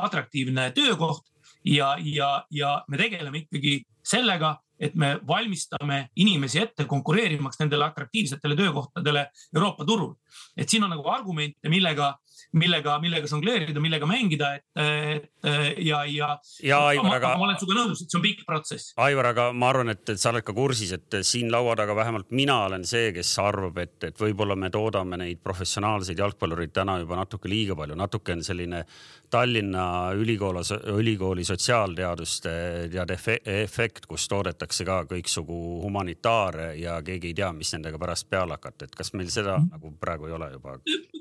atraktiivne 0.00 0.70
töökoht 0.76 1.26
ja, 1.66 1.96
ja, 2.00 2.46
ja 2.50 2.76
me 2.88 3.00
tegeleme 3.00 3.44
ikkagi 3.44 3.80
sellega, 4.06 4.56
et 4.80 4.94
me 4.94 5.16
valmistame 5.28 6.08
inimesi 6.16 6.60
ette 6.62 6.84
konkureerimaks 6.84 7.60
nendele 7.60 7.84
atraktiivsetele 7.84 8.56
töökohtadele 8.56 9.26
Euroopa 9.54 9.84
turul. 9.84 10.14
Et 10.56 10.68
siin 10.68 10.84
on 10.86 10.92
nagu 10.94 11.06
argumente, 11.10 11.68
millega, 11.72 12.12
millega, 12.56 12.96
millega 13.02 13.28
žongleerida, 13.30 13.80
millega 13.82 14.08
mängida, 14.08 14.52
et, 14.56 14.64
et 14.76 15.82
ja, 15.86 16.02
ja. 16.08 16.30
ja 16.64 16.80
Aivar, 16.90 17.18
aga. 17.18 17.32
ma 17.38 17.48
olen 17.48 17.58
sinuga 17.60 17.80
nõus, 17.80 18.02
et 18.02 18.12
see 18.12 18.18
on 18.18 18.24
pikk 18.24 18.44
protsess. 18.48 18.92
Aivar, 19.02 19.30
aga 19.32 19.48
ma 19.56 19.70
arvan, 19.72 19.92
et, 19.94 20.04
et 20.12 20.20
sa 20.20 20.32
oled 20.32 20.46
ka 20.46 20.54
kursis, 20.56 20.92
et 20.96 21.18
siin 21.26 21.50
laua 21.52 21.76
taga 21.78 21.96
vähemalt 21.96 22.32
mina 22.36 22.58
olen 22.66 22.86
see, 22.88 23.10
kes 23.16 23.32
arvab, 23.42 23.78
et, 23.82 23.96
et 24.10 24.20
võib-olla 24.20 24.56
me 24.58 24.70
toodame 24.74 25.20
neid 25.20 25.42
professionaalseid 25.44 26.18
jalgpallureid 26.22 26.74
täna 26.76 26.98
juba 27.02 27.18
natuke 27.20 27.50
liiga 27.50 27.76
palju, 27.78 27.98
natuke 27.98 28.36
on 28.36 28.44
selline 28.46 28.84
Tallinna 29.30 30.12
ülikool, 30.14 30.60
ülikooli 30.94 31.44
sotsiaalteaduste 31.44 32.52
tead 32.92 33.12
efekt, 33.16 34.06
kus 34.06 34.28
toodetakse 34.30 34.86
ka 34.86 35.00
kõiksugu 35.10 35.56
humanitaare 35.82 36.68
ja 36.78 37.00
keegi 37.06 37.32
ei 37.32 37.38
tea, 37.40 37.50
mis 37.56 37.72
nendega 37.74 37.98
pärast 37.98 38.28
peale 38.30 38.54
hakata, 38.56 38.86
et 38.86 38.94
kas 38.96 39.12
meil 39.18 39.30
seda 39.32 39.56
mm. 39.58 39.72
nagu 39.74 39.92
praegu 40.00 40.25
ei 40.26 40.34
ole 40.36 40.50
juba? 40.52 40.76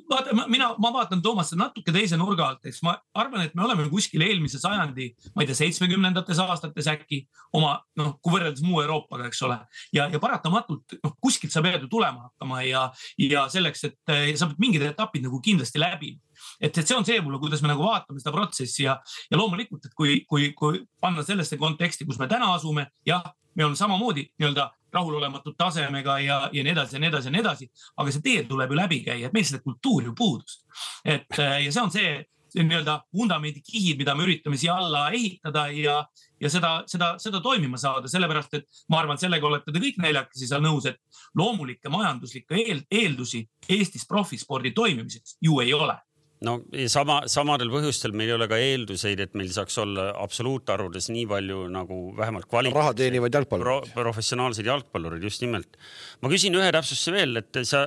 vaata, 0.09 0.35
mina, 0.51 0.69
ma 0.81 0.91
vaatan 0.93 1.21
Toomas 1.25 1.53
natuke 1.57 1.93
teise 1.95 2.17
nurga 2.19 2.49
alt, 2.49 2.65
eks 2.69 2.81
ma 2.85 2.95
arvan, 3.17 3.45
et 3.45 3.55
me 3.57 3.65
oleme 3.65 3.87
kuskil 3.91 4.23
eelmise 4.25 4.59
sajandi, 4.61 5.09
ma 5.35 5.43
ei 5.43 5.49
tea, 5.49 5.59
seitsmekümnendates 5.61 6.41
aastates 6.43 6.89
äkki 6.91 7.23
oma 7.57 7.77
noh, 7.99 8.15
kui 8.21 8.35
võrreldes 8.35 8.63
muu 8.65 8.81
Euroopaga, 8.83 9.29
eks 9.29 9.41
ole. 9.47 9.57
ja, 9.95 10.09
ja 10.11 10.21
paratamatult 10.21 10.97
noh, 11.01 11.15
kuskilt 11.21 11.55
sa 11.55 11.63
pead 11.65 11.87
ju 11.87 11.91
tulema 11.91 12.29
hakkama 12.29 12.61
ja, 12.67 12.85
ja 13.21 13.47
selleks, 13.51 13.87
et 13.89 14.15
sa 14.37 14.49
pead 14.51 14.61
mingid 14.61 14.85
etapid 14.91 15.25
nagu 15.25 15.41
kindlasti 15.43 15.81
läbima 15.81 16.21
et, 16.59 16.77
et 16.77 16.83
see 16.83 16.97
on 16.97 17.05
see 17.07 17.17
võib-olla, 17.19 17.39
kuidas 17.41 17.63
me 17.63 17.71
nagu 17.71 17.85
vaatame 17.85 18.21
seda 18.21 18.33
protsessi 18.35 18.85
ja, 18.85 18.97
ja 19.31 19.39
loomulikult, 19.39 19.87
et 19.87 19.95
kui, 19.97 20.21
kui, 20.29 20.51
kui 20.57 20.83
panna 21.01 21.25
sellesse 21.25 21.59
konteksti, 21.61 22.07
kus 22.07 22.19
me 22.21 22.29
täna 22.31 22.51
asume, 22.55 22.89
jah, 23.07 23.23
me 23.55 23.65
oleme 23.65 23.79
samamoodi 23.79 24.27
nii-öelda 24.35 24.69
rahulolematud 24.95 25.57
tasemega 25.57 26.19
ja, 26.23 26.37
ja 26.53 26.63
nii 26.63 26.73
edasi 26.75 26.97
ja 26.97 27.03
nii 27.03 27.11
edasi 27.11 27.29
ja 27.29 27.35
nii 27.35 27.43
edasi. 27.43 27.67
aga 27.97 28.13
see 28.13 28.23
tee 28.25 28.45
tuleb 28.49 28.71
ju 28.71 28.79
läbi 28.79 29.01
käia, 29.05 29.27
et 29.27 29.35
meil 29.35 29.47
seda 29.47 29.63
kultuuri 29.63 30.09
ju 30.11 30.15
puudus. 30.15 30.63
et 31.03 31.37
ja 31.37 31.71
see 31.71 31.81
on 31.81 31.91
see, 31.91 32.15
see 32.51 32.63
nii-öelda 32.63 32.99
vundamendi 33.15 33.61
kihid, 33.65 33.99
mida 34.01 34.15
me 34.15 34.25
üritame 34.27 34.57
siia 34.59 34.77
alla 34.79 35.09
ehitada 35.11 35.67
ja, 35.75 35.99
ja 36.41 36.51
seda, 36.51 36.73
seda, 36.91 37.13
seda 37.21 37.41
toimima 37.43 37.77
saada, 37.81 38.11
sellepärast 38.11 38.57
et 38.59 38.83
ma 38.89 39.01
arvan, 39.01 39.19
sellega 39.21 39.47
olete 39.47 39.73
te 39.75 39.83
kõik 39.83 40.01
neljakesi 40.03 40.49
seal 40.49 40.63
nõus, 40.63 40.87
et 40.89 40.99
loomulikke 41.35 41.91
majanduslikke 41.91 42.63
eel, 42.63 42.83
eeldusi 42.91 43.45
Eestis 43.69 44.05
profispordi 44.07 44.71
toimimiseks 44.77 45.39
ju 45.41 45.59
ei 45.63 45.73
ole 45.73 45.95
no 46.43 46.55
sama, 46.91 47.21
samadel 47.31 47.69
põhjustel 47.71 48.13
meil 48.17 48.29
ei 48.29 48.35
ole 48.35 48.47
ka 48.51 48.57
eelduseid, 48.59 49.21
et 49.23 49.35
meil 49.39 49.51
saaks 49.55 49.77
olla 49.79 50.09
absoluutarvudes 50.19 51.07
nii 51.13 51.23
palju 51.29 51.61
nagu 51.71 51.99
vähemalt 52.17 52.49
kvaliteetseid. 52.51 52.81
raha 52.81 52.95
teenivaid 52.99 53.37
jalgpallureid 53.37 53.87
pro,. 53.93 54.03
professionaalseid 54.09 54.67
jalgpallureid, 54.67 55.23
just 55.23 55.45
nimelt. 55.45 55.79
ma 56.21 56.31
küsin 56.33 56.57
ühe 56.59 56.67
täpsustuse 56.75 57.15
veel, 57.15 57.39
et 57.39 57.61
sa 57.67 57.85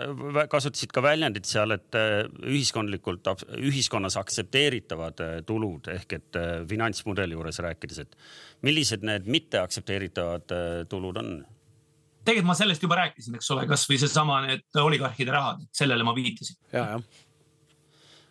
kasutasid 0.49 0.95
ka 0.97 1.05
väljendit 1.05 1.49
seal, 1.51 1.77
et 1.77 1.99
äh, 1.99 2.25
ühiskondlikult, 2.49 3.29
ühiskonnas 3.59 4.17
aktsepteeritavad 4.21 5.23
äh, 5.25 5.37
tulud 5.49 5.93
ehk 5.93 6.17
et 6.17 6.41
äh, 6.41 6.57
finantsmudeli 6.69 7.37
juures 7.37 7.61
rääkides, 7.69 8.03
et 8.07 8.19
millised 8.65 9.05
need 9.07 9.29
mitte 9.29 9.61
aktsepteeritavad 9.61 10.59
tulud 10.89 11.21
on? 11.21 11.39
tegelikult 12.29 12.51
ma 12.51 12.59
sellest 12.59 12.83
juba 12.85 12.99
rääkisin, 12.99 13.39
eks 13.39 13.47
ole, 13.55 13.63
kasvõi 13.69 13.97
seesama 14.03 14.43
need 14.45 14.81
oligarhide 14.83 15.33
rahad, 15.33 15.63
sellele 15.73 16.05
ma 16.05 16.13
viitasin. 16.17 16.59
ja, 16.73 16.91
jah 16.97 17.27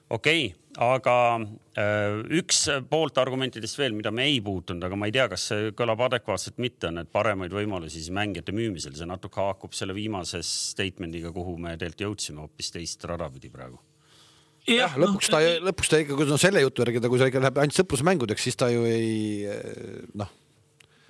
okei 0.10 0.46
okay,, 0.48 0.68
aga 0.78 1.16
äh, 1.78 2.20
üks 2.40 2.64
poolt 2.90 3.18
argumentidest 3.22 3.80
veel, 3.80 3.96
mida 3.98 4.12
me 4.14 4.28
ei 4.30 4.40
puutunud, 4.44 4.84
aga 4.88 5.00
ma 5.00 5.10
ei 5.10 5.16
tea, 5.16 5.28
kas 5.32 5.50
see 5.52 5.74
kõlab 5.78 6.04
adekvaatselt, 6.08 6.58
mitte, 6.64 6.92
on, 6.92 7.02
et 7.04 7.12
paremaid 7.12 7.54
võimalusi 7.54 8.00
siis 8.00 8.14
mängijate 8.16 8.56
müümisel, 8.56 8.96
see 8.98 9.10
natuke 9.10 9.42
haakub 9.42 9.76
selle 9.78 9.96
viimase 9.98 10.44
statement'iga, 10.46 11.34
kuhu 11.36 11.58
me 11.58 11.76
tegelikult 11.76 12.08
jõudsime 12.08 12.44
hoopis 12.46 12.74
teist 12.76 13.08
rada 13.10 13.30
pidi 13.34 13.52
praegu. 13.54 13.80
Jah, 14.68 14.98
lõpuks 15.00 15.30
ta, 15.32 15.40
lõpuks 15.64 15.90
ta 15.92 16.02
ikka, 16.04 16.18
kui 16.20 16.28
no 16.28 16.36
selle 16.40 16.60
jutu 16.60 16.84
järgi 16.84 17.00
ta, 17.00 17.10
kui 17.12 17.22
ta 17.22 17.30
ikka 17.30 17.40
läheb 17.40 17.62
ainult 17.64 17.78
sõprusmängudeks, 17.78 18.50
siis 18.50 18.60
ta 18.60 18.68
ju 18.68 18.84
ei 18.84 19.48
noh, 20.20 20.34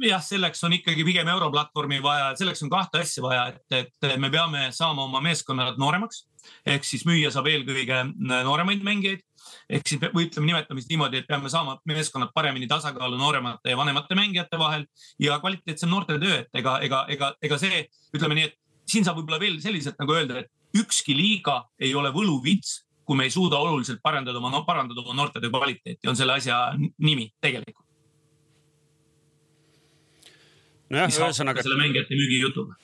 jah, 0.06 0.22
selleks 0.22 0.62
on 0.68 0.76
ikkagi 0.78 1.06
pigem 1.08 1.30
europlatvormi 1.32 1.98
vaja, 2.04 2.32
selleks 2.38 2.62
on 2.66 2.72
kahte 2.72 3.02
asja 3.02 3.24
vaja, 3.26 3.48
et, 3.54 3.80
et 3.82 4.20
me 4.22 4.30
peame 4.34 4.68
saama 4.76 5.08
oma 5.08 5.22
meeskonnad 5.26 5.80
nooremaks 5.82 6.26
ehk 6.66 6.86
siis 6.88 7.06
müüa 7.08 7.32
saab 7.34 7.50
eelkõige 7.52 8.04
nooremaid 8.18 8.86
mängijaid 8.86 9.24
ehk 9.70 9.88
siis 9.88 10.02
või 10.02 10.28
ütleme, 10.28 10.48
nimetame 10.50 10.82
siis 10.82 10.92
niimoodi, 10.92 11.22
et 11.22 11.28
peame 11.28 11.50
saama 11.52 11.78
meeskonnad 11.88 12.32
paremini 12.36 12.68
tasakaalu 12.70 13.20
nooremate 13.20 13.72
ja 13.72 13.80
vanemate 13.80 14.16
mängijate 14.18 14.60
vahel 14.60 14.86
ja 15.24 15.40
kvaliteetsem 15.44 15.92
noortetöö, 15.92 16.42
et 16.44 16.62
ega, 16.62 16.78
ega, 16.84 17.04
ega, 17.14 17.34
ega 17.44 17.60
see, 17.62 17.84
ütleme 18.16 18.38
nii, 18.38 18.50
et 18.50 18.58
siin 18.88 19.08
saab 19.08 19.20
võib-olla 19.20 19.42
veel 19.44 19.60
selliselt 19.64 20.00
nagu 20.02 20.16
öelda, 20.16 20.44
et 20.44 20.82
ükski 20.82 21.16
liiga 21.18 21.62
ei 21.80 21.94
ole 21.96 22.12
võluvits, 22.16 22.82
kui 23.08 23.20
me 23.20 23.28
ei 23.28 23.34
suuda 23.34 23.60
oluliselt 23.64 24.02
parandada 24.04 24.40
oma 24.40 24.52
no,, 24.54 24.64
parandada 24.68 25.04
oma 25.04 25.16
noortetöö 25.22 25.52
kvaliteeti, 25.54 26.08
on 26.08 26.20
selle 26.20 26.38
asja 26.40 26.60
nimi 26.78 27.30
tegelikult. 27.42 27.86
nojah, 30.90 31.12
ühesõnaga. 31.12 31.64
selle 31.64 31.80
mängijate 31.80 32.16
müügijutuga 32.16 32.78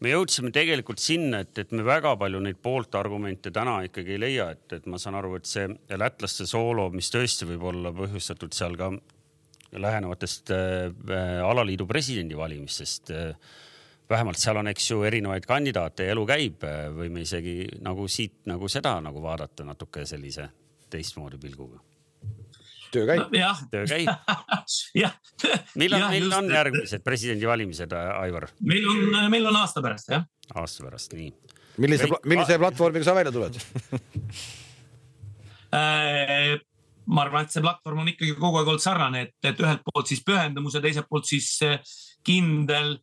me 0.00 0.12
jõudsime 0.14 0.52
tegelikult 0.54 1.00
sinna, 1.02 1.42
et, 1.44 1.52
et 1.60 1.72
me 1.76 1.84
väga 1.86 2.14
palju 2.20 2.40
neid 2.44 2.60
pooltargumente 2.62 3.52
täna 3.54 3.80
ikkagi 3.86 4.16
ei 4.16 4.22
leia, 4.22 4.50
et, 4.54 4.66
et 4.78 4.86
ma 4.90 5.00
saan 5.00 5.18
aru, 5.20 5.34
et 5.38 5.48
see 5.48 5.66
lätlaste 6.00 6.46
soolo, 6.48 6.88
mis 6.94 7.10
tõesti 7.12 7.48
võib 7.50 7.66
olla 7.72 7.92
põhjustatud 7.96 8.56
seal 8.56 8.78
ka 8.80 8.92
lähenevatest 9.70 10.54
äh, 10.54 11.42
alaliidu 11.46 11.86
presidendivalimistest 11.86 13.12
äh, 13.14 13.52
vähemalt 14.10 14.40
seal 14.42 14.58
on, 14.58 14.70
eks 14.72 14.90
ju, 14.90 15.04
erinevaid 15.06 15.46
kandidaate 15.46 16.08
ja 16.08 16.16
elu 16.16 16.24
käib, 16.26 16.64
äh, 16.66 16.88
võime 16.96 17.22
isegi 17.26 17.62
nagu 17.84 18.08
siit 18.10 18.42
nagu 18.50 18.68
seda 18.72 18.96
nagu 19.04 19.22
vaadata 19.22 19.68
natuke 19.68 20.06
sellise 20.08 20.48
teistmoodi 20.90 21.38
pilguga 21.38 21.89
töö 22.94 23.06
käib 23.08 23.34
no,. 23.34 23.52
töö 23.72 23.84
käib 23.90 24.08
jah. 25.02 25.14
millal 25.80 26.06
just, 26.16 26.36
on 26.38 26.50
järgmised 26.54 27.04
presidendivalimised, 27.06 27.92
Aivar? 28.20 28.48
meil 28.60 28.88
on, 28.90 29.30
meil 29.32 29.50
on 29.50 29.60
aasta 29.62 29.82
pärast 29.84 30.12
jah. 30.14 30.26
aasta 30.54 30.86
pärast, 30.86 31.14
nii. 31.18 31.30
millise, 31.82 32.10
millise 32.24 32.58
platvormiga 32.62 33.08
sa 33.08 33.16
välja 33.18 33.34
tuled 33.34 33.60
äh, 35.78 36.56
ma 37.10 37.26
arvan, 37.26 37.46
et 37.46 37.54
see 37.54 37.64
platvorm 37.64 38.02
on 38.04 38.10
ikkagi 38.12 38.34
kogu 38.38 38.60
aeg 38.60 38.72
olnud 38.72 38.84
sarnane, 38.84 39.26
et, 39.28 39.36
et 39.52 39.62
ühelt 39.62 39.82
poolt 39.86 40.10
siis 40.10 40.24
pühendumus 40.26 40.76
ja 40.76 40.82
teiselt 40.84 41.08
poolt 41.10 41.28
siis 41.28 41.52
kindel 42.26 42.98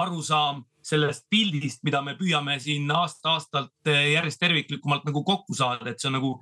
arusaam 0.00 0.62
sellest 0.86 1.26
pildist, 1.30 1.82
mida 1.86 2.02
me 2.04 2.14
püüame 2.18 2.58
siin 2.62 2.90
aasta-aastalt 2.92 3.90
eh, 3.90 4.12
järjest 4.14 4.40
terviklikumalt 4.42 5.06
nagu 5.08 5.24
kokku 5.26 5.56
saada, 5.56 5.90
et 5.90 6.02
see 6.02 6.10
on 6.10 6.16
nagu 6.18 6.32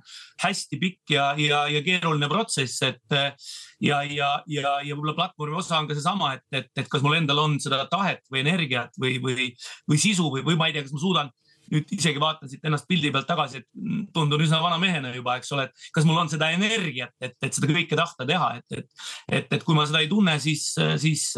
hästi 0.43 0.79
pikk 0.81 1.15
ja, 1.15 1.31
ja, 1.39 1.65
ja 1.71 1.83
keeruline 1.85 2.29
protsess, 2.31 2.81
et 2.87 3.17
eh, 3.17 3.51
ja, 3.87 4.01
ja, 4.07 4.31
ja, 4.47 4.77
ja 4.85 4.95
võib-olla 4.95 5.17
platvormi 5.17 5.59
osa 5.61 5.79
on 5.81 5.89
ka 5.89 5.97
seesama, 5.97 6.33
et, 6.37 6.47
et, 6.63 6.71
et 6.83 6.89
kas 6.91 7.05
mul 7.05 7.19
endal 7.19 7.43
on 7.43 7.59
seda 7.61 7.83
tahet 7.91 8.25
või 8.31 8.43
energiat 8.45 8.97
või, 9.01 9.17
või, 9.23 9.51
või 9.89 10.01
sisu 10.01 10.31
või, 10.33 10.45
või 10.47 10.59
ma 10.59 10.69
ei 10.69 10.77
tea, 10.77 10.85
kas 10.87 10.95
ma 10.95 11.03
suudan 11.03 11.31
nüüd 11.71 11.93
isegi 11.95 12.19
vaatan 12.19 12.49
siit 12.51 12.65
ennast 12.67 12.87
pildi 12.89 13.11
pealt 13.13 13.29
tagasi, 13.29 13.61
et 13.61 14.09
tundun 14.15 14.43
üsna 14.43 14.59
vana 14.63 14.79
mehena 14.81 15.13
juba, 15.15 15.37
eks 15.39 15.53
ole, 15.55 15.69
et 15.69 15.85
kas 15.95 16.07
mul 16.07 16.19
on 16.19 16.31
seda 16.31 16.51
energiat, 16.55 17.13
et, 17.23 17.37
et 17.39 17.55
seda 17.55 17.69
kõike 17.71 17.95
tahta 17.99 18.27
teha, 18.27 18.49
et, 18.59 18.81
et, 18.81 19.05
et, 19.39 19.55
et 19.55 19.63
kui 19.63 19.77
ma 19.77 19.85
seda 19.87 20.01
ei 20.03 20.09
tunne, 20.11 20.35
siis, 20.43 20.67
siis 21.01 21.29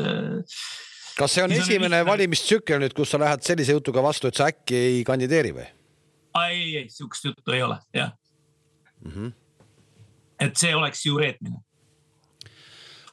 kas 1.18 1.36
see 1.36 1.44
on 1.44 1.54
siis 1.54 1.68
esimene 1.68 2.02
on 2.02 2.10
valimistsükkel 2.10 2.82
nüüd, 2.84 2.96
kus 2.98 3.14
sa 3.14 3.20
lähed 3.22 3.46
sellise 3.46 3.76
jutuga 3.78 4.04
vastu, 4.04 4.28
et 4.28 4.40
sa 4.40 4.50
äkki 4.52 4.76
ei 4.76 5.04
kandideeri 5.08 5.54
või? 5.56 5.68
ei, 6.46 6.78
ei, 6.78 6.90
sihukest 6.90 7.30
juttu 7.30 7.52
ei 7.54 7.62
ole, 7.64 7.78
jah 7.94 8.12
mm. 9.06 9.12
-hmm. 9.12 9.32
et 10.40 10.58
see 10.58 10.76
oleks 10.76 11.06
ju 11.06 11.18
reetmine 11.18 11.62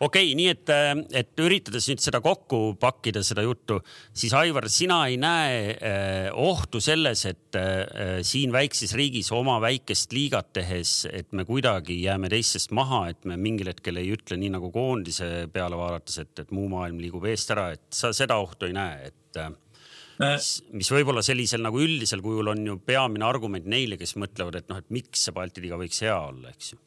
okei 0.00 0.30
okay,, 0.30 0.36
nii 0.36 0.48
et, 0.48 0.70
äh, 0.72 0.90
et 1.20 1.42
üritades 1.44 1.86
nüüd 1.90 2.00
seda 2.02 2.22
kokku 2.24 2.74
pakkida, 2.80 3.22
seda 3.26 3.44
juttu, 3.44 3.80
siis 4.16 4.32
Aivar, 4.36 4.68
sina 4.72 5.02
ei 5.10 5.18
näe 5.20 5.58
eh, 5.76 6.28
ohtu 6.32 6.80
selles, 6.80 7.26
et 7.28 7.58
eh, 7.58 8.20
siin 8.26 8.52
väikses 8.54 8.94
riigis 8.96 9.28
oma 9.36 9.58
väikest 9.62 10.14
liigat 10.16 10.52
tehes, 10.56 10.94
et 11.12 11.28
me 11.36 11.44
kuidagi 11.48 11.98
jääme 12.00 12.30
teistest 12.32 12.72
maha, 12.76 13.06
et 13.12 13.28
me 13.28 13.36
mingil 13.40 13.72
hetkel 13.72 14.00
ei 14.00 14.12
ütle 14.16 14.40
nii 14.40 14.54
nagu 14.56 14.70
koondise 14.72 15.50
peale 15.52 15.78
vaadates, 15.78 16.20
et, 16.24 16.32
et 16.44 16.54
muu 16.56 16.70
maailm 16.72 17.00
liigub 17.02 17.26
eest 17.28 17.52
ära, 17.52 17.70
et 17.76 17.84
sa 17.94 18.14
seda 18.16 18.38
ohtu 18.40 18.70
ei 18.70 18.76
näe, 18.76 19.10
et 19.10 19.40
mis, 20.20 20.48
mis 20.80 20.92
võib-olla 20.94 21.24
sellisel 21.24 21.60
nagu 21.64 21.80
üldisel 21.80 22.24
kujul 22.24 22.54
on 22.54 22.64
ju 22.72 22.78
peamine 22.84 23.26
argument 23.28 23.68
neile, 23.68 24.00
kes 24.00 24.16
mõtlevad, 24.20 24.62
et 24.62 24.72
noh, 24.72 24.80
et 24.80 24.88
miks 24.96 25.26
see 25.26 25.36
Balti 25.36 25.64
liiga 25.64 25.76
võiks 25.80 26.00
hea 26.06 26.16
olla, 26.16 26.54
eks 26.54 26.72
ju. 26.72 26.80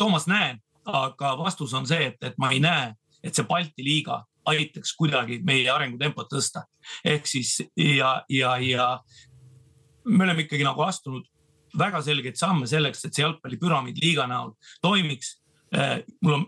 Toomas, 0.00 0.24
näen 0.24 0.56
aga 0.88 1.34
vastus 1.38 1.74
on 1.76 1.86
see, 1.88 2.10
et, 2.12 2.18
et 2.24 2.36
ma 2.40 2.50
ei 2.54 2.60
näe, 2.64 2.92
et 3.24 3.34
see 3.34 3.46
Balti 3.48 3.84
liiga 3.84 4.22
aitaks 4.48 4.94
kuidagi 4.96 5.40
meie 5.44 5.68
arengutempot 5.70 6.30
tõsta. 6.32 6.64
ehk 7.04 7.26
siis 7.26 7.58
ja, 7.76 8.22
ja, 8.28 8.56
ja 8.56 8.86
me 10.04 10.24
oleme 10.24 10.46
ikkagi 10.46 10.64
nagu 10.64 10.82
astunud 10.86 11.26
väga 11.78 12.00
selgeid 12.02 12.38
samme 12.40 12.66
selleks, 12.66 13.04
et 13.04 13.14
see 13.14 13.26
jalgpallipüramiid 13.26 14.00
liiga 14.00 14.24
näol 14.30 14.54
toimiks 14.82 15.34
eh, 15.76 16.00
mul 16.24 16.38
on 16.38 16.46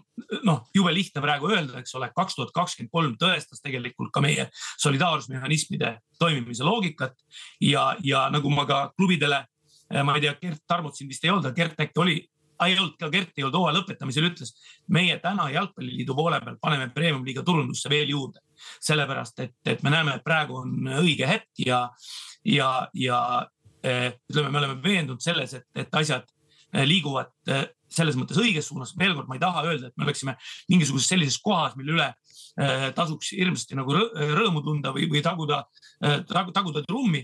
noh, 0.49 0.63
jube 0.75 0.95
lihtne 0.95 1.21
praegu 1.21 1.51
öelda, 1.53 1.83
eks 1.83 1.95
ole, 1.99 2.09
kaks 2.17 2.39
tuhat 2.39 2.55
kakskümmend 2.57 2.93
kolm 2.95 3.17
tõestas 3.21 3.61
tegelikult 3.61 4.13
ka 4.15 4.25
meie 4.25 4.49
solidaarsusmehhanismide 4.81 5.97
toimimise 6.19 6.65
loogikat 6.65 7.19
ja, 7.61 7.91
ja 8.05 8.29
nagu 8.33 8.53
ma 8.55 8.65
ka 8.69 8.87
klubidele, 8.97 9.45
eh, 9.93 10.03
ma 10.03 10.17
ei 10.17 10.25
tea, 10.25 10.37
Gert 10.41 10.65
Tarmot 10.67 10.97
siin 10.97 11.11
vist 11.11 11.25
ei 11.25 11.35
olnud, 11.35 11.51
aga 11.51 11.59
Gert 11.61 11.85
äkki 11.85 12.01
oli 12.01 12.21
ei 12.69 12.77
olnud 12.79 12.97
ka 13.01 13.09
Gert 13.13 13.39
ei 13.39 13.45
olnud 13.45 13.59
hooaja 13.59 13.77
lõpetamisel, 13.79 14.27
ütles 14.31 14.53
meie 14.93 15.17
täna 15.23 15.49
jalgpalliliidu 15.53 16.17
poole 16.17 16.41
peal 16.45 16.59
paneme 16.61 16.91
premium-liiga 16.95 17.45
turundusse 17.47 17.91
veel 17.93 18.11
juurde. 18.13 18.41
sellepärast, 18.81 19.39
et, 19.41 19.55
et 19.65 19.83
me 19.83 19.91
näeme, 19.91 20.19
et 20.19 20.25
praegu 20.25 20.59
on 20.61 20.89
õige 21.01 21.25
hetk 21.25 21.63
ja, 21.65 21.87
ja, 22.45 22.89
ja 22.95 23.21
eh, 23.83 24.13
ütleme, 24.29 24.51
me 24.51 24.59
oleme 24.61 24.77
veendunud 24.85 25.23
selles, 25.25 25.55
et, 25.57 25.65
et 25.75 25.95
asjad 25.97 26.27
eh, 26.75 26.85
liiguvad 26.85 27.33
eh, 27.49 27.65
selles 27.89 28.19
mõttes 28.21 28.37
õiges 28.39 28.69
suunas. 28.69 28.93
veel 28.99 29.15
kord, 29.17 29.31
ma 29.31 29.39
ei 29.39 29.43
taha 29.43 29.65
öelda, 29.65 29.89
et 29.89 29.97
me 29.97 30.05
oleksime 30.05 30.37
mingisuguses 30.69 31.09
sellises 31.09 31.41
kohas, 31.43 31.77
mille 31.77 31.97
üle 31.97 32.13
tasuks 32.95 33.31
hirmsasti 33.33 33.77
nagu 33.79 33.95
rõõmu 33.95 34.61
tunda 34.63 34.91
või, 34.93 35.07
või 35.09 35.21
taguda, 35.23 35.63
taguda 36.29 36.83
trummi. 36.85 37.23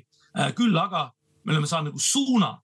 küll 0.57 0.79
aga 0.79 1.11
me 1.45 1.53
oleme 1.53 1.67
saanud 1.67 1.91
nagu 1.91 2.03
suuna 2.03 2.55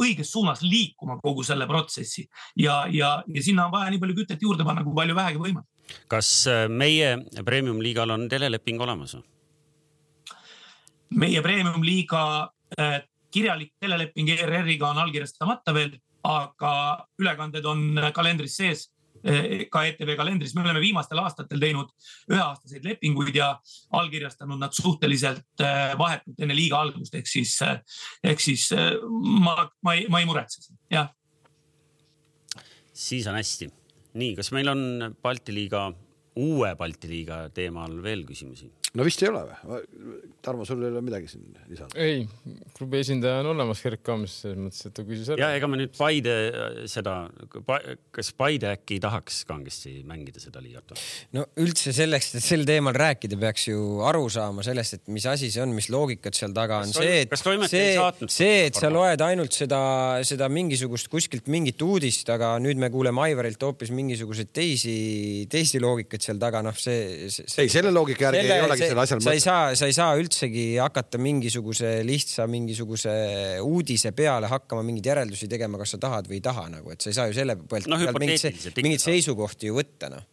õiges 0.00 0.32
suunas 0.32 0.62
liikuma 0.64 1.18
kogu 1.22 1.44
selle 1.46 1.66
protsessi 1.70 2.26
ja, 2.56 2.84
ja, 2.90 3.18
ja 3.26 3.42
sinna 3.44 3.66
on 3.66 3.74
vaja 3.74 3.90
nii 3.92 4.02
palju 4.02 4.18
kütet 4.22 4.42
juurde 4.42 4.66
panna, 4.66 4.84
kui 4.86 4.96
palju 4.96 5.16
vähegi 5.18 5.42
võimalik. 5.42 5.68
kas 6.08 6.30
äh, 6.50 6.66
meie 6.68 7.16
premium 7.44 7.82
liigal 7.82 8.10
on 8.16 8.28
teleleping 8.28 8.80
olemas? 8.80 9.16
meie 11.10 11.42
premium 11.42 11.82
liiga 11.84 12.22
äh, 12.78 13.00
kirjalik 13.30 13.74
teleleping 13.80 14.30
ERR-iga 14.36 14.90
on 14.90 15.04
allkirjastamata 15.04 15.74
veel, 15.74 15.94
aga 16.26 16.72
ülekanded 17.20 17.66
on 17.66 18.00
kalendris 18.14 18.58
sees 18.58 18.88
ka 19.72 19.84
ETV 19.88 20.14
kalendris, 20.16 20.54
me 20.56 20.64
oleme 20.64 20.80
viimastel 20.82 21.20
aastatel 21.22 21.60
teinud 21.60 21.90
üheaastaseid 22.30 22.86
lepinguid 22.88 23.36
ja 23.36 23.52
allkirjastanud 24.00 24.60
nad 24.60 24.76
suhteliselt 24.76 25.64
eh, 25.64 25.94
vahetult 26.00 26.40
enne 26.40 26.56
liiga 26.56 26.80
algust, 26.80 27.14
ehk 27.14 27.28
siis, 27.28 27.56
eh, 27.66 27.80
ehk 28.32 28.40
siis 28.40 28.70
ma, 29.44 29.56
ma 29.84 29.96
ei, 29.98 30.06
ma 30.12 30.22
ei 30.22 30.28
muretse, 30.28 30.72
jah. 30.92 31.10
siis 32.92 33.28
on 33.30 33.36
hästi. 33.36 33.70
nii, 34.20 34.34
kas 34.38 34.52
meil 34.56 34.72
on 34.72 35.14
Balti 35.22 35.54
liiga, 35.54 35.90
uue 36.40 36.74
Balti 36.76 37.12
liiga 37.12 37.44
teemal 37.54 38.00
veel 38.02 38.24
küsimusi? 38.28 38.72
No 38.98 39.06
vist 39.06 39.22
ei 39.22 39.30
ole 39.30 39.44
või? 39.46 39.80
Tarmo, 40.40 40.64
sul 40.64 40.80
ei 40.82 40.90
ole 40.90 41.02
midagi 41.04 41.28
siin 41.30 41.44
lisada? 41.68 41.94
ei, 42.00 42.24
klubi 42.76 43.00
esindaja 43.04 43.42
on 43.42 43.50
olemas 43.52 43.82
Gerd 43.84 44.02
Kams, 44.06 44.34
selles 44.42 44.58
mõttes, 44.58 44.86
et 44.88 44.94
ta 44.96 45.04
küsis 45.06 45.28
ära. 45.30 45.44
ja 45.44 45.58
ega 45.58 45.68
me 45.70 45.78
nüüd 45.78 45.92
Paide 45.98 46.34
äh, 46.48 46.78
seda, 46.90 47.14
kas 48.10 48.32
Paide 48.38 48.72
äkki 48.72 48.96
ei 48.98 49.02
tahaks 49.04 49.42
kangesti 49.48 50.00
mängida 50.08 50.42
seda 50.42 50.62
liigat? 50.64 50.94
no 51.36 51.44
üldse 51.60 51.94
selleks, 51.94 52.32
et 52.40 52.46
sel 52.46 52.66
teemal 52.68 52.96
rääkida, 52.96 53.38
peaks 53.40 53.68
ju 53.68 54.00
aru 54.08 54.24
saama 54.32 54.64
sellest, 54.66 54.98
et 54.98 55.12
mis 55.12 55.28
asi 55.30 55.52
see 55.52 55.62
on, 55.62 55.74
mis 55.76 55.90
loogikat 55.92 56.40
seal 56.40 56.56
taga 56.56 56.80
on. 56.82 56.94
see, 56.94 57.22
et 57.26 57.36
see, 57.70 57.94
see, 58.26 58.58
et 58.70 58.80
sa 58.80 58.90
loed 58.90 59.22
ainult 59.28 59.54
seda, 59.54 59.82
seda 60.26 60.50
mingisugust 60.50 61.10
kuskilt 61.12 61.52
mingit 61.52 61.84
uudist, 61.86 62.26
aga 62.32 62.56
nüüd 62.62 62.80
me 62.80 62.90
kuuleme 62.90 63.22
Aivarilt 63.28 63.62
hoopis 63.68 63.94
mingisuguseid 63.94 64.50
teisi, 64.56 64.96
teisi 65.52 65.78
loogikaid 65.82 66.24
seal 66.24 66.42
taga, 66.42 66.64
noh, 66.64 66.74
see, 66.74 67.28
see. 67.30 67.46
ei, 67.60 67.70
selle 67.70 67.92
loogika 67.94 68.30
järgi 68.30 68.44
selle, 68.46 68.56
ei 68.56 68.66
olegi 68.66 68.79
see, 68.80 68.96
asjal 69.04 69.22
sa 69.24 69.34
ei 69.36 69.42
saa, 69.44 69.62
sa 69.78 69.88
ei 69.90 69.94
saa 69.96 70.16
üldsegi 70.20 70.64
hakata 70.80 71.20
mingisuguse 71.22 71.92
lihtsa 72.06 72.46
mingisuguse 72.50 73.12
uudise 73.64 74.12
peale 74.16 74.50
hakkama 74.50 74.84
mingeid 74.86 75.10
järeldusi 75.12 75.48
tegema, 75.50 75.80
kas 75.80 75.96
sa 75.96 76.02
tahad 76.02 76.28
või 76.30 76.40
ei 76.40 76.44
taha 76.44 76.66
nagu, 76.72 76.92
et 76.94 77.00
sa 77.00 77.12
ei 77.12 77.16
saa 77.16 77.30
ju 77.30 77.38
selle 77.38 77.56
pealt 77.60 77.88
no, 77.90 78.00
mingeid, 78.18 78.60
mingeid 78.80 79.04
seisukohti 79.04 79.70
ju 79.70 79.80
võtta 79.80 80.12
noh. 80.12 80.28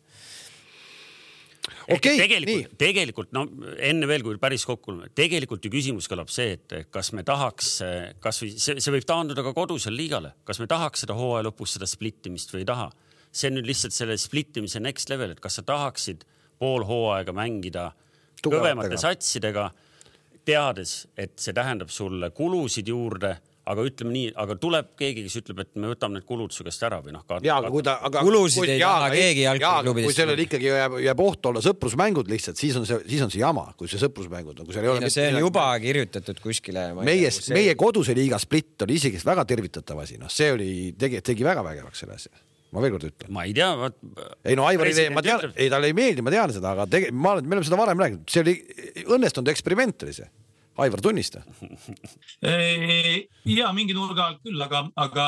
Okay, 1.87 2.17
tegelikult, 2.19 2.73
tegelikult 2.79 3.29
no 3.35 3.45
enne 3.83 4.07
veel, 4.09 4.23
kui 4.23 4.35
päris 4.39 4.65
kokku, 4.67 4.97
tegelikult 5.15 5.63
ju 5.63 5.71
küsimus 5.71 6.07
kõlab 6.11 6.31
see, 6.31 6.57
et 6.57 6.73
kas 6.91 7.13
me 7.15 7.23
tahaks, 7.27 7.77
kasvõi 8.23 8.49
see, 8.59 8.75
see 8.83 8.91
võib 8.91 9.07
taanduda 9.07 9.43
ka 9.45 9.53
kodusel 9.55 9.95
liigale, 9.95 10.33
kas 10.47 10.59
me 10.59 10.67
tahaks 10.67 11.05
seda 11.05 11.15
hooaja 11.15 11.45
lõpus 11.47 11.77
seda 11.77 11.87
splittimist 11.87 12.51
või 12.51 12.65
ei 12.65 12.67
taha? 12.67 12.89
See 13.31 13.51
on 13.51 13.59
nüüd 13.59 13.69
lihtsalt 13.69 13.95
selle 13.95 14.17
split 14.19 14.59
imise 14.59 14.81
next 14.83 15.11
level, 15.11 15.31
et 15.31 15.39
kas 15.43 15.59
sa 15.59 15.63
tahaksid 15.67 16.25
pool 16.59 16.83
hooaega 16.87 17.35
mängida. 17.35 17.91
Kõvemate 18.43 18.99
satsidega, 19.01 19.69
teades, 20.47 21.01
et 21.17 21.35
see 21.41 21.55
tähendab 21.55 21.91
sulle 21.91 22.31
kulusid 22.35 22.87
juurde 22.87 23.35
aga 23.67 23.83
ütleme 23.87 24.13
nii, 24.13 24.27
aga 24.39 24.55
tuleb 24.59 24.91
keegi, 24.99 25.23
kes 25.25 25.37
ütleb, 25.41 25.59
et 25.63 25.79
me 25.79 25.91
võtame 25.91 26.17
need 26.17 26.27
kulud 26.27 26.53
su 26.55 26.65
käest 26.65 26.83
ära 26.87 26.99
või 27.03 27.13
noh. 27.15 27.23
ja 27.43 27.57
aga 27.59 27.71
kui 27.73 27.83
ta, 27.85 27.97
aga. 28.07 28.23
Kulusid 28.25 28.71
ei 28.71 28.79
taha 28.81 29.09
keegi 29.11 29.43
jalgpalliklubidest. 29.43 30.07
kui 30.07 30.17
sellel 30.17 30.43
ikkagi 30.45 30.69
jääb, 30.69 30.97
jääb 31.03 31.23
ohtu 31.23 31.51
olla 31.51 31.63
sõprusmängud 31.65 32.31
lihtsalt, 32.31 32.59
siis 32.59 32.77
on 32.79 32.87
see, 32.87 33.01
siis 33.09 33.23
on 33.25 33.33
see 33.33 33.43
jama, 33.43 33.67
kui 33.79 33.91
see 33.91 34.01
sõprusmängud 34.01 34.61
on, 34.61 34.69
kui 34.69 34.77
seal 34.77 34.87
ei 34.87 34.93
ole. 34.93 35.03
no 35.03 35.11
see 35.13 35.27
on 35.33 35.39
juba 35.43 35.67
kirjutatud 35.83 36.41
kuskile. 36.43 36.89
meie, 37.01 37.31
meie 37.57 37.77
koduse 37.79 38.15
liiga 38.17 38.39
split 38.41 38.87
oli 38.87 38.99
isegi 39.01 39.21
väga 39.27 39.47
tervitatav 39.49 40.03
asi, 40.05 40.19
noh, 40.21 40.31
see 40.31 40.53
oli, 40.55 40.69
tegi, 40.99 41.21
tegi 41.25 41.47
väga 41.47 41.65
vägevaks 41.67 42.05
selle 42.05 42.19
asja 42.19 42.45
ma 42.77 42.83
veel 42.85 42.95
kord 42.95 43.09
ütlen. 43.09 43.33
ma 43.33 43.45
ei 43.49 43.53
tea 43.57 43.69
ma.... 43.75 43.91
ei 44.45 44.57
no 44.57 44.67
Aivar 44.69 44.89
ei 44.89 44.97
tee, 44.97 45.11
ma 45.13 45.23
tean, 45.25 45.49
ei 45.55 45.69
talle 45.73 45.89
ei 45.89 45.97
meeldi, 45.97 46.25
ma 46.25 46.33
tean 46.33 46.53
seda, 46.53 46.73
aga 46.77 46.87
tege-, 46.91 47.13
ma 47.13 47.35
olen, 47.35 47.47
me 47.47 47.57
oleme 47.57 47.69
seda 47.69 47.79
varem 47.79 48.03
rääkinud, 48.03 48.27
see 48.31 48.43
oli 48.45 48.59
õnnestunud 49.17 49.53
eksperiment 49.53 50.05
oli 50.05 50.19
see 50.21 50.29
Aivar, 50.77 51.01
tunnista. 51.01 51.39
ja 53.57 53.69
mingi 53.73 53.95
nurga 53.97 54.27
alt 54.27 54.43
küll, 54.45 54.59
aga, 54.61 54.83
aga 55.01 55.23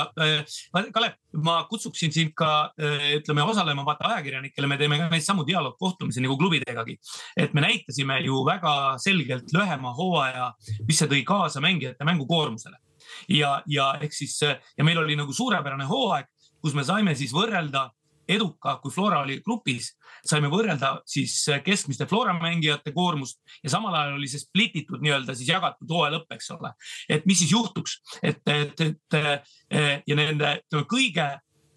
Kalev, 0.93 1.15
ma 1.41 1.55
kutsuksin 1.71 2.13
sind 2.13 2.35
ka 2.37 2.69
ütleme 3.17 3.41
osalema, 3.49 3.81
vaata 3.87 4.11
ajakirjanikele, 4.11 4.69
me 4.69 4.77
teeme 4.77 4.99
ka 5.01 5.07
neid 5.09 5.25
samu 5.25 5.47
dialoogkohtumisi 5.47 6.21
nagu 6.21 6.37
klubidegagi. 6.37 6.99
et 7.33 7.57
me 7.57 7.65
näitasime 7.65 8.19
ju 8.27 8.43
väga 8.45 8.75
selgelt 9.01 9.49
lühema 9.55 9.95
hooaja, 9.97 10.51
mis 10.85 11.01
see 11.01 11.09
tõi 11.09 11.23
kaasa 11.25 11.65
mängijate 11.65 12.05
mängukoormusele 12.05 12.77
ja, 13.29 13.61
ja 13.65 13.93
ehk 14.01 14.13
siis 14.13 14.37
ja 14.43 14.85
meil 14.85 15.01
oli 15.01 15.17
nagu 15.17 15.33
suurepärane 15.33 15.87
hooaeg, 15.89 16.29
kus 16.62 16.76
me 16.78 16.86
saime 16.88 17.16
siis 17.18 17.34
võrrelda 17.36 17.89
eduka, 18.30 18.76
kui 18.84 18.93
Flora 18.93 19.24
oli 19.24 19.39
grupis, 19.45 19.89
saime 20.28 20.51
võrrelda 20.51 20.99
siis 21.10 21.34
keskmiste 21.66 22.05
Flora 22.10 22.36
mängijate 22.38 22.93
koormust 22.93 23.39
ja 23.64 23.74
samal 23.74 23.95
ajal 23.97 24.20
oli 24.20 24.30
see 24.30 24.43
split 24.43 24.78
itud 24.84 25.01
nii-öelda 25.01 25.34
siis 25.38 25.49
jagatud 25.49 25.89
hooaja 25.89 26.18
lõpp, 26.18 26.38
eks 26.38 26.51
ole. 26.53 26.74
et 27.10 27.26
mis 27.30 27.41
siis 27.41 27.53
juhtuks, 27.55 27.99
et, 28.22 28.41
et, 28.45 28.86
et 28.86 29.20
ja 30.05 30.20
nende 30.20 30.60
ütleme 30.62 30.89
kõige 30.89 31.30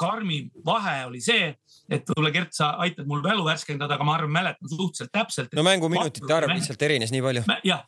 karmim 0.03 0.49
vahe 0.67 0.97
oli 1.07 1.21
see, 1.23 1.53
et 1.93 2.09
võib-olla 2.09 2.33
Gert, 2.35 2.55
sa 2.57 2.73
aitad 2.83 3.07
mul 3.09 3.23
mälu 3.25 3.45
värskendada, 3.47 3.97
aga 3.97 4.07
ma 4.07 4.17
arvan, 4.19 4.33
mäletan 4.35 4.71
suhteliselt 4.71 5.13
täpselt. 5.15 5.53
no 5.57 5.65
mänguminutite 5.67 6.35
arv 6.35 6.53
lihtsalt 6.53 6.89
erines 6.89 7.15
nii 7.15 7.23
palju. 7.25 7.45
jah 7.69 7.87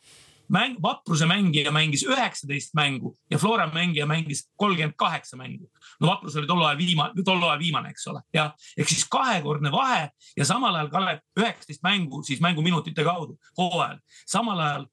mäng, 0.49 0.77
Vapruse 0.81 1.25
mängija 1.25 1.71
mängis 1.71 2.03
üheksateist 2.07 2.73
mängu 2.77 3.15
ja 3.31 3.37
Flora 3.37 3.67
mängija 3.73 4.05
mängis 4.05 4.45
kolmkümmend 4.55 4.95
kaheksa 4.97 5.37
mängu. 5.37 5.69
no 5.99 6.07
Vaprus 6.07 6.35
oli 6.35 6.47
tol 6.47 6.63
ajal 6.65 6.77
viimane, 6.77 7.23
tol 7.25 7.43
ajal 7.43 7.59
viimane, 7.59 7.89
eks 7.89 8.07
ole, 8.07 8.21
jah. 8.33 8.53
ehk 8.77 8.89
siis 8.89 9.07
kahekordne 9.09 9.71
vahe 9.71 10.09
ja 10.37 10.45
samal 10.45 10.75
ajal 10.75 10.89
Kalev 10.89 11.23
üheksateist 11.39 11.83
mängu 11.83 12.23
siis 12.23 12.41
mänguminutite 12.41 13.03
kaudu 13.03 13.39
hooajal. 13.57 13.99
samal 14.25 14.59
ajal 14.59 14.87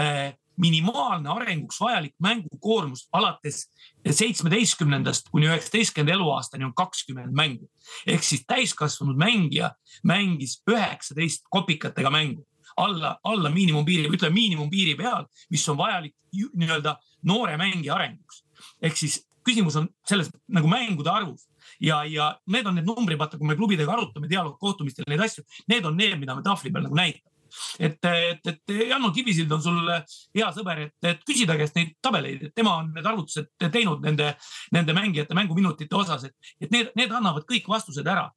äh, 0.00 0.34
minimaalne 0.58 1.30
arenguks 1.30 1.80
vajalik 1.80 2.14
mängukoormus 2.22 3.06
alates 3.12 3.68
seitsmeteistkümnendast 4.10 5.30
kuni 5.30 5.46
üheksateistkümnenda 5.46 6.16
eluaastani 6.16 6.64
on 6.64 6.74
kakskümmend 6.74 7.34
mängu. 7.34 7.70
ehk 8.06 8.22
siis 8.22 8.44
täiskasvanud 8.46 9.16
mängija 9.16 9.70
mängis 10.02 10.62
üheksateist 10.70 11.46
kopikatega 11.50 12.10
mängu 12.10 12.47
alla, 12.84 13.16
alla 13.24 13.50
miinimumpiiri, 13.54 14.10
ütleme 14.14 14.34
miinimumpiiri 14.34 14.96
peal, 14.98 15.26
mis 15.50 15.66
on 15.68 15.78
vajalik 15.78 16.14
nii-öelda 16.32 16.96
noore 17.28 17.56
mängija 17.60 17.94
arenguks. 17.94 18.44
ehk 18.82 18.96
siis 18.96 19.22
küsimus 19.46 19.76
on 19.78 19.88
selles 20.06 20.30
nagu 20.48 20.68
mängude 20.68 21.10
arvus 21.10 21.48
ja, 21.80 22.02
ja 22.04 22.32
need 22.46 22.66
on 22.66 22.74
need 22.78 22.86
numbrid, 22.86 23.18
vaata, 23.18 23.38
kui 23.38 23.46
me 23.48 23.56
klubidega 23.56 23.92
arutame 23.92 24.28
dialoogkohtumistel 24.30 25.08
neid 25.08 25.22
asju, 25.24 25.44
need 25.68 25.86
on 25.86 25.96
need, 25.96 26.18
mida 26.20 26.36
me 26.36 26.42
tahvli 26.46 26.72
peal 26.72 26.88
nagu 26.88 26.98
näitame 26.98 27.37
et, 27.78 27.98
et, 28.04 28.50
et 28.52 28.74
Janno 28.88 29.10
Kivisild 29.14 29.52
on 29.52 29.62
sul 29.62 29.90
hea 29.90 30.48
sõber, 30.56 30.82
et, 30.86 30.96
et 31.10 31.22
küsida 31.26 31.56
käest 31.58 31.76
neid 31.78 31.94
tabeleid, 32.04 32.48
et 32.48 32.54
tema 32.56 32.76
on 32.82 32.90
need 32.94 33.06
arvutused 33.06 33.50
teinud 33.72 34.04
nende, 34.04 34.32
nende 34.74 34.96
mängijate 34.96 35.36
mänguminutite 35.38 35.98
osas, 35.98 36.28
et, 36.28 36.52
et 36.60 36.74
need, 36.74 36.92
need 36.98 37.14
annavad 37.14 37.46
kõik 37.48 37.68
vastused 37.70 38.06
ära. 38.06 38.28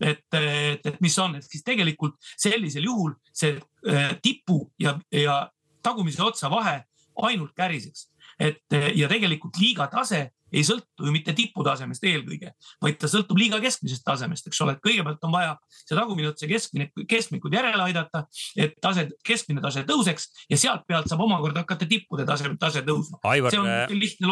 et, 0.00 0.24
et, 0.34 0.86
et 0.86 1.00
mis 1.04 1.18
on, 1.18 1.34
et 1.36 1.44
siis 1.44 1.64
tegelikult 1.66 2.16
sellisel 2.36 2.84
juhul 2.86 3.16
see 3.32 3.56
äh, 3.88 4.12
tipu 4.22 4.60
ja, 4.78 4.94
ja 5.12 5.40
tagumise 5.82 6.22
otsa 6.22 6.50
vahe 6.52 6.80
ainult 7.26 7.54
käriseks, 7.56 8.08
et 8.38 8.78
ja 8.94 9.08
tegelikult 9.10 9.58
liiga 9.60 9.88
tase 9.92 10.28
ei 10.52 10.64
sõltu 10.64 11.06
ju 11.06 11.12
mitte 11.12 11.34
tiputasemest 11.36 12.04
eelkõige, 12.08 12.52
vaid 12.82 12.98
ta 13.00 13.08
sõltub 13.10 13.38
liiga 13.40 13.58
keskmisest 13.62 14.04
tasemest, 14.06 14.46
eks 14.48 14.60
ole, 14.64 14.74
et 14.76 14.82
kõigepealt 14.84 15.24
on 15.28 15.34
vaja 15.34 15.54
see 15.74 15.96
tagumine 15.96 16.30
ots 16.30 16.44
ja 16.44 16.48
keskmine, 16.50 16.88
keskmikud 17.10 17.54
järele 17.54 17.84
aidata, 17.84 18.24
et 18.56 18.78
tase, 18.82 19.08
keskmine 19.26 19.62
tase 19.64 19.84
tõuseks 19.88 20.28
ja 20.48 20.60
sealt 20.60 20.86
pealt 20.88 21.10
saab 21.10 21.24
omakorda 21.26 21.64
hakata 21.66 21.88
tippude 21.90 22.24
tase, 22.28 22.48
tase 22.60 22.84
tõusma. 22.86 23.20
Aivar, 23.28 23.58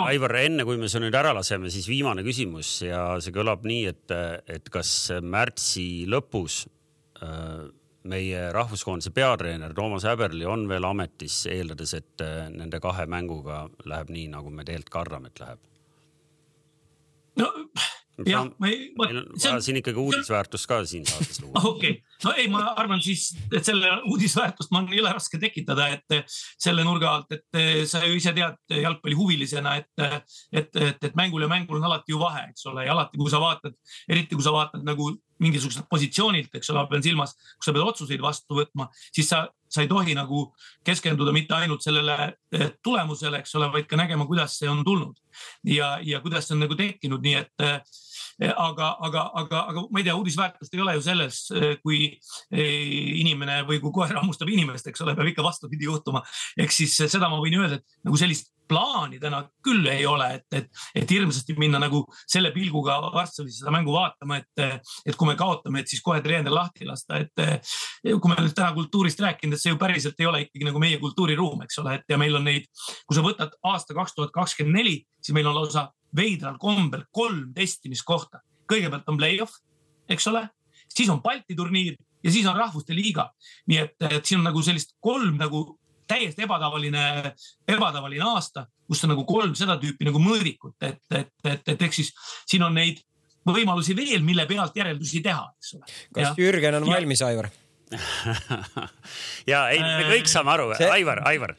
Aivar, 0.07 0.37
enne 0.41 0.67
kui 0.69 0.81
me 0.81 0.91
su 0.93 1.03
nüüd 1.03 1.17
ära 1.17 1.35
laseme, 1.37 1.73
siis 1.73 1.89
viimane 1.91 2.25
küsimus 2.27 2.79
ja 2.87 3.09
see 3.21 3.35
kõlab 3.37 3.67
nii, 3.69 3.85
et, 3.93 4.17
et 4.57 4.73
kas 4.73 4.95
märtsi 5.21 6.07
lõpus 6.11 6.65
äh, 7.21 7.67
meie 8.09 8.49
rahvuskoondise 8.55 9.13
peatreener 9.15 9.75
Toomas 9.75 10.07
Häberli 10.09 10.47
on 10.49 10.67
veel 10.71 10.85
ametis, 10.89 11.43
eeldades, 11.51 11.95
et 11.99 12.27
nende 12.55 12.81
kahe 12.83 13.07
mänguga 13.11 13.65
läheb 13.85 14.13
nii, 14.15 14.29
nagu 14.35 14.51
me 14.51 14.65
tegelikult 14.67 14.95
kardame, 14.99 15.33
et 15.33 15.43
läheb 15.43 15.63
no 17.37 17.53
jah, 18.25 18.47
ma 18.59 18.71
ei. 18.71 18.89
meil 18.97 19.19
on 19.21 19.27
vaja 19.35 19.59
siin 19.65 19.79
ikkagi 19.81 20.01
uudisväärtust 20.01 20.69
ka 20.71 20.79
siin 20.89 21.05
saates 21.09 21.41
luua. 21.43 21.61
okei 21.71 21.91
okay., 21.91 22.17
no 22.25 22.33
ei, 22.39 22.47
ma 22.53 22.63
arvan 22.81 23.03
siis, 23.05 23.29
et 23.51 23.67
selle 23.67 23.91
uudisväärtust 24.09 24.73
on 24.77 24.89
jõle 24.93 25.13
raske 25.13 25.41
tekitada, 25.43 25.91
et 25.99 26.33
selle 26.33 26.85
nurga 26.87 27.13
alt, 27.19 27.37
et 27.37 27.89
sa 27.91 28.05
ju 28.07 28.17
ise 28.17 28.33
tead 28.37 28.77
jalgpallihuvilisena, 28.83 29.77
et, 29.83 30.07
et, 30.07 30.81
et, 30.81 31.09
et 31.11 31.19
mängul 31.19 31.45
ja 31.45 31.51
mängul 31.53 31.81
on 31.81 31.89
alati 31.91 32.15
ju 32.15 32.21
vahe, 32.23 32.47
eks 32.53 32.69
ole, 32.73 32.87
ja 32.89 32.97
alati, 32.97 33.21
kui 33.21 33.33
sa 33.33 33.43
vaatad, 33.43 33.77
eriti 34.09 34.39
kui 34.39 34.47
sa 34.47 34.55
vaatad 34.57 34.87
nagu 34.87 35.13
mingisuguselt 35.43 35.89
positsioonilt, 35.91 36.55
eks 36.57 36.71
ole, 36.73 36.83
ma 36.83 36.91
pean 36.91 37.05
silmas, 37.05 37.35
kui 37.57 37.69
sa 37.69 37.75
pead 37.77 37.85
otsuseid 37.85 38.23
vastu 38.25 38.57
võtma, 38.59 38.89
siis 39.15 39.29
sa, 39.33 39.43
sa 39.69 39.85
ei 39.85 39.91
tohi 39.91 40.17
nagu 40.17 40.47
keskenduda 40.87 41.35
mitte 41.37 41.57
ainult 41.59 41.85
sellele 41.85 42.17
eh, 42.55 42.73
tulemusele, 42.85 43.43
eks 43.43 43.55
ole, 43.59 43.69
vaid 43.75 43.89
ka 43.91 43.99
nägema, 44.01 44.27
kuidas 44.29 44.57
see 44.61 44.71
on 44.71 44.83
tulnud 44.87 45.19
ja, 45.69 45.97
ja 46.05 46.23
kuidas 46.25 46.49
see 46.49 46.57
on 46.57 46.65
nagu 46.65 46.79
tekkinud, 46.79 47.23
nii 47.25 47.37
et 47.43 47.67
eh, 47.67 47.79
aga, 48.53 48.91
aga, 49.09 49.29
aga, 49.43 49.63
aga 49.73 49.85
ma 49.91 50.01
ei 50.01 50.09
tea, 50.09 50.17
uudisväärtust 50.17 50.75
ei 50.77 50.85
ole 50.85 50.97
ju 50.97 51.05
selles, 51.05 51.45
eh, 51.57 51.77
kui 51.85 52.11
inimene 52.57 53.63
või 53.69 53.81
kui 53.85 53.95
koer 53.95 54.17
hammustab 54.17 54.51
inimest, 54.53 54.89
eks 54.89 55.05
ole, 55.05 55.17
peab 55.19 55.33
ikka 55.33 55.45
vastupidi 55.45 55.89
juhtuma. 55.89 56.25
ehk 56.57 56.73
siis 56.73 56.97
seda 56.97 57.29
ma 57.33 57.41
võin 57.43 57.61
öelda, 57.61 57.81
et 57.81 58.07
nagu 58.09 58.21
sellist 58.21 58.56
plaani 58.69 59.21
täna 59.23 59.43
küll 59.65 59.87
ei 59.91 60.07
ole, 60.07 60.29
et, 60.39 60.47
et, 60.55 60.69
et 60.95 61.11
hirmsasti 61.11 61.57
minna 61.59 61.81
nagu 61.83 62.03
selle 62.27 62.53
pilguga 62.55 62.99
Varssavis 63.15 63.61
seda 63.61 63.75
mängu 63.75 63.95
vaatama, 63.95 64.41
et, 64.43 64.81
et 65.07 65.19
kui 65.19 65.29
me 65.29 65.37
kaotame, 65.39 65.83
et 65.83 65.93
siis 65.93 66.03
kohe 66.05 66.21
treener 66.25 66.53
lahti 66.55 66.89
lasta, 66.89 67.21
et 67.23 67.45
kui 68.07 68.33
me 68.33 68.39
nüüd 68.41 68.57
täna 68.57 68.73
kultuurist 68.77 69.21
rääkinud, 69.23 69.57
et 69.57 69.63
see 69.63 69.75
ju 69.75 69.81
päriselt 69.81 70.21
ei 70.23 70.31
ole 70.31 70.43
ikkagi 70.47 70.69
nagu 70.69 70.83
meie 70.83 70.99
kultuuriruum, 71.03 71.63
eks 71.67 71.83
ole, 71.83 71.99
et 72.01 72.11
ja 72.11 72.19
meil 72.21 72.37
on 72.39 72.47
neid, 72.47 72.69
kui 73.07 73.19
sa 73.19 73.25
võtad 73.25 73.55
aasta 73.67 73.97
kaks 73.97 74.17
tuhat 74.17 74.35
kakskümmend 74.35 74.81
neli, 74.81 74.99
siis 75.23 75.35
meil 75.37 75.49
on 75.51 75.59
lausa 75.61 75.89
veidral 76.17 76.59
kombel 76.59 77.07
kolm 77.13 77.53
testimiskohta. 77.55 78.43
kõigepealt 78.67 79.07
on 79.07 79.19
play-off, 79.19 79.61
eks 80.11 80.27
ole, 80.27 80.43
siis 80.91 81.11
on 81.13 81.21
Balti 81.23 81.55
turniir 81.55 81.95
ja 82.25 82.33
siis 82.33 82.47
on 82.47 82.57
rahvuste 82.57 82.95
liiga. 82.95 83.31
nii 83.71 83.79
et, 83.79 83.95
et 84.11 84.25
siin 84.25 84.41
on 84.41 84.49
nagu 84.51 84.63
sellist 84.63 84.97
kolm 85.01 85.37
nagu 85.39 85.79
täiesti 86.09 86.47
ebatavaline, 86.47 87.35
ebatavaline 87.69 88.25
aasta, 88.25 88.67
kus 88.87 89.05
on 89.05 89.15
nagu 89.15 89.27
kolm 89.29 89.55
seda 89.59 89.79
tüüpi 89.83 90.09
nagu 90.09 90.23
mõõdikut, 90.23 90.77
et, 90.87 91.03
et, 91.11 91.33
et, 91.45 91.69
et 91.75 91.87
eks 91.89 92.03
siis 92.03 92.13
siin 92.47 92.65
on 92.67 92.75
neid 92.77 93.03
võimalusi 93.47 93.95
veel, 93.97 94.25
mille 94.27 94.47
pealt 94.49 94.77
järeldusi 94.77 95.23
teha, 95.25 95.47
eks 95.59 95.77
ole. 95.77 95.95
kas 96.19 96.29
ja, 96.29 96.35
Jürgen 96.39 96.81
on 96.81 96.89
valmis, 96.89 97.23
Aivar? 97.27 97.51
ja 99.53 99.61
ei, 99.71 99.79
me 99.79 100.07
kõik 100.09 100.27
saame 100.31 100.51
aru. 100.57 100.67
See..., 100.75 100.89
Aivar, 100.91 101.21
Aivar, 101.29 101.53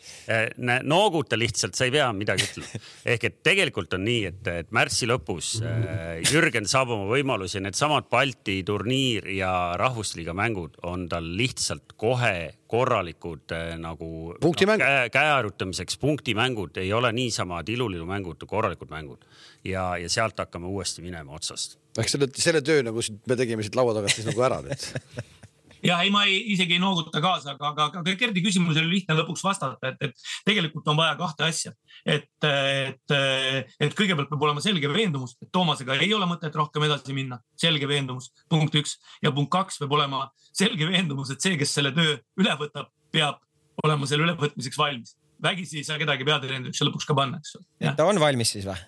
nooguta 0.84 1.40
lihtsalt, 1.40 1.78
sa 1.78 1.88
ei 1.88 1.94
pea 1.94 2.10
midagi 2.16 2.44
ütlema. 2.50 2.82
ehk 3.14 3.28
et 3.30 3.38
tegelikult 3.48 3.96
on 3.96 4.04
nii, 4.08 4.26
et, 4.32 4.50
et 4.52 4.74
märtsi 4.76 5.08
lõpus 5.08 5.54
äh, 5.64 6.20
Jürgen 6.28 6.68
saab 6.68 6.92
oma 6.98 7.08
võimalusi, 7.12 7.62
needsamad 7.64 8.10
Balti 8.12 8.60
turniir 8.68 9.30
ja 9.38 9.52
Rahvusliiga 9.80 10.36
mängud 10.38 10.76
on 10.88 11.08
tal 11.12 11.30
lihtsalt 11.40 11.96
kohe 11.96 12.36
korralikud 12.68 13.56
äh, 13.56 13.78
nagu 13.80 14.12
no, 14.36 14.54
käe, 14.60 15.08
käe 15.14 15.32
harjutamiseks 15.32 15.96
punktimängud, 16.04 16.76
ei 16.84 16.92
ole 16.94 17.14
niisama 17.16 17.64
tilulilumängud, 17.64 18.44
korralikud 18.52 18.92
mängud. 18.92 19.24
Ja, 19.64 19.94
ja 20.00 20.12
sealt 20.12 20.38
hakkame 20.40 20.68
uuesti 20.68 21.02
minema 21.06 21.40
otsast. 21.40 21.80
ehk 21.98 22.12
selle, 22.12 22.28
selle 22.36 22.60
töö 22.62 22.84
nagu 22.86 23.00
me 23.00 23.36
tegime 23.40 23.64
siit 23.66 23.80
laua 23.80 23.96
tagant 23.96 24.14
siis 24.14 24.28
nagu 24.28 24.44
ära 24.46 24.60
nüüd 24.68 24.84
ja 25.84 26.00
ei, 26.04 26.12
ma 26.14 26.24
ei, 26.28 26.40
isegi 26.54 26.78
ei 26.78 26.82
nooguta 26.82 27.22
kaasa, 27.24 27.54
aga, 27.54 27.72
aga, 27.72 27.88
aga 28.02 28.16
Gerdi 28.20 28.42
küsimusele 28.46 28.88
lihtne 28.90 29.18
lõpuks 29.20 29.44
vastata, 29.46 29.92
et, 29.92 30.10
et 30.10 30.28
tegelikult 30.48 30.88
on 30.92 30.98
vaja 31.00 31.16
kahte 31.20 31.48
asja. 31.48 31.74
et, 32.06 32.30
et, 32.48 33.16
et 33.84 33.98
kõigepealt 33.98 34.32
peab 34.32 34.48
olema 34.48 34.64
selge 34.64 34.90
veendumus, 34.92 35.36
et 35.42 35.52
Toomasega 35.54 35.98
ei 36.02 36.14
ole 36.16 36.28
mõtet 36.30 36.56
rohkem 36.56 36.88
edasi 36.88 37.16
minna, 37.18 37.40
selge 37.60 37.90
veendumus, 37.90 38.32
punkt 38.50 38.76
üks. 38.80 38.98
ja 39.24 39.34
punkt 39.36 39.52
kaks 39.54 39.82
peab 39.84 39.96
olema 40.00 40.28
selge 40.52 40.90
veendumus, 40.90 41.32
et 41.34 41.44
see, 41.44 41.58
kes 41.60 41.78
selle 41.80 41.94
töö 41.96 42.18
üle 42.42 42.58
võtab, 42.60 42.92
peab 43.14 43.42
olema 43.86 44.10
selle 44.10 44.28
ülevõtmiseks 44.28 44.78
valmis. 44.80 45.16
vägisi 45.44 45.82
ei 45.82 45.88
saa 45.88 46.00
kedagi 46.02 46.26
peatreeneriks 46.26 46.86
lõpuks 46.88 47.06
ka 47.08 47.18
panna, 47.18 47.42
eks 47.42 47.58
ole. 47.60 47.96
ta 47.98 48.06
on 48.06 48.22
valmis 48.22 48.56
siis 48.56 48.66
või? 48.68 48.80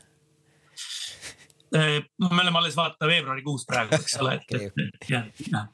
noh, 1.70 2.32
me 2.34 2.42
oleme 2.42 2.58
alles 2.58 2.74
vaata 2.78 3.06
veebruarikuus 3.06 3.68
praegu, 3.70 4.00
eks 4.00 4.16
ole, 4.24 4.40
et, 4.40 4.56
et, 4.58 4.80
et 4.88 5.12
jah, 5.12 5.28
jah 5.52 5.68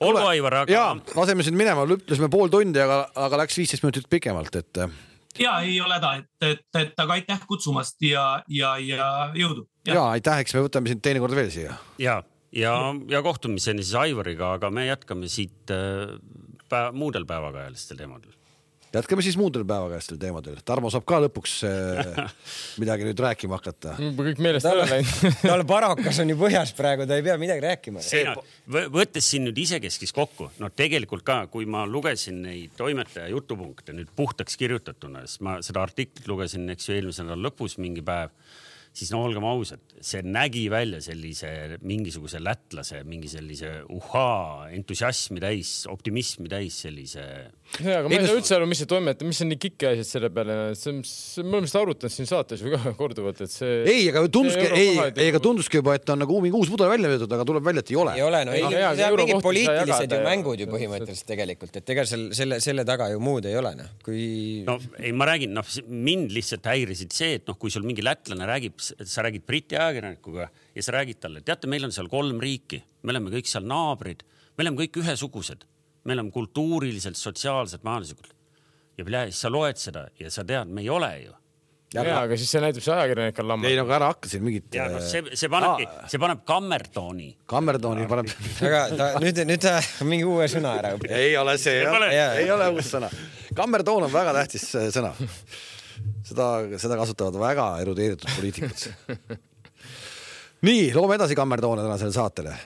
olgu, 0.00 0.24
Aivar, 0.32 0.62
aga. 0.62 0.72
ja, 0.72 0.86
laseme 1.16 1.46
sind 1.46 1.58
minema, 1.60 1.84
ütlesime 1.84 2.30
pool 2.32 2.50
tundi, 2.52 2.80
aga, 2.82 3.04
aga 3.26 3.42
läks 3.42 3.58
viisteist 3.60 3.84
minutit 3.86 4.08
pikemalt, 4.12 4.56
et. 4.60 4.82
Äh, 4.82 4.98
ja 5.40 5.58
ei 5.66 5.78
ole 5.82 5.98
häda, 5.98 6.14
et, 6.22 6.48
et, 6.48 6.66
et 6.80 7.04
aga 7.04 7.18
aitäh 7.18 7.46
kutsumast 7.48 8.02
ja, 8.04 8.26
ja, 8.48 8.74
ja 8.82 9.30
jõudu. 9.36 9.66
ja 9.88 10.08
aitäh, 10.16 10.42
eks 10.44 10.56
me 10.56 10.66
võtame 10.66 10.92
sind 10.92 11.04
teinekord 11.04 11.36
veel 11.36 11.52
siia. 11.54 11.78
ja, 12.02 12.20
ja, 12.56 12.74
ja 13.10 13.22
kohtumiseni 13.26 13.84
siis 13.86 13.96
Aivariga, 14.00 14.54
aga 14.58 14.72
me 14.74 14.88
jätkame 14.88 15.30
siit 15.30 15.72
äh, 15.74 16.16
päev, 16.70 16.94
muudel 16.96 17.28
päevakajalistel 17.28 18.00
teemadel 18.00 18.39
jätkame 18.94 19.22
siis 19.22 19.36
muudel 19.38 19.64
päevakajastel 19.68 20.18
teemadel. 20.20 20.58
Tarmo 20.66 20.90
saab 20.92 21.04
ka 21.08 21.20
lõpuks 21.24 21.56
äh, 21.68 22.32
midagi 22.82 23.06
nüüd 23.06 23.20
rääkima 23.22 23.58
hakata. 23.58 23.94
kõik 23.98 24.40
meelest 24.42 24.68
ära 24.70 24.86
läinud. 24.90 25.36
tal 25.50 25.64
parakas 25.68 26.22
on 26.22 26.32
ju 26.32 26.38
põhjas 26.40 26.74
praegu, 26.78 27.06
ta 27.08 27.18
ei 27.18 27.26
pea 27.26 27.36
midagi 27.40 27.64
rääkima. 27.64 28.02
võttes 28.96 29.30
siin 29.30 29.46
nüüd 29.48 29.60
isekeskis 29.62 30.14
kokku, 30.16 30.50
no 30.62 30.72
tegelikult 30.74 31.24
ka, 31.26 31.42
kui 31.52 31.68
ma 31.70 31.84
lugesin 31.88 32.42
neid 32.46 32.74
toimetaja 32.78 33.30
jutupunkte 33.34 33.94
nüüd 33.96 34.10
puhtaks 34.16 34.58
kirjutatuna, 34.60 35.26
sest 35.26 35.44
ma 35.46 35.60
seda 35.64 35.84
artiklit 35.86 36.26
lugesin, 36.30 36.68
eks 36.74 36.90
ju, 36.90 36.98
eelmise 36.98 37.26
nädala 37.26 37.48
lõpus 37.50 37.78
mingi 37.82 38.04
päev 38.04 38.34
siis 38.90 39.12
no 39.14 39.20
olgem 39.22 39.44
ausad, 39.46 39.82
see 40.02 40.20
nägi 40.26 40.64
välja 40.72 40.98
sellise 41.04 41.78
mingisuguse 41.86 42.40
lätlase 42.42 43.04
mingi 43.06 43.30
sellise 43.30 43.84
uhhaa 43.94 44.70
entusiasmi 44.74 45.40
täis, 45.42 45.84
optimismi 45.90 46.50
täis 46.50 46.80
sellise. 46.82 47.22
ja, 47.78 48.00
aga 48.00 48.10
ma 48.10 48.18
ei 48.18 48.26
saa 48.26 48.38
üldse 48.40 48.56
aru, 48.56 48.66
mis 48.70 48.82
see 48.82 48.90
toimetaja, 48.90 49.28
mis 49.30 49.40
on 49.44 49.50
nii 49.52 49.60
kike 49.62 49.92
asjad 49.92 50.08
selle 50.08 50.30
peale, 50.34 50.56
see 50.78 50.90
on, 50.90 50.98
me 51.46 51.60
oleme 51.60 51.70
seda 51.70 51.84
arutanud 51.84 52.14
siin 52.16 52.30
saates 52.30 52.64
ju 52.64 52.72
ka 52.74 52.94
korduvalt, 52.98 53.44
et 53.46 53.54
see. 53.54 53.76
ei, 53.92 54.08
aga 54.10 54.24
tunduski, 54.26 54.66
ei, 54.74 54.96
ei, 55.12 55.28
aga 55.30 55.42
tunduski 55.44 55.78
juba, 55.78 55.94
et 56.00 56.14
on 56.16 56.22
nagu 56.24 56.40
mingi 56.42 56.58
uus 56.58 56.72
pudel 56.74 56.90
välja 56.90 57.12
veetud, 57.14 57.36
aga 57.38 57.46
tuleb 57.52 57.70
välja, 57.70 57.86
et 57.86 57.94
ei 57.94 58.00
ole. 58.02 58.16
ei 58.18 58.26
ole, 58.26 58.42
no 58.48 58.58
ei, 58.58 58.66
see 58.66 59.06
on 59.06 59.18
mingid 59.22 59.44
poliitilised 59.46 60.16
ju 60.16 60.20
mängud 60.26 60.64
ju 60.64 60.68
põhimõtteliselt 60.74 61.30
tegelikult, 61.30 61.78
et 61.78 61.94
ega 61.94 62.06
seal 62.10 62.26
selle, 62.36 62.58
selle 62.64 62.86
taga 62.88 63.06
ju 63.14 63.22
muud 63.22 63.46
ei 63.46 63.54
ole 63.60 63.76
noh, 63.78 63.94
kui. 64.02 64.26
no 64.66 64.80
ei, 64.98 65.14
ma 65.14 65.30
räägin, 65.30 65.54
noh, 65.54 65.72
mind 65.86 66.34
lihtsalt 66.34 66.66
häirisid 66.72 67.14
see, 67.14 67.38
et 67.38 67.46
noh, 67.46 67.58
kui 67.60 67.70
sul 67.70 67.86
mingi 67.86 68.02
lätlane 68.02 68.50
räägib 68.50 68.79
sa 68.80 69.24
räägid 69.26 69.46
Briti 69.46 69.78
ajakirjanikuga 69.78 70.48
ja 70.74 70.82
sa 70.82 70.96
räägid 70.96 71.20
talle, 71.22 71.42
teate, 71.46 71.70
meil 71.70 71.88
on 71.88 71.94
seal 71.94 72.08
kolm 72.12 72.40
riiki, 72.42 72.82
me 73.02 73.14
oleme 73.14 73.32
kõik 73.34 73.50
seal 73.50 73.66
naabrid, 73.68 74.24
me 74.56 74.66
oleme 74.66 74.84
kõik 74.84 75.00
ühesugused, 75.02 75.66
me 76.04 76.16
oleme 76.16 76.32
kultuuriliselt, 76.34 77.18
sotsiaalselt, 77.20 77.84
majanduslikult. 77.86 78.34
ja 78.98 79.26
siis 79.28 79.40
sa 79.40 79.50
loed 79.50 79.78
seda 79.80 80.08
ja 80.18 80.30
sa 80.30 80.44
tead, 80.44 80.68
me 80.68 80.82
ei 80.84 80.90
ole 80.92 81.12
ju 81.24 81.36
ja, 81.94 82.04
ja, 82.06 82.18
aga 82.22 82.36
siis 82.38 82.50
see 82.52 82.62
näitab, 82.62 82.84
see 82.84 82.94
ajakirjanik 82.94 83.40
on 83.42 83.48
lammas. 83.50 83.70
ei 83.70 83.78
no 83.78 83.84
aga 83.86 83.96
ära 83.96 84.10
hakka 84.12 84.30
siin 84.30 84.44
mingit. 84.46 84.68
ja 84.74 84.86
noh, 84.92 85.02
see, 85.02 85.24
see 85.38 85.50
panebki 85.50 85.88
ah., 85.88 86.06
see 86.10 86.22
paneb 86.22 86.44
kammertooni. 86.46 87.28
kammertooni 87.50 88.06
paneb. 88.10 88.30
aga 88.68 88.84
ta 88.94 89.10
nüüd, 89.22 89.42
nüüd 89.50 89.64
ta 89.64 89.76
mingi 90.06 90.28
uue 90.28 90.46
sõna 90.52 90.76
ära 90.82 90.94
ei 91.08 91.34
ole 91.40 91.56
see, 91.58 91.82
ei 91.82 92.54
ole 92.54 92.70
uus 92.76 92.94
sõna. 92.94 93.10
kammertoon 93.58 94.06
on 94.06 94.14
väga 94.14 94.36
tähtis 94.38 94.68
äh, 94.78 94.88
sõna 94.94 95.12
seda, 96.26 96.48
seda 96.80 96.98
kasutavad 97.00 97.38
väga 97.40 97.70
erudeeritud 97.84 98.28
poliitikud. 98.36 98.84
nii, 100.68 100.90
loome 100.96 101.16
edasi 101.18 101.38
kammertoone 101.38 101.86
tänasele 101.86 102.14
saatele. 102.14 102.58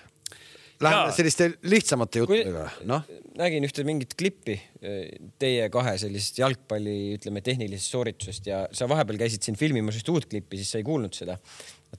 Läheme 0.84 1.12
selliste 1.14 1.46
lihtsamate 1.70 2.20
juttudega, 2.20 2.64
noh. 2.90 3.04
nägin 3.38 3.64
ühte 3.64 3.84
mingit 3.86 4.16
klippi 4.18 4.56
eh, 4.58 5.12
teie 5.40 5.68
kahe 5.72 5.94
sellisest 6.02 6.40
jalgpalli, 6.42 7.14
ütleme, 7.14 7.44
tehnilisest 7.46 7.94
sooritusest 7.94 8.50
ja 8.50 8.64
sa 8.74 8.88
vahepeal 8.90 9.22
käisid 9.22 9.46
siin 9.46 9.56
filmimas 9.56 10.00
ühte 10.00 10.12
uut 10.12 10.26
klippi, 10.28 10.58
siis 10.60 10.74
sa 10.74 10.82
ei 10.82 10.86
kuulnud 10.86 11.14
seda. 11.16 11.38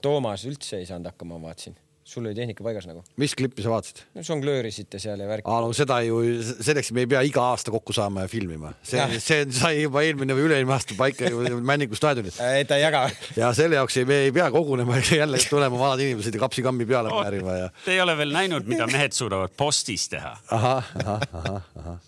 Toomas 0.04 0.44
üldse 0.50 0.82
ei 0.84 0.90
saanud 0.90 1.08
hakkama, 1.14 1.40
ma 1.40 1.54
vaatasin 1.54 1.80
sul 2.06 2.26
oli 2.26 2.36
tehnika 2.38 2.64
paigas 2.64 2.86
nagu. 2.86 3.02
mis 3.18 3.34
klippi 3.38 3.64
sa 3.66 3.72
vaatasid? 3.74 4.04
no 4.14 4.24
žonglöörisite 4.26 5.00
seal 5.02 5.22
ja 5.24 5.28
värk. 5.30 5.48
aa, 5.50 5.62
no 5.64 5.72
seda 5.74 5.98
ju, 6.06 6.20
selleks 6.44 6.92
me 6.94 7.06
ei 7.06 7.10
pea 7.10 7.24
iga 7.26 7.48
aasta 7.50 7.74
kokku 7.74 7.96
saama 7.98 8.28
ja 8.28 8.30
filmima. 8.30 8.76
see, 8.86 9.02
see 9.24 9.48
sai 9.56 9.80
juba 9.80 10.04
eelmine 10.06 10.38
või 10.38 10.46
üle-eelmine 10.46 10.76
aasta 10.76 10.98
paika 11.00 11.32
ju 11.34 11.42
Männiku 11.72 11.98
staadionil. 11.98 12.36
ei, 12.46 12.68
ta 12.70 12.78
ei 12.78 12.86
jaga. 12.86 13.08
ja 13.40 13.50
selle 13.58 13.80
jaoks 13.80 13.98
ei, 13.98 14.06
me 14.10 14.20
ei 14.28 14.36
pea 14.36 14.52
kogunema 14.54 15.00
ja 15.02 15.18
jälle 15.24 15.42
tulema 15.50 15.82
vanad 15.82 16.06
inimesed 16.06 16.38
ja 16.38 16.44
kapsikammi 16.46 16.86
peale 16.90 17.10
määrima 17.16 17.58
ja. 17.64 17.74
Te 17.88 17.98
ei 17.98 18.04
ole 18.06 18.18
veel 18.22 18.36
näinud, 18.36 18.70
mida 18.70 18.86
mehed 18.92 19.18
suudavad 19.18 19.58
postis 19.58 20.06
teha. 20.14 20.36
ahah, 20.54 20.94
ahah, 21.02 21.28
ahah, 21.42 21.68
ahah. 21.82 22.00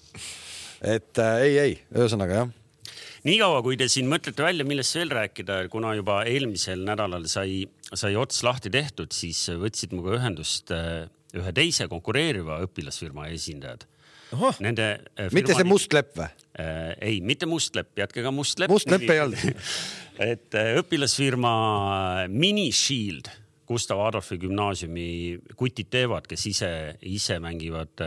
et 0.94 1.26
äh, 1.26 1.42
ei, 1.48 1.60
ei, 1.66 1.78
ühesõnaga 1.98 2.44
jah 2.44 2.56
niikaua, 3.28 3.62
kui 3.66 3.78
te 3.80 3.88
siin 3.92 4.08
mõtlete 4.10 4.46
välja, 4.46 4.66
millest 4.68 4.96
veel 4.98 5.12
rääkida, 5.14 5.60
kuna 5.74 5.94
juba 5.98 6.22
eelmisel 6.30 6.84
nädalal 6.88 7.28
sai, 7.32 7.66
sai 7.92 8.16
ots 8.20 8.42
lahti 8.48 8.72
tehtud, 8.74 9.14
siis 9.16 9.44
võtsid 9.60 9.94
minuga 9.96 10.18
ühendust 10.20 10.74
äh, 10.76 11.06
ühe 11.38 11.54
teise 11.56 11.90
konkureeriva 11.92 12.62
õpilasfirma 12.66 13.30
esindajad. 13.36 13.88
Nende 14.64 14.88
äh, 15.16 15.32
mitte 15.36 15.56
see 15.56 15.68
must 15.68 15.94
lepp 15.96 16.18
või 16.20 16.28
äh,? 16.60 16.94
ei, 17.00 17.20
mitte 17.24 17.48
must 17.48 17.78
lepp, 17.78 17.94
jätke 18.00 18.26
ka 18.26 18.32
must 18.36 18.60
lepp. 18.60 18.74
must 18.74 18.90
lepp 18.92 19.08
ei 19.14 19.22
olnud 19.24 19.46
et 20.34 20.58
õpilasfirma 20.82 21.52
Mini 22.34 22.72
Shield 22.76 23.30
Gustav 23.68 24.00
Adolfi 24.04 24.38
gümnaasiumi 24.40 25.08
kutid 25.60 25.90
teevad, 25.92 26.28
kes 26.28 26.46
ise, 26.48 26.70
ise 27.04 27.36
mängivad 27.44 28.04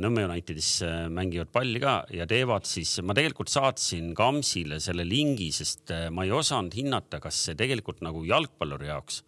Nõmme 0.00 0.24
Unitedis 0.28 0.70
äh, 0.86 1.06
mängivad 1.12 1.50
palli 1.52 1.80
ka 1.82 1.98
ja 2.14 2.26
teevad 2.28 2.66
siis, 2.68 2.94
ma 3.04 3.14
tegelikult 3.16 3.50
saatsin 3.52 4.12
Kamsile 4.16 4.78
selle 4.82 5.04
lingi, 5.06 5.50
sest 5.54 5.92
äh, 5.94 6.06
ma 6.10 6.24
ei 6.26 6.32
osanud 6.34 6.74
hinnata, 6.76 7.20
kas 7.22 7.38
see 7.48 7.58
tegelikult 7.58 8.02
nagu 8.06 8.24
jalgpalluri 8.26 8.90
jaoks. 8.90 9.22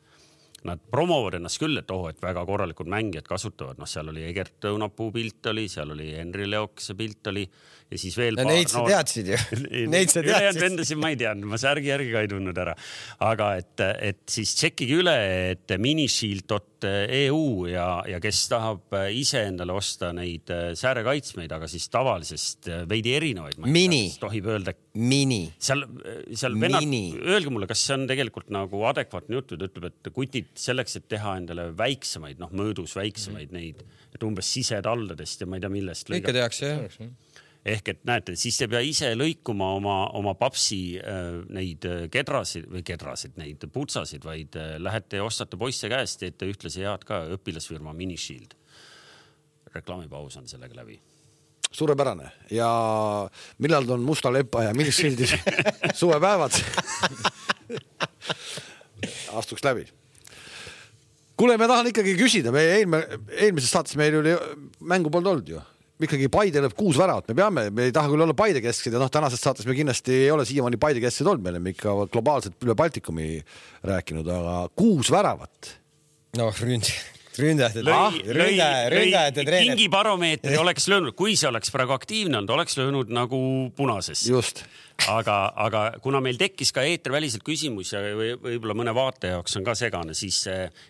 Nad 0.66 0.82
promovad 0.90 1.36
ennast 1.38 1.60
küll, 1.62 1.78
et 1.78 1.90
oh, 1.94 2.08
et 2.10 2.18
väga 2.22 2.42
korralikud 2.48 2.88
mängijad 2.90 3.28
kasutavad, 3.28 3.78
noh, 3.78 3.86
seal 3.86 4.10
oli 4.10 4.24
Egert 4.26 4.66
Õunapuu 4.66 5.12
pilt 5.14 5.46
oli, 5.52 5.68
seal 5.70 5.94
oli 5.94 6.08
Henri 6.16 6.48
Leokse 6.48 6.96
pilt 6.98 7.30
oli 7.30 7.44
ja 7.88 7.98
siis 8.00 8.16
veel 8.18 8.36
no,. 8.36 8.44
Neid 8.48 8.70
sa 8.72 8.82
teadsid 8.84 9.30
ju 9.32 9.38
Neid 9.94 10.12
sa 10.12 10.22
teadsid. 10.24 10.60
vendasid 10.60 11.00
ma 11.00 11.12
ei 11.12 11.18
teadnud, 11.20 11.48
ma 11.48 11.60
särgi 11.60 11.90
järgi 11.92 12.12
ka 12.12 12.24
ei 12.24 12.30
tundnud 12.30 12.60
ära. 12.60 12.74
aga 13.24 13.50
et, 13.60 13.84
et 14.10 14.22
siis 14.28 14.52
tšekkige 14.58 14.98
üle, 15.00 15.14
et 15.54 15.76
minishield.eu 15.80 17.40
ja, 17.70 17.88
ja 18.08 18.20
kes 18.22 18.42
tahab 18.52 18.98
ise 19.14 19.46
endale 19.48 19.76
osta 19.76 20.12
neid 20.16 20.52
äh, 20.52 20.72
säärekaitsmeid, 20.78 21.52
aga 21.54 21.68
siis 21.70 21.88
tavalisest 21.92 22.68
äh, 22.68 22.82
veidi 22.90 23.14
erinevaid. 23.16 23.60
mini. 23.64 24.04
tohib 24.20 24.50
öelda. 24.52 24.76
mini. 24.98 25.46
seal, 25.62 25.86
seal 26.34 26.58
vennad, 26.60 26.84
öelge 27.24 27.54
mulle, 27.54 27.70
kas 27.70 27.86
see 27.86 27.96
on 27.96 28.08
tegelikult 28.10 28.52
nagu 28.54 28.84
adekvaatne 28.90 29.38
jutt, 29.38 29.54
ta 29.54 29.68
ütleb, 29.70 29.88
et 29.88 30.12
kutid 30.12 30.52
selleks, 30.58 30.98
et 31.00 31.08
teha 31.08 31.38
endale 31.40 31.70
väiksemaid, 31.78 32.40
noh, 32.42 32.52
mõõdus 32.52 32.96
väiksemaid 32.98 33.48
mm. 33.48 33.56
neid, 33.56 34.04
et 34.12 34.24
umbes 34.26 34.52
sisetaldadest 34.52 35.44
ja 35.44 35.48
ma 35.48 35.56
ei 35.56 35.64
tea, 35.64 35.72
millest. 35.72 36.12
kõike 36.12 36.36
tehakse 36.36 36.74
jah 36.74 37.00
ehk 37.72 37.90
et 37.92 38.00
näete, 38.08 38.34
siis 38.38 38.58
ei 38.62 38.70
pea 38.70 38.80
ise 38.84 39.10
lõikuma 39.16 39.70
oma, 39.76 39.96
oma 40.18 40.34
papsi 40.38 40.80
äh, 41.00 41.40
neid 41.54 41.84
äh, 41.88 42.06
kedrasid 42.12 42.68
või 42.70 42.84
kedrasid, 42.86 43.36
neid 43.40 43.64
putsasid, 43.74 44.24
vaid 44.26 44.56
äh, 44.58 44.76
lähete 44.82 45.20
ja 45.20 45.26
ostate 45.26 45.58
poiste 45.60 45.90
käest, 45.92 46.20
teete 46.22 46.48
ühtlasi 46.50 46.86
head 46.86 47.06
ka 47.08 47.24
õpilasfirma 47.36 47.94
Minishield. 47.96 48.56
reklaamipaus 49.74 50.36
on 50.40 50.48
sellega 50.48 50.74
läbi 50.74 50.98
suurepärane 51.70 52.30
ja 52.50 52.68
millal 53.58 53.90
on 53.90 54.02
Musta 54.02 54.32
lepa 54.32 54.62
ja 54.64 54.74
Minishieldis 54.74 55.34
suvepäevad 56.00 56.52
astuks 59.38 59.64
läbi. 59.64 59.86
kuule, 61.36 61.56
ma 61.56 61.68
tahan 61.68 61.86
ikkagi 61.92 62.16
küsida, 62.16 62.52
meie 62.52 62.78
eelmine, 62.78 63.20
eelmises 63.36 63.70
saates 63.70 63.96
meil 64.00 64.16
oli 64.22 64.32
mängu 64.80 65.10
polnud 65.10 65.34
olnud 65.34 65.52
ju 65.52 65.60
ikkagi 66.06 66.30
Paide 66.32 66.62
lööb 66.62 66.76
kuus 66.78 66.98
väravat, 67.00 67.28
me 67.30 67.38
peame, 67.38 67.66
me 67.74 67.88
ei 67.88 67.94
taha 67.94 68.10
küll 68.12 68.22
olla 68.24 68.36
Paide 68.38 68.62
kesksed 68.64 68.94
ja 68.94 69.02
noh, 69.02 69.10
tänases 69.12 69.42
saates 69.42 69.66
me 69.68 69.76
kindlasti 69.78 70.14
ei 70.24 70.32
ole 70.34 70.46
siiamaani 70.48 70.80
Paide 70.80 71.02
kesksed 71.04 71.26
olnud, 71.26 71.44
me 71.44 71.54
oleme 71.54 71.74
ikka 71.74 71.94
globaalselt 72.12 72.66
üle 72.66 72.76
Baltikumi 72.78 73.30
rääkinud, 73.88 74.28
aga 74.38 74.58
kuus 74.78 75.12
väravat. 75.14 75.76
noh, 76.38 76.64
ründ 76.64 76.92
ründajate 77.38 77.82
ah,, 77.94 78.14
ründaja, 78.26 78.88
ründajate 78.92 79.44
treener. 79.46 79.76
kingibaromeetri 79.76 80.58
oleks 80.58 80.88
löönud, 80.90 81.14
kui 81.18 81.36
see 81.38 81.48
oleks 81.50 81.72
praegu 81.74 81.94
aktiivne 81.94 82.40
olnud, 82.40 82.52
oleks 82.56 82.78
löönud 82.80 83.12
nagu 83.14 83.38
punasesse. 83.78 84.30
just 84.30 84.64
aga, 85.06 85.36
aga 85.66 85.82
kuna 86.02 86.20
meil 86.24 86.38
tekkis 86.40 86.72
ka 86.74 86.82
eetriväliselt 86.86 87.44
küsimus 87.46 87.92
ja 87.94 88.02
või, 88.02 88.32
võib-olla 88.42 88.76
mõne 88.80 88.94
vaataja 88.96 89.36
jaoks 89.36 89.56
on 89.60 89.66
ka 89.66 89.76
segane, 89.78 90.16
siis 90.18 90.42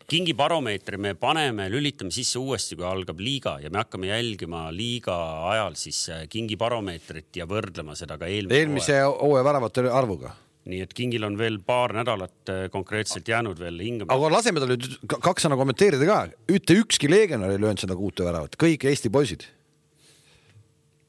kingibaromeetri 0.09 1.01
me 1.01 1.15
paneme, 1.19 1.69
lülitame 1.73 2.15
sisse 2.15 2.41
uuesti, 2.41 2.79
kui 2.79 2.89
algab 2.89 3.21
liiga 3.21 3.59
ja 3.63 3.73
me 3.73 3.83
hakkame 3.83 4.11
jälgima 4.11 4.67
liiga 4.75 5.17
ajal 5.53 5.79
siis 5.79 6.07
kingibaromeetrit 6.33 7.43
ja 7.43 7.49
võrdlema 7.51 7.97
seda 7.99 8.19
ka 8.21 8.31
eelmise, 8.31 8.63
eelmise 8.63 9.01
hooaja 9.09 9.49
väravate 9.53 9.89
arvuga 9.93 10.35
nii 10.69 10.83
et 10.85 10.91
Kingil 10.97 11.25
on 11.25 11.37
veel 11.41 11.59
paar 11.65 11.95
nädalat 11.97 12.51
konkreetselt 12.73 13.29
jäänud 13.29 13.61
veel 13.61 13.79
hingama. 13.81 14.13
aga 14.13 14.33
laseme 14.33 14.61
tal 14.61 14.75
nüüd 14.75 14.99
kaks 15.09 15.47
sõna 15.47 15.57
kommenteerida 15.61 16.09
ka. 16.09 16.19
mitte 16.51 16.77
ükski 16.83 17.09
legionär 17.11 17.55
ei 17.55 17.63
löönud 17.63 17.81
seda 17.81 17.97
kuute 17.97 18.27
väravat, 18.27 18.59
kõik 18.61 18.85
Eesti 18.91 19.13
poisid 19.13 19.47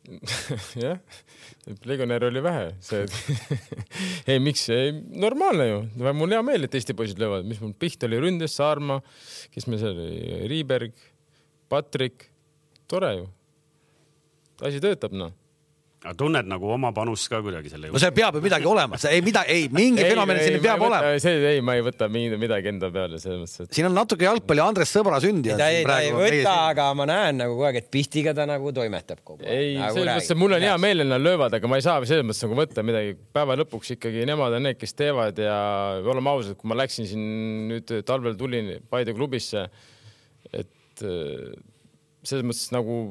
jah, 0.86 1.00
legionäre 1.90 2.30
oli 2.30 2.44
vähe, 2.44 2.70
see 2.84 3.06
ei, 4.30 4.40
miks, 4.44 4.66
normaalne 5.10 5.68
ju, 5.70 5.82
mul 6.18 6.36
hea 6.36 6.42
meel, 6.46 6.66
et 6.68 6.78
Eesti 6.80 6.96
poisid 6.98 7.22
löövad, 7.22 7.48
mis 7.50 7.62
mul 7.64 7.76
pihta 7.78 8.10
oli, 8.10 8.22
Ründes, 8.24 8.56
Saarma, 8.60 9.00
kes 9.54 9.70
meil 9.70 9.82
seal 9.82 9.98
oli, 9.98 10.40
Riiberg, 10.52 10.96
Patrik, 11.70 12.30
tore 12.90 13.14
ju. 13.20 13.28
asi 14.66 14.82
töötab 14.84 15.14
noh 15.16 15.36
aga 16.00 16.14
tunned 16.16 16.48
nagu 16.48 16.70
oma 16.72 16.94
panust 16.96 17.28
ka 17.28 17.42
kuidagi 17.44 17.72
selle 17.74 17.90
juurde? 17.90 17.98
no 17.98 18.02
see 18.02 18.14
peab 18.16 18.38
ju 18.38 18.42
midagi 18.44 18.68
olema, 18.72 18.98
see 19.02 19.18
ei 19.18 19.24
mida, 19.24 19.42
ei 19.52 19.66
mingi 19.68 20.06
fenomen 20.06 20.38
siin 20.40 20.62
peab 20.64 20.86
olema. 20.88 21.12
see 21.20 21.34
ei, 21.50 21.64
ma 21.66 21.76
ei 21.76 21.84
võta 21.84 22.08
midagi 22.12 22.72
enda 22.72 22.88
peale 22.94 23.20
selles 23.20 23.42
mõttes, 23.42 23.68
et. 23.68 23.74
siin 23.76 23.90
on 23.90 23.98
natuke 23.98 24.24
jalgpalli 24.24 24.64
Andres 24.64 24.94
Sõbra 24.96 25.20
sündi. 25.24 25.52
ta 25.60 25.68
ei, 25.68 25.84
ta 25.84 26.00
ei 26.06 26.16
võta, 26.16 26.56
aga 26.72 26.88
ma 26.96 27.10
näen 27.10 27.42
nagu 27.44 27.58
kogu 27.58 27.68
aeg, 27.68 27.82
et 27.82 27.92
Pihtiga 27.92 28.32
ta 28.38 28.48
nagu 28.48 28.72
toimetab 28.76 29.20
kogu 29.28 29.44
aeg. 29.44 29.52
ei 29.52 29.76
nagu, 29.76 30.00
selles 30.00 30.14
mõttes, 30.14 30.32
et 30.32 30.42
mul 30.46 30.56
on 30.56 30.68
hea 30.70 30.80
meel, 30.88 31.04
et 31.04 31.12
nad 31.12 31.26
löövad, 31.26 31.60
aga 31.60 31.74
ma 31.74 31.82
ei 31.82 31.88
saa 31.90 32.00
selles 32.08 32.28
mõttes 32.32 32.48
nagu 32.48 32.60
võtta 32.64 32.88
midagi. 32.88 33.16
päeva 33.36 33.60
lõpuks 33.60 33.96
ikkagi 33.98 34.24
nemad 34.30 34.56
on 34.56 34.70
need, 34.70 34.80
kes 34.80 34.96
teevad 34.96 35.44
ja 35.44 35.60
oleme 36.00 36.32
ausad, 36.32 36.56
kui 36.60 36.72
ma 36.72 36.80
läksin 36.80 37.12
siin 37.12 37.32
nüüd 37.74 37.98
talvel 38.08 38.40
tulin 38.40 38.78
Paide 38.88 39.12
klubisse, 39.18 39.68
et 40.56 41.04
äh, 41.04 41.50
selles 42.24 42.48
mõttes 42.48 42.72
nagu 42.72 43.02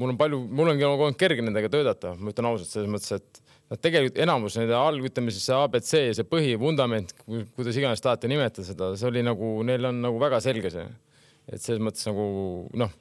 mul 0.00 0.14
on 0.14 0.18
palju, 0.20 0.42
mul 0.50 0.72
ongi 0.72 0.86
kogu 0.86 1.08
aeg 1.08 1.18
kerge 1.20 1.44
nendega 1.44 1.70
töötada, 1.72 2.14
ma 2.18 2.32
ütlen 2.32 2.50
ausalt, 2.50 2.70
selles 2.70 2.90
mõttes, 2.90 3.14
et 3.18 3.42
nad 3.72 3.80
tegelikult 3.80 4.20
enamus 4.24 4.58
nende 4.58 4.76
alg, 4.78 5.06
ütleme 5.08 5.34
siis 5.34 5.46
see 5.48 5.56
abc, 5.56 5.90
see 6.18 6.28
põhivundament, 6.28 7.14
kuidas 7.24 7.80
iganes 7.80 8.02
tahate 8.04 8.30
nimetada 8.30 8.66
seda, 8.66 8.92
see 8.98 9.10
oli 9.10 9.24
nagu, 9.26 9.56
neil 9.66 9.90
on 9.90 10.02
nagu 10.04 10.20
väga 10.22 10.42
selge 10.44 10.72
see 10.74 10.86
et 11.44 11.60
selles 11.60 11.80
mõttes 11.84 12.06
nagu 12.08 12.24
noh. 12.80 12.92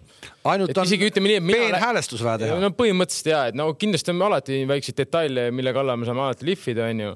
ainult 0.51 0.75
on 0.75 0.87
isegi 0.89 1.07
ütleme 1.07 1.29
nii, 1.31 1.37
et 1.39 1.45
mina. 1.47 1.79
häälestus 1.79 2.23
vaja 2.25 2.41
teha. 2.41 2.57
no 2.59 2.69
põhimõtteliselt 2.75 3.29
ja, 3.31 3.39
et 3.51 3.57
no 3.57 3.69
kindlasti 3.79 4.11
on 4.11 4.23
alati 4.27 4.59
väikseid 4.67 4.99
detaile, 4.99 5.47
mille 5.55 5.71
kallal 5.75 5.99
me 6.01 6.07
saame 6.09 6.25
alati 6.25 6.49
lihvida, 6.49 6.89
onju. 6.91 7.13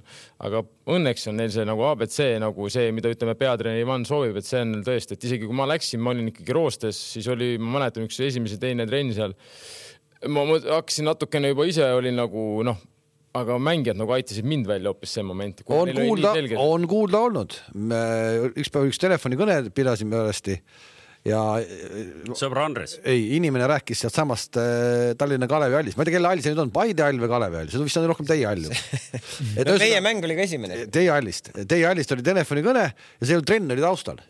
aga 0.47 0.63
õnneks 0.95 1.27
on 1.31 1.39
neil 1.41 1.51
see 1.51 1.67
nagu 1.67 1.83
abc 1.89 2.19
nagu 2.43 2.69
see, 2.71 2.93
mida 2.95 3.11
ütleme, 3.11 3.35
peatreener 3.39 3.83
Ivan 3.83 4.07
soovib, 4.07 4.39
et 4.39 4.47
see 4.47 4.63
on 4.63 4.77
tõesti, 4.87 5.19
et 5.19 5.27
isegi 5.27 5.49
kui 5.49 5.59
ma 5.59 5.67
läksin, 5.67 6.03
ma 6.03 6.15
olin 6.15 6.31
ikkagi 6.31 6.55
roostes, 6.55 7.01
siis 7.17 7.27
oli, 7.33 7.55
ma 7.59 7.81
mäletan, 7.81 8.07
üks 8.07 8.23
esimese, 8.23 8.59
teine 8.61 8.87
trenn 8.87 9.11
seal. 9.17 9.35
ma 10.31 10.47
hakkasin 10.47 11.11
natukene 11.11 11.51
juba 11.51 11.67
ise 11.67 11.91
olin 11.97 12.15
nagu 12.23 12.49
noh 12.65 12.79
aga 13.37 13.57
mängijad 13.61 13.97
nagu 13.99 14.13
aitasid 14.15 14.45
mind 14.47 14.65
välja 14.65 14.89
hoopis 14.89 15.11
see 15.13 15.23
moment. 15.23 15.59
on 15.67 15.91
kuulda, 15.93 16.31
on 16.63 16.87
kuulda 16.89 17.19
olnud. 17.27 17.57
üks 18.55 18.71
päev 18.71 18.87
üks 18.89 19.01
telefonikõne 19.03 19.65
pidasime 19.75 20.15
valesti 20.15 20.55
ja. 21.25 21.41
sõbra 22.37 22.67
Andres. 22.67 22.97
ei, 23.03 23.35
inimene 23.37 23.67
rääkis 23.69 24.03
sealtsamast 24.05 24.59
äh, 24.61 25.15
Tallinna 25.19 25.49
Kalevi 25.49 25.79
hallist, 25.79 25.97
ma 25.97 26.05
ei 26.05 26.11
tea, 26.11 26.17
kelle 26.17 26.31
hall 26.31 26.43
see 26.43 26.53
nüüd 26.53 26.63
on, 26.67 26.73
Paide 26.75 27.05
hall 27.07 27.21
või 27.21 27.31
Kalevi 27.31 27.61
hall, 27.61 27.73
see 27.73 27.83
vist 27.83 28.01
on 28.01 28.09
rohkem 28.11 28.29
teie 28.29 28.47
hall 28.47 28.67
ju 28.67 28.73
meie 29.83 30.01
mäng 30.03 30.23
oli 30.25 30.37
ka 30.37 30.45
esimene. 30.45 30.85
Teie 30.93 31.11
hallist, 31.13 31.51
teie 31.69 31.87
hallist 31.87 32.13
oli 32.15 32.25
telefonikõne 32.25 32.89
ja 32.89 33.29
see 33.29 33.45
trenn 33.47 33.73
oli 33.73 33.83
taustal 33.83 34.21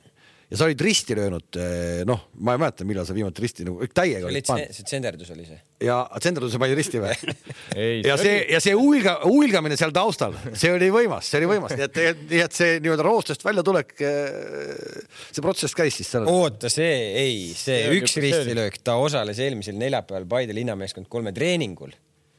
ja 0.48 0.58
sa 0.58 0.68
olid 0.68 0.82
risti 0.82 1.16
löönud, 1.18 1.58
eh, 1.60 2.04
noh, 2.08 2.22
ma 2.40 2.56
ei 2.56 2.62
mäleta, 2.62 2.86
millal 2.88 3.06
sa 3.08 3.16
viimati 3.16 3.44
risti 3.44 3.66
nagu 3.68 3.88
täiega 3.92 4.30
olid 4.30 4.48
pannud. 4.48 4.72
see 4.76 4.88
tsenderdus 4.88 5.32
oli 5.34 5.44
see. 5.48 5.60
ja 5.84 5.98
tsenderduse 6.16 6.62
pani 6.62 6.78
risti 6.78 7.02
või 7.04 7.16
ja 8.08 8.16
see 8.22 8.38
ja 8.54 8.62
see 8.64 8.78
huilga, 8.78 9.18
huilgamine 9.26 9.76
seal 9.80 9.92
taustal, 9.96 10.38
see 10.54 10.72
oli 10.72 10.88
võimas, 10.94 11.28
see 11.28 11.42
oli 11.42 11.52
võimas, 11.52 11.76
nii 11.76 11.88
et, 11.90 12.24
nii 12.32 12.42
et 12.46 12.56
see 12.56 12.80
nii-öelda 12.80 13.08
roostest 13.10 13.44
väljatulek, 13.48 13.94
eh, 14.00 15.22
see 15.28 15.44
protsess 15.44 15.76
käis 15.76 16.00
siis 16.00 16.16
seal. 16.16 16.30
oota, 16.32 16.72
see 16.72 16.96
ei, 17.12 17.38
see, 17.52 17.84
see 17.84 18.00
üks 18.00 18.16
ristilöök, 18.24 18.80
ta 18.88 18.96
osales 19.04 19.44
eelmisel 19.44 19.76
neljapäeval 19.80 20.30
Paide 20.38 20.56
linnameeskond 20.56 21.12
kolme 21.12 21.36
treeningul. 21.36 21.92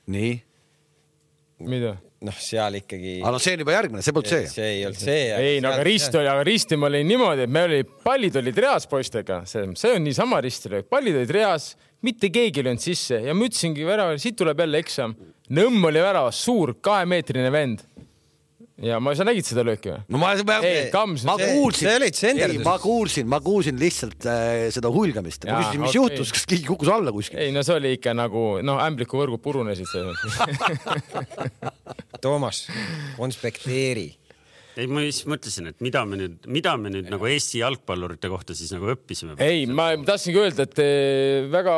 nii? 0.09 0.37
Mida? 1.67 1.97
noh, 2.27 2.39
seal 2.43 2.79
ikkagi. 2.81 3.19
aga 3.23 3.33
noh, 3.35 3.43
see 3.43 3.55
on 3.55 3.63
juba 3.63 3.75
järgmine, 3.77 4.05
see 4.05 4.15
polnud 4.17 4.31
see. 4.33 4.47
see 4.51 4.71
ei 4.77 4.87
olnud 4.89 5.03
see. 5.03 5.27
ei 5.39 5.61
no 5.63 5.73
aga 5.75 5.85
rist 5.87 6.17
oli, 6.19 6.31
aga 6.31 6.47
risti 6.47 6.79
ma 6.81 6.89
olin 6.91 7.07
niimoodi, 7.09 7.45
et 7.47 7.55
me 7.55 7.65
oli, 7.69 7.83
pallid 8.05 8.39
olid 8.41 8.63
reas 8.65 8.89
poistega, 8.91 9.43
see, 9.49 9.69
see 9.79 9.95
on 9.95 10.07
niisama 10.07 10.41
ristilöök, 10.45 10.89
pallid 10.91 11.19
olid 11.21 11.35
reas, 11.35 11.73
mitte 12.05 12.31
keegi 12.35 12.63
ei 12.63 12.69
löönud 12.69 12.83
sisse 12.83 13.21
ja 13.23 13.35
ma 13.35 13.47
ütlesingi 13.47 13.87
väravale, 13.87 14.23
siit 14.23 14.39
tuleb 14.39 14.65
jälle 14.65 14.83
eksam. 14.83 15.15
Nõmm 15.55 15.87
oli 15.89 16.03
väravas, 16.05 16.43
suur 16.45 16.75
kahemeetrine 16.85 17.49
vend 17.55 17.87
ja 18.79 18.99
ma, 19.03 19.15
sa 19.19 19.27
nägid 19.27 19.47
seda 19.49 19.65
lööki 19.67 19.91
või? 19.91 20.03
no 20.15 20.21
ma, 20.23 20.31
ma, 20.47 20.59
ei, 20.67 20.87
Kams, 20.95 21.25
ma 21.27 21.35
kuulsin, 21.41 21.89
ei, 21.91 22.59
ma 22.63 22.77
kuulsin, 22.83 23.27
ma 23.31 23.41
kuulsin 23.43 23.79
lihtsalt 23.81 24.29
äh, 24.31 24.69
seda 24.75 24.93
hulgamist. 24.95 25.49
ma 25.49 25.59
küsisin, 25.63 25.83
mis 25.83 25.91
okay. 25.91 25.99
juhtus, 25.99 26.33
kas 26.37 26.47
keegi 26.51 26.69
kukkus 26.69 26.93
alla 26.95 27.15
kuskil? 27.15 27.41
ei 27.43 27.55
no 27.55 27.65
see 27.67 27.79
oli 27.79 27.97
ikka 27.99 28.15
nagu 28.17 28.45
noh, 28.63 28.79
ämblikuvõrgud 28.87 29.43
purunesid 29.43 29.91
Toomas, 32.23 32.67
konspekteeri 33.19 34.09
ei, 34.79 34.87
ma 34.87 35.03
just 35.03 35.27
mõtlesin, 35.27 35.73
et 35.73 35.81
mida 35.83 36.05
me 36.07 36.21
nüüd, 36.21 36.45
mida 36.55 36.77
me 36.79 36.93
nüüd 36.95 37.09
nagu 37.11 37.27
Eesti 37.27 37.65
jalgpallurite 37.65 38.31
kohta 38.31 38.55
siis 38.55 38.71
nagu 38.71 38.93
õppisime. 38.93 39.35
ei, 39.43 39.65
ma 39.67 39.91
tahtsingi 40.07 40.39
öelda, 40.39 40.69
et 40.69 40.83
eh, 40.85 41.49
väga 41.51 41.75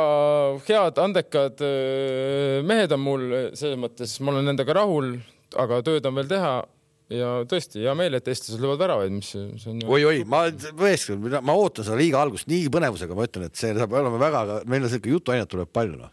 head, 0.67 1.01
andekad 1.01 1.65
eh, 1.65 2.59
mehed 2.67 2.93
on 2.93 3.01
mul 3.01 3.25
selles 3.57 3.81
mõttes, 3.81 4.13
ma 4.21 4.35
olen 4.35 4.51
nendega 4.51 4.77
rahul, 4.77 5.15
aga 5.57 5.81
tööd 5.87 6.05
on 6.05 6.19
veel 6.19 6.29
teha 6.29 6.53
ja 7.11 7.31
tõesti 7.49 7.83
hea 7.83 7.93
meel, 7.97 8.15
et 8.17 8.31
eestlased 8.31 8.61
löövad 8.61 8.81
väravaid, 8.85 9.13
mis 9.15 9.31
see 9.33 9.73
on. 9.73 9.83
oi-oi, 9.97 10.23
ma 10.29 10.45
tõesti, 10.51 11.17
ma 11.41 11.55
ootan 11.57 11.87
seda 11.87 11.99
liiga 11.99 12.21
algust 12.23 12.49
nii 12.51 12.71
põnevusega, 12.73 13.17
ma 13.17 13.27
ütlen, 13.27 13.47
et 13.49 13.59
see 13.59 13.73
saab 13.77 13.95
olema 13.99 14.21
väga, 14.21 14.61
meil 14.71 14.87
on 14.87 14.93
siuke 14.93 15.13
jutuainet 15.13 15.51
tuleb 15.51 15.71
palju 15.73 15.99
noh. 15.99 16.11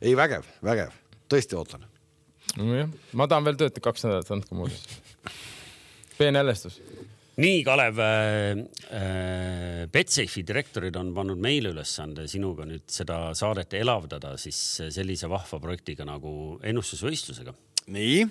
ei, 0.00 0.14
vägev, 0.18 0.46
vägev, 0.64 0.96
tõesti 1.30 1.58
ootan. 1.58 1.86
nojah, 2.56 2.90
ma 3.18 3.28
tahan 3.30 3.46
veel 3.48 3.60
töötada 3.60 3.84
kaks 3.90 4.06
nädalat, 4.06 4.34
andke 4.38 4.58
mulle 4.58 4.74
siis. 4.74 4.98
peenhäälestus 6.18 6.80
nii, 7.38 7.62
Kalev 7.66 8.00
äh,, 8.02 8.64
äh, 8.90 9.84
Betsafe'i 9.92 10.42
direktorid 10.46 10.96
on 10.98 11.12
pannud 11.14 11.38
meile 11.42 11.70
ülesande 11.74 12.26
sinuga 12.30 12.66
nüüd 12.66 12.86
seda 12.90 13.28
saadet 13.38 13.78
elavdada 13.78 14.34
siis 14.40 14.58
sellise 14.94 15.30
vahva 15.30 15.60
projektiga 15.62 16.06
nagu 16.08 16.32
ennustusvõistlusega. 16.66 17.54
nii 17.94 18.26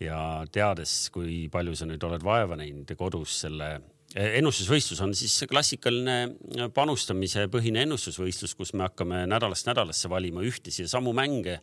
ja 0.00 0.18
teades, 0.52 0.94
kui 1.12 1.44
palju 1.52 1.76
sa 1.76 1.88
nüüd 1.88 2.02
oled 2.08 2.24
vaeva 2.24 2.56
näinud 2.58 2.90
kodus 2.98 3.36
selle 3.44 3.68
eh, 4.14 4.38
ennustusvõistlus 4.40 5.02
on 5.04 5.14
siis 5.16 5.42
klassikaline 5.50 6.68
panustamise 6.74 7.46
põhine 7.52 7.84
ennustusvõistlus, 7.84 8.56
kus 8.58 8.74
me 8.74 8.86
hakkame 8.88 9.26
nädalast 9.30 9.68
nädalasse 9.68 10.10
valima 10.10 10.44
ühtesid 10.46 10.86
ja 10.86 10.94
samu 10.96 11.12
mänge. 11.16 11.60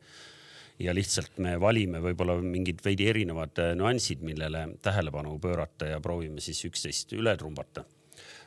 ja 0.79 0.93
lihtsalt 0.93 1.39
me 1.41 1.55
valime 1.59 1.97
võib-olla 1.97 2.35
mingid 2.37 2.83
veidi 2.85 3.07
erinevad 3.09 3.57
eh, 3.57 3.73
nüansid, 3.75 4.21
millele 4.21 4.67
tähelepanu 4.81 5.39
pöörata 5.39 5.93
ja 5.93 5.99
proovime 5.99 6.41
siis 6.41 6.61
üksteist 6.65 7.13
üle 7.17 7.37
trumbata. 7.37 7.83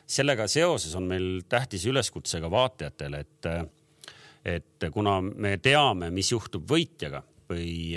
sellega 0.07 0.47
seoses 0.47 0.95
on 0.95 1.03
meil 1.03 1.43
tähtis 1.49 1.85
üleskutse 1.85 2.39
ka 2.39 2.51
vaatajatele, 2.51 3.19
et, 3.19 3.51
et 4.45 4.87
kuna 4.93 5.19
me 5.21 5.57
teame, 5.57 6.09
mis 6.11 6.31
juhtub 6.31 6.63
võitjaga 6.67 7.23
või, 7.51 7.95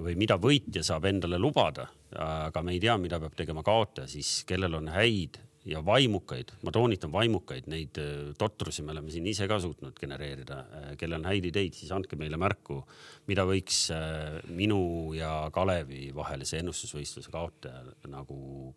või 0.00 0.16
mida 0.18 0.38
võitja 0.40 0.82
saab 0.86 1.08
endale 1.10 1.38
lubada, 1.40 1.88
aga 2.18 2.62
me 2.64 2.74
ei 2.74 2.82
tea, 2.82 2.96
mida 3.00 3.20
peab 3.22 3.36
tegema 3.38 3.64
kaotaja, 3.66 4.10
siis 4.10 4.40
kellel 4.48 4.80
on 4.80 4.88
häid 4.94 5.40
ja 5.64 5.80
vaimukaid, 5.84 6.52
ma 6.62 6.72
toonitan 6.74 7.12
vaimukaid, 7.12 7.68
neid 7.72 7.98
äh, 8.00 8.32
totrusi 8.38 8.84
me 8.84 8.92
oleme 8.92 9.12
siin 9.12 9.26
ise 9.30 9.48
ka 9.48 9.58
suutnud 9.62 9.96
genereerida. 10.00 10.58
Äh, 10.60 10.88
kellel 11.00 11.22
on 11.22 11.28
häid 11.30 11.48
ideid, 11.48 11.76
siis 11.76 11.92
andke 11.94 12.18
meile 12.20 12.38
märku, 12.40 12.82
mida 13.30 13.46
võiks 13.48 13.86
äh, 13.94 14.42
minu 14.52 15.14
ja 15.16 15.48
Kalevi 15.54 16.10
vahelise 16.16 16.60
ennustusvõistluse 16.60 17.32
kaotaja 17.32 17.84
nagu 18.12 18.74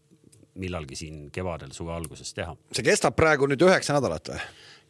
millalgi 0.62 0.98
siin 1.00 1.28
kevadel, 1.34 1.72
suve 1.76 1.94
alguses 1.96 2.34
teha. 2.38 2.56
see 2.74 2.86
kestab 2.86 3.16
praegu 3.18 3.50
nüüd 3.50 3.64
üheksa 3.68 3.96
nädalat 3.98 4.34
või? 4.34 4.42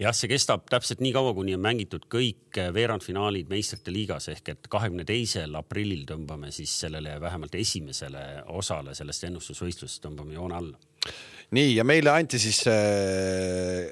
jah, 0.01 0.13
see 0.15 0.29
kestab 0.31 0.67
täpselt 0.69 1.01
nii 1.03 1.13
kaua, 1.15 1.33
kuni 1.37 1.55
on 1.57 1.63
mängitud 1.63 2.05
kõik 2.11 2.59
eh, 2.61 2.69
veerandfinaalid 2.73 3.49
meistrite 3.51 3.93
liigas 3.93 4.29
ehk 4.33 4.53
et 4.53 4.69
kahekümne 4.71 5.05
teisel 5.07 5.55
aprillil 5.57 6.05
tõmbame 6.09 6.51
siis 6.55 6.73
sellele 6.83 7.17
vähemalt 7.21 7.55
esimesele 7.57 8.25
osale 8.59 8.95
sellest 8.97 9.27
ennustusvõistlusest 9.29 10.05
tõmbame 10.05 10.37
joone 10.37 10.59
alla. 10.59 11.15
nii 11.57 11.75
ja 11.75 11.87
meile 11.87 12.13
anti 12.13 12.39
siis 12.41 12.61
äh, 12.69 13.89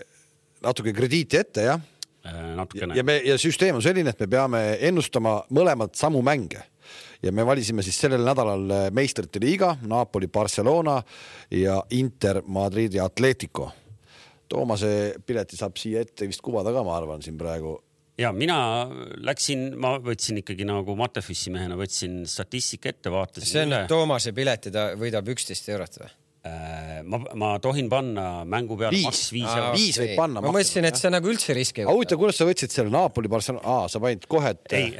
natuke 0.65 0.93
krediiti 0.93 1.41
ette 1.41 1.67
jah 1.71 1.81
äh,? 2.25 2.53
natukene. 2.61 2.97
ja 2.97 3.03
me 3.03 3.19
ja 3.25 3.37
süsteem 3.41 3.79
on 3.79 3.85
selline, 3.85 4.13
et 4.13 4.25
me 4.25 4.29
peame 4.37 4.63
ennustama 4.79 5.41
mõlemad 5.49 5.97
samu 5.97 6.21
mänge 6.25 6.63
ja 7.25 7.31
me 7.33 7.45
valisime 7.45 7.83
siis 7.85 7.97
sellel 7.99 8.25
nädalal 8.25 8.69
äh, 8.71 8.85
meistrite 8.93 9.41
liiga 9.41 9.75
Napoli, 9.89 10.27
Barcelona 10.27 10.99
ja 11.51 11.79
Inter 11.97 12.41
Madridi 12.45 12.99
Atletico. 13.01 13.71
Toomase 14.49 15.15
pileti 15.25 15.57
saab 15.57 15.77
siia 15.81 16.05
ette 16.05 16.27
vist 16.29 16.43
kuvada 16.45 16.73
ka, 16.73 16.83
ma 16.85 16.97
arvan 16.99 17.23
siin 17.25 17.37
praegu 17.37 17.79
ja 18.17 18.31
mina 18.31 18.57
läksin, 19.27 19.73
ma 19.81 19.95
võtsin 20.03 20.39
ikkagi 20.39 20.67
nagu 20.67 20.95
Matefissi 20.95 21.51
mehena 21.51 21.75
võtsin 21.79 22.21
statistika 22.29 22.93
ette, 22.93 23.11
vaatasin. 23.11 23.49
see 23.49 23.65
on 23.65 23.73
nüüd 23.73 23.89
Toomase 23.91 24.31
pilet 24.35 24.69
ja 24.69 24.75
ta 24.75 24.85
võidab 24.99 25.33
üksteist 25.33 25.67
eurot 25.73 25.99
või? 26.03 26.13
Äh, 26.45 27.01
ma, 27.09 27.17
ma 27.33 27.47
tohin 27.57 27.87
panna 27.89 28.43
mängu 28.45 28.75
peale 28.77 28.93
Viis. 28.93 29.31
viis 29.33 29.49
Aa, 29.49 29.71
viis 29.73 29.97
võib 29.97 30.11
panna. 30.19 30.43
ma 30.43 30.51
mõtlesin, 30.53 30.85
et 30.85 30.99
sa 30.99 31.09
nagu 31.09 31.29
üldse 31.31 31.55
riski 31.57 31.81
ei 31.81 31.87
aga 31.87 31.95
huvitav, 31.97 32.19
kuidas 32.21 32.37
sa 32.37 32.45
võtsid 32.45 32.75
selle 32.75 32.93
Napoli 32.93 33.31
Barcelona, 33.31 33.77
sa 33.89 34.01
panid 34.03 34.27
kohe, 34.29 34.51
et 34.53 34.75
ei, 34.77 34.91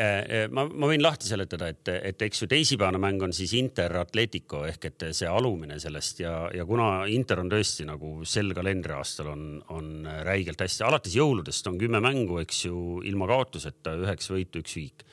ma, 0.49 0.63
ma 0.65 0.89
võin 0.89 1.03
lahti 1.05 1.29
seletada, 1.29 1.69
et, 1.69 1.91
et 2.09 2.25
eks 2.25 2.41
ju 2.41 2.49
teisipäevane 2.49 3.01
mäng 3.03 3.27
on 3.27 3.35
siis 3.35 3.53
Inter 3.59 3.93
Atletico 4.01 4.63
ehk 4.65 4.89
et 4.89 5.07
see 5.19 5.29
alumine 5.29 5.77
sellest 5.81 6.23
ja, 6.23 6.33
ja 6.55 6.65
kuna 6.65 7.05
Inter 7.13 7.43
on 7.43 7.53
tõesti 7.53 7.85
nagu 7.85 8.15
sel 8.25 8.49
kalendriaastal 8.57 9.29
on, 9.35 9.45
on 9.75 10.09
räigelt 10.25 10.65
hästi, 10.65 10.81
alates 10.89 11.13
jõuludest 11.19 11.69
on 11.69 11.77
kümme 11.77 12.01
mängu, 12.01 12.41
eks 12.41 12.65
ju, 12.71 13.03
ilma 13.05 13.29
kaotuseta 13.29 13.93
üheksa 14.01 14.33
võitu, 14.33 14.65
üks 14.65 14.79
viik 14.81 15.05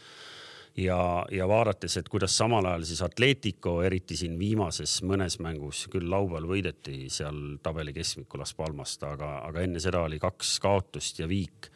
ja, 0.77 1.27
ja 1.31 1.49
vaadates, 1.49 1.97
et 1.97 2.09
kuidas 2.09 2.37
samal 2.39 2.67
ajal 2.67 2.85
siis 2.89 3.03
Atletico, 3.05 3.81
eriti 3.85 4.17
siin 4.17 4.39
viimases 4.41 5.01
mõnes 5.07 5.39
mängus, 5.43 5.87
küll 5.93 6.11
laupäeval 6.11 6.49
võideti 6.49 7.07
seal 7.13 7.59
tabeli 7.63 7.95
keskmikku 7.97 8.41
Las 8.41 8.55
Palmast, 8.55 9.03
aga, 9.09 9.39
aga 9.49 9.67
enne 9.67 9.83
seda 9.83 10.05
oli 10.07 10.21
kaks 10.23 10.59
kaotust 10.63 11.23
ja 11.23 11.29
viik 11.29 11.71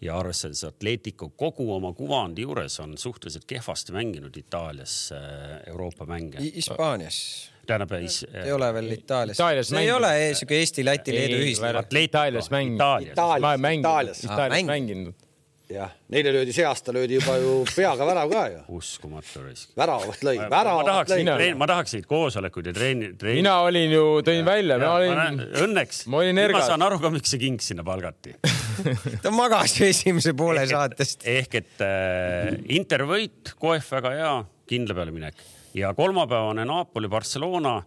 ja 0.00 0.18
arvestades 0.18 0.64
Atletico 0.64 1.30
kogu 1.32 1.70
oma 1.74 1.92
kuvandi 1.96 2.44
juures 2.44 2.80
on 2.84 2.98
suhteliselt 2.98 3.46
kehvasti 3.48 3.92
mänginud 3.96 4.36
Itaalias 4.36 5.12
äh, 5.16 5.60
Euroopa 5.72 6.06
mänge. 6.06 6.40
Hispaanias 6.40 7.50
tähendab, 7.66 7.92
ei 7.92 8.06
ei 8.44 8.52
ole 8.52 8.74
veel 8.74 8.90
Itaalias. 8.92 9.36
Itaalias 9.36 9.68
see 9.68 9.80
ei 9.80 9.86
mänginud. 9.86 9.98
ole 9.98 10.34
siuke 10.34 10.58
Eesti, 10.58 10.84
Läti, 10.84 11.14
Leedu 11.14 11.38
ühisliiga. 11.42 11.84
Itaalias 12.00 12.50
mänginud. 12.50 12.76
Itaalias. 13.10 13.40
ma 13.40 13.48
olen 13.48 13.60
mänginud, 13.60 13.88
Itaalias. 13.90 14.24
Aa, 14.24 14.34
Itaalias 14.34 14.66
mänginud. 14.66 14.72
mänginud. 14.72 15.25
jah, 15.70 15.90
neile 16.12 16.32
löödi 16.32 16.52
see 16.54 16.64
aasta 16.66 16.92
löödi 16.94 17.16
juba 17.18 17.36
ju 17.42 17.52
peaga 17.76 18.06
värav 18.06 18.30
ka 18.30 18.42
ju. 18.50 18.60
uskumatu 18.78 19.42
raisk. 19.42 19.72
väravat 19.78 20.22
lõi, 20.26 20.36
ma 20.38 20.48
väravat 20.52 21.10
lõi 21.10 21.48
ma 21.58 21.68
tahaks 21.70 21.96
neid 21.96 22.06
koosolekuid 22.10 22.70
ja 22.70 22.74
treeni, 22.76 23.10
treeni. 23.18 23.40
mina 23.40 23.56
olin 23.66 23.96
ju, 23.96 24.04
tõin 24.26 24.46
välja, 24.46 24.78
ma 24.82 24.92
olin, 25.00 25.42
õnneks, 25.64 26.04
ma 26.12 26.22
olin 26.22 26.38
ma 26.38 26.46
ergas. 26.46 26.68
saan 26.70 26.86
aru 26.86 27.00
ka, 27.02 27.10
miks 27.14 27.34
see 27.34 27.42
king 27.42 27.62
sinna 27.62 27.84
palgati. 27.86 28.36
ta 29.24 29.34
magas 29.34 29.78
ju 29.80 29.90
esimese 29.90 30.36
poole 30.38 30.66
saatest. 30.70 31.26
ehk 31.26 31.60
et 31.62 31.84
äh, 31.84 32.54
Inter 32.78 33.06
võit, 33.08 33.56
Coef 33.58 33.90
väga 33.98 34.16
hea, 34.20 34.32
kindla 34.70 34.98
peale 34.98 35.14
minek 35.14 35.46
ja 35.76 35.92
kolmapäevane 35.94 36.64
Napoli, 36.64 37.08
Barcelona 37.08 37.80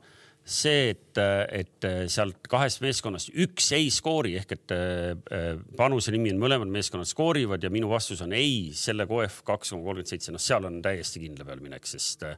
see, 0.49 0.93
et, 0.93 1.19
et 1.53 1.87
sealt 2.11 2.47
kahest 2.49 2.81
meeskonnast 2.83 3.31
üks 3.45 3.69
ei 3.77 3.89
skoori 3.93 4.35
ehk 4.39 4.55
et 4.55 4.73
äh, 4.73 5.59
panuse 5.77 6.13
nimi 6.15 6.33
on 6.33 6.41
mõlemad 6.41 6.71
meeskonnad 6.73 7.09
skoorivad 7.09 7.63
ja 7.63 7.71
minu 7.73 7.91
vastus 7.91 8.23
on 8.25 8.33
ei, 8.37 8.71
selle 8.77 9.05
KF 9.09 9.43
kaks 9.47 9.75
koma 9.75 9.85
kolmkümmend 9.85 10.11
seitse, 10.11 10.33
noh, 10.33 10.41
seal 10.41 10.65
on 10.69 10.81
täiesti 10.85 11.21
kindla 11.23 11.47
peal 11.47 11.63
minek, 11.63 11.87
sest 11.89 12.25
äh, 12.27 12.37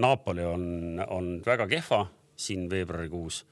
Napoli 0.00 0.46
on, 0.48 1.02
on 1.08 1.32
väga 1.46 1.68
kehva 1.70 2.04
siin 2.40 2.68
veebruarikuus 2.72 3.44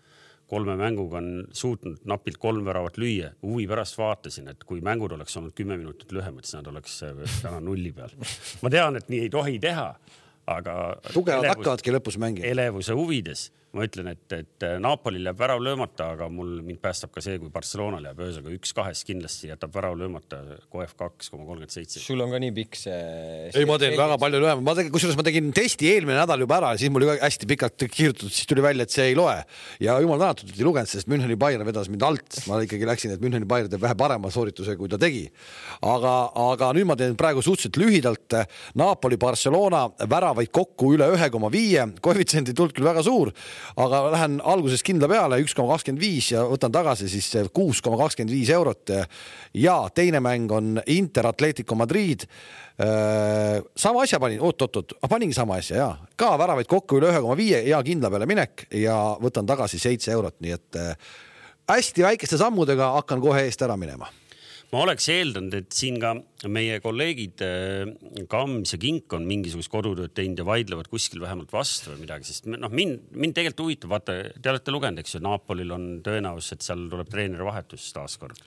kolme 0.48 0.76
mänguga 0.80 1.20
on 1.20 1.44
suutnud 1.52 2.06
napilt 2.08 2.38
kolm 2.40 2.64
väravat 2.64 2.96
lüüa. 2.96 3.32
huvi 3.42 3.66
pärast 3.68 3.98
vaatasin, 3.98 4.48
et 4.48 4.64
kui 4.64 4.80
mängud 4.80 5.12
oleks 5.12 5.36
olnud 5.36 5.52
kümme 5.56 5.76
minutit 5.76 6.12
lühemad, 6.12 6.46
siis 6.48 6.56
nad 6.56 6.70
oleks 6.72 7.02
äh, 7.04 7.20
täna 7.42 7.60
nulli 7.60 7.92
peal. 7.92 8.14
ma 8.62 8.72
tean, 8.72 8.96
et 8.96 9.12
nii 9.12 9.26
ei 9.26 9.30
tohi 9.32 9.58
teha, 9.60 9.90
aga. 10.48 10.74
tugevad 11.12 11.50
hakkavadki 11.52 11.92
lõpus 11.92 12.16
mängima. 12.20 12.48
elevuse 12.48 12.96
huvides 12.96 13.50
ma 13.76 13.84
ütlen, 13.84 14.08
et, 14.14 14.32
et 14.32 14.64
Napolil 14.80 15.28
jääb 15.28 15.38
värav 15.38 15.60
löömata, 15.60 16.12
aga 16.14 16.28
mul, 16.32 16.58
mind 16.64 16.80
päästab 16.80 17.12
ka 17.12 17.20
see, 17.24 17.36
kui 17.40 17.50
Barcelonal 17.52 18.06
jääb, 18.08 18.20
ühesõnaga 18.24 18.54
üks-kahest 18.56 19.04
kindlasti 19.08 19.50
jätab 19.50 19.74
värav 19.74 19.96
löömata 20.00 20.40
KF 20.72 20.94
kaks 20.98 21.28
koma 21.32 21.44
kolmkümmend 21.44 21.74
seitse. 21.74 22.00
sul 22.00 22.24
on 22.24 22.32
ka 22.32 22.40
nii 22.40 22.54
pikk 22.56 22.78
see. 22.80 22.96
ei, 23.52 23.66
ma 23.68 23.76
teen 23.80 23.96
väga 23.98 24.16
palju 24.22 24.40
lühemalt, 24.40 24.64
ma 24.64 24.74
tegin, 24.78 24.92
kusjuures 24.94 25.18
ma 25.20 25.26
tegin 25.26 25.50
testi 25.56 25.90
eelmine 25.92 26.16
nädal 26.16 26.44
juba 26.44 26.56
ära 26.62 26.72
ja 26.72 26.80
siis 26.80 26.92
mul 26.94 27.04
oli 27.04 27.18
ka 27.18 27.26
hästi 27.26 27.50
pikalt 27.52 27.84
kirjutatud, 27.92 28.32
siis 28.32 28.48
tuli 28.48 28.64
välja, 28.64 28.88
et 28.88 28.94
see 28.94 29.10
ei 29.10 29.18
loe. 29.18 29.36
ja 29.84 29.98
jumal 30.00 30.24
tänatud, 30.24 30.48
et 30.48 30.62
ei 30.62 30.68
lugenud, 30.68 30.92
sest 30.94 31.12
Müncheni 31.12 31.36
Bayern 31.40 31.68
vedas 31.68 31.92
mind 31.92 32.08
alt, 32.08 32.24
sest 32.32 32.48
ma 32.48 32.62
ikkagi 32.64 32.88
läksin, 32.88 33.12
et 33.18 33.24
Müncheni 33.24 33.48
Bayern 33.48 33.68
teeb 33.72 33.84
vähe 33.84 33.98
parema 34.00 34.32
soorituse, 34.32 34.78
kui 34.80 34.88
ta 34.88 34.96
tegi. 35.00 35.26
aga, 35.84 36.14
aga 36.48 36.72
nüüd 36.78 36.88
ma 36.88 36.96
teen 36.96 37.16
praegu 37.20 37.44
suhteliselt 37.44 37.76
lühidalt. 37.80 38.38
Napoli, 38.78 39.18
Barcelona 39.20 39.84
väravaid 40.08 40.50
kokku 40.54 40.94
üle 40.96 41.08
ühe 41.12 41.30
koma 41.34 41.52
viie, 41.52 41.84
koefitsient 42.04 42.48
ei 42.48 42.56
tulnud 42.56 42.74
küll 42.76 42.86
väga 42.86 43.04
suur, 43.04 43.32
aga 43.76 44.04
lähen 44.12 44.38
alguses 44.44 44.82
kindla 44.86 45.08
peale, 45.08 45.40
üks 45.42 45.54
koma 45.56 45.74
kakskümmend 45.74 46.02
viis 46.02 46.32
ja 46.32 46.44
võtan 46.48 46.72
tagasi 46.74 47.08
siis 47.08 47.32
kuus 47.52 47.82
koma 47.82 48.00
kakskümmend 48.04 48.34
viis 48.34 48.50
eurot. 48.50 48.90
ja 49.54 49.80
teine 49.94 50.20
mäng 50.20 50.52
on 50.52 50.80
Inter 50.86 51.26
Atletico 51.26 51.74
Madrid 51.74 52.26
Äh, 52.78 53.62
sama 53.76 54.04
asja 54.06 54.20
panin 54.22 54.38
oot,, 54.38 54.62
oot-oot-oot, 54.62 55.00
paningi 55.10 55.34
sama 55.34 55.56
asja 55.58 55.76
ja 55.80 55.86
ka 56.14 56.28
väravaid 56.38 56.68
kokku 56.70 57.00
üle 57.00 57.08
ühe 57.10 57.22
koma 57.24 57.34
viie 57.34 57.58
hea 57.64 57.80
kindla 57.82 58.06
peale 58.14 58.28
minek 58.30 58.68
ja 58.70 58.94
võtan 59.18 59.48
tagasi 59.50 59.80
seitse 59.82 60.12
eurot, 60.14 60.36
nii 60.38 60.52
et 60.54 60.78
äh, 60.78 61.16
hästi 61.72 62.06
väikeste 62.06 62.38
sammudega 62.38 62.92
hakkan 63.00 63.18
kohe 63.24 63.42
eest 63.48 63.66
ära 63.66 63.74
minema. 63.74 64.06
Ma 64.72 64.82
oleks 64.84 65.08
eeldanud, 65.12 65.54
et 65.56 65.72
siin 65.72 65.96
ka 66.02 66.12
meie 66.52 66.76
kolleegid 66.84 67.44
äh, 67.44 68.24
Kams 68.30 68.74
ja 68.74 68.80
Kink 68.82 69.14
on 69.16 69.24
mingisugust 69.28 69.72
kodutööd 69.72 70.12
teinud 70.16 70.42
ja 70.42 70.46
vaidlevad 70.48 70.90
kuskil 70.92 71.22
vähemalt 71.24 71.52
vastu 71.54 71.94
või 71.94 72.04
midagi, 72.04 72.28
sest 72.28 72.48
noh, 72.50 72.68
mind, 72.72 73.08
mind 73.16 73.36
tegelikult 73.38 73.64
huvitab, 73.64 73.94
vaata, 73.96 74.18
te 74.36 74.52
olete 74.52 74.74
lugenud, 74.74 75.00
eks 75.02 75.16
ju, 75.16 75.24
Napolil 75.24 75.72
on 75.74 75.88
tõenäosus, 76.04 76.56
et 76.56 76.68
seal 76.68 76.86
tuleb 76.92 77.08
treenerivahetus 77.12 77.88
taaskord. 77.96 78.44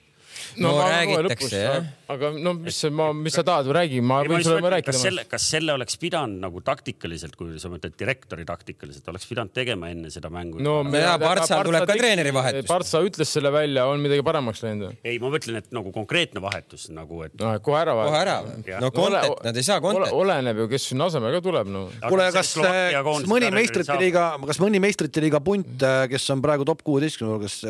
No 0.62 0.74
ma 0.76 0.88
räägitakse, 0.90 1.62
jah. 1.62 1.86
aga 2.12 2.32
no 2.36 2.52
mis, 2.58 2.78
ma, 2.92 3.08
mis 3.16 3.36
sa 3.38 3.44
tahad, 3.46 3.70
räägi, 3.72 4.02
ma 4.04 4.20
võin 4.26 4.44
sulle 4.44 4.72
rääkida 4.74 4.92
kas. 4.92 5.02
selle, 5.06 5.24
kas 5.30 5.46
selle 5.54 5.72
oleks 5.76 5.96
pidanud 6.00 6.42
nagu 6.42 6.60
taktikaliselt, 6.64 7.36
kui 7.38 7.56
sa 7.62 7.70
mõtled 7.72 7.96
direktori 7.98 8.44
taktikaliselt, 8.48 9.06
oleks 9.12 9.28
pidanud 9.30 9.54
tegema 9.56 9.88
enne 9.92 10.12
seda 10.12 10.30
mängu? 10.32 10.60
no 10.62 10.82
No 10.82 11.00
jaa, 11.00 11.14
Partsal 11.20 11.64
tuleb 11.66 11.86
ka 11.88 11.96
treenerivahetus. 11.98 12.66
Partsa 12.68 13.00
ütles 13.04 13.32
selle 13.32 13.52
välja, 13.54 13.84
on 13.90 14.02
midagi 14.02 14.24
paremaks 14.26 14.62
läinud. 14.64 14.96
ei, 15.04 15.18
ma 15.22 15.30
mõtlen, 15.32 15.58
et 15.62 15.70
nagu 15.74 15.92
konkreetne 15.94 16.42
vahetus 16.44 16.88
nagu, 16.94 17.22
et 17.26 17.36
no 17.40 17.52
kohe 17.64 17.80
ära. 17.82 17.96
kohe 17.98 18.20
ära 18.20 18.36
või? 18.46 18.76
No 18.82 18.90
content, 18.94 19.42
nad 19.46 19.60
ei 19.60 19.66
saa 19.66 19.80
content. 19.84 20.14
oleneb 20.16 20.62
ju, 20.64 20.68
kes 20.72 20.88
sinna 20.92 21.08
asemele 21.10 21.38
ka 21.38 21.44
tuleb, 21.44 21.70
no. 21.72 21.84
kuule, 22.06 22.28
kas, 22.34 22.54
kas 22.58 23.28
mõni 23.30 23.50
meistrite 23.54 23.98
liiga, 24.00 24.26
kas 24.48 24.62
mõni 24.62 24.82
meistrite 24.82 25.24
liiga 25.24 25.42
punt, 25.44 25.86
kes 26.12 26.28
on 26.34 26.44
praegu 26.44 26.66
top 26.68 26.84
kuueteistkümne 26.86 27.36
hulgas, 27.36 27.60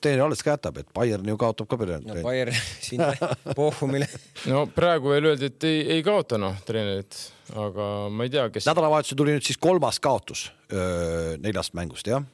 treener 0.00 0.26
alles 0.26 0.44
ka 0.44 0.56
jätab, 0.56 0.82
et 0.82 0.90
Bayern 0.96 1.28
ju 1.28 1.38
kaotab 1.40 1.70
ka 1.70 1.80
no 2.02 2.14
treeneri. 2.14 2.24
Bayer 2.26 2.52
siin 2.86 3.02
Bochumile. 3.58 4.08
no 4.50 4.64
praegu 4.74 5.12
veel 5.14 5.30
öeldi, 5.32 5.50
et 5.52 5.66
ei, 5.68 5.82
ei 5.96 6.06
kaota 6.06 6.38
noh, 6.40 6.56
treenerit, 6.66 7.18
aga 7.54 7.90
ma 8.12 8.26
ei 8.26 8.32
tea, 8.34 8.48
kes. 8.54 8.68
nädalavahetusel 8.70 9.20
tuli 9.20 9.36
nüüd 9.36 9.46
siis 9.46 9.60
kolmas 9.60 10.00
kaotus 10.04 10.48
öö, 10.72 11.36
neljast 11.42 11.76
mängust, 11.78 12.08
jah. 12.10 12.24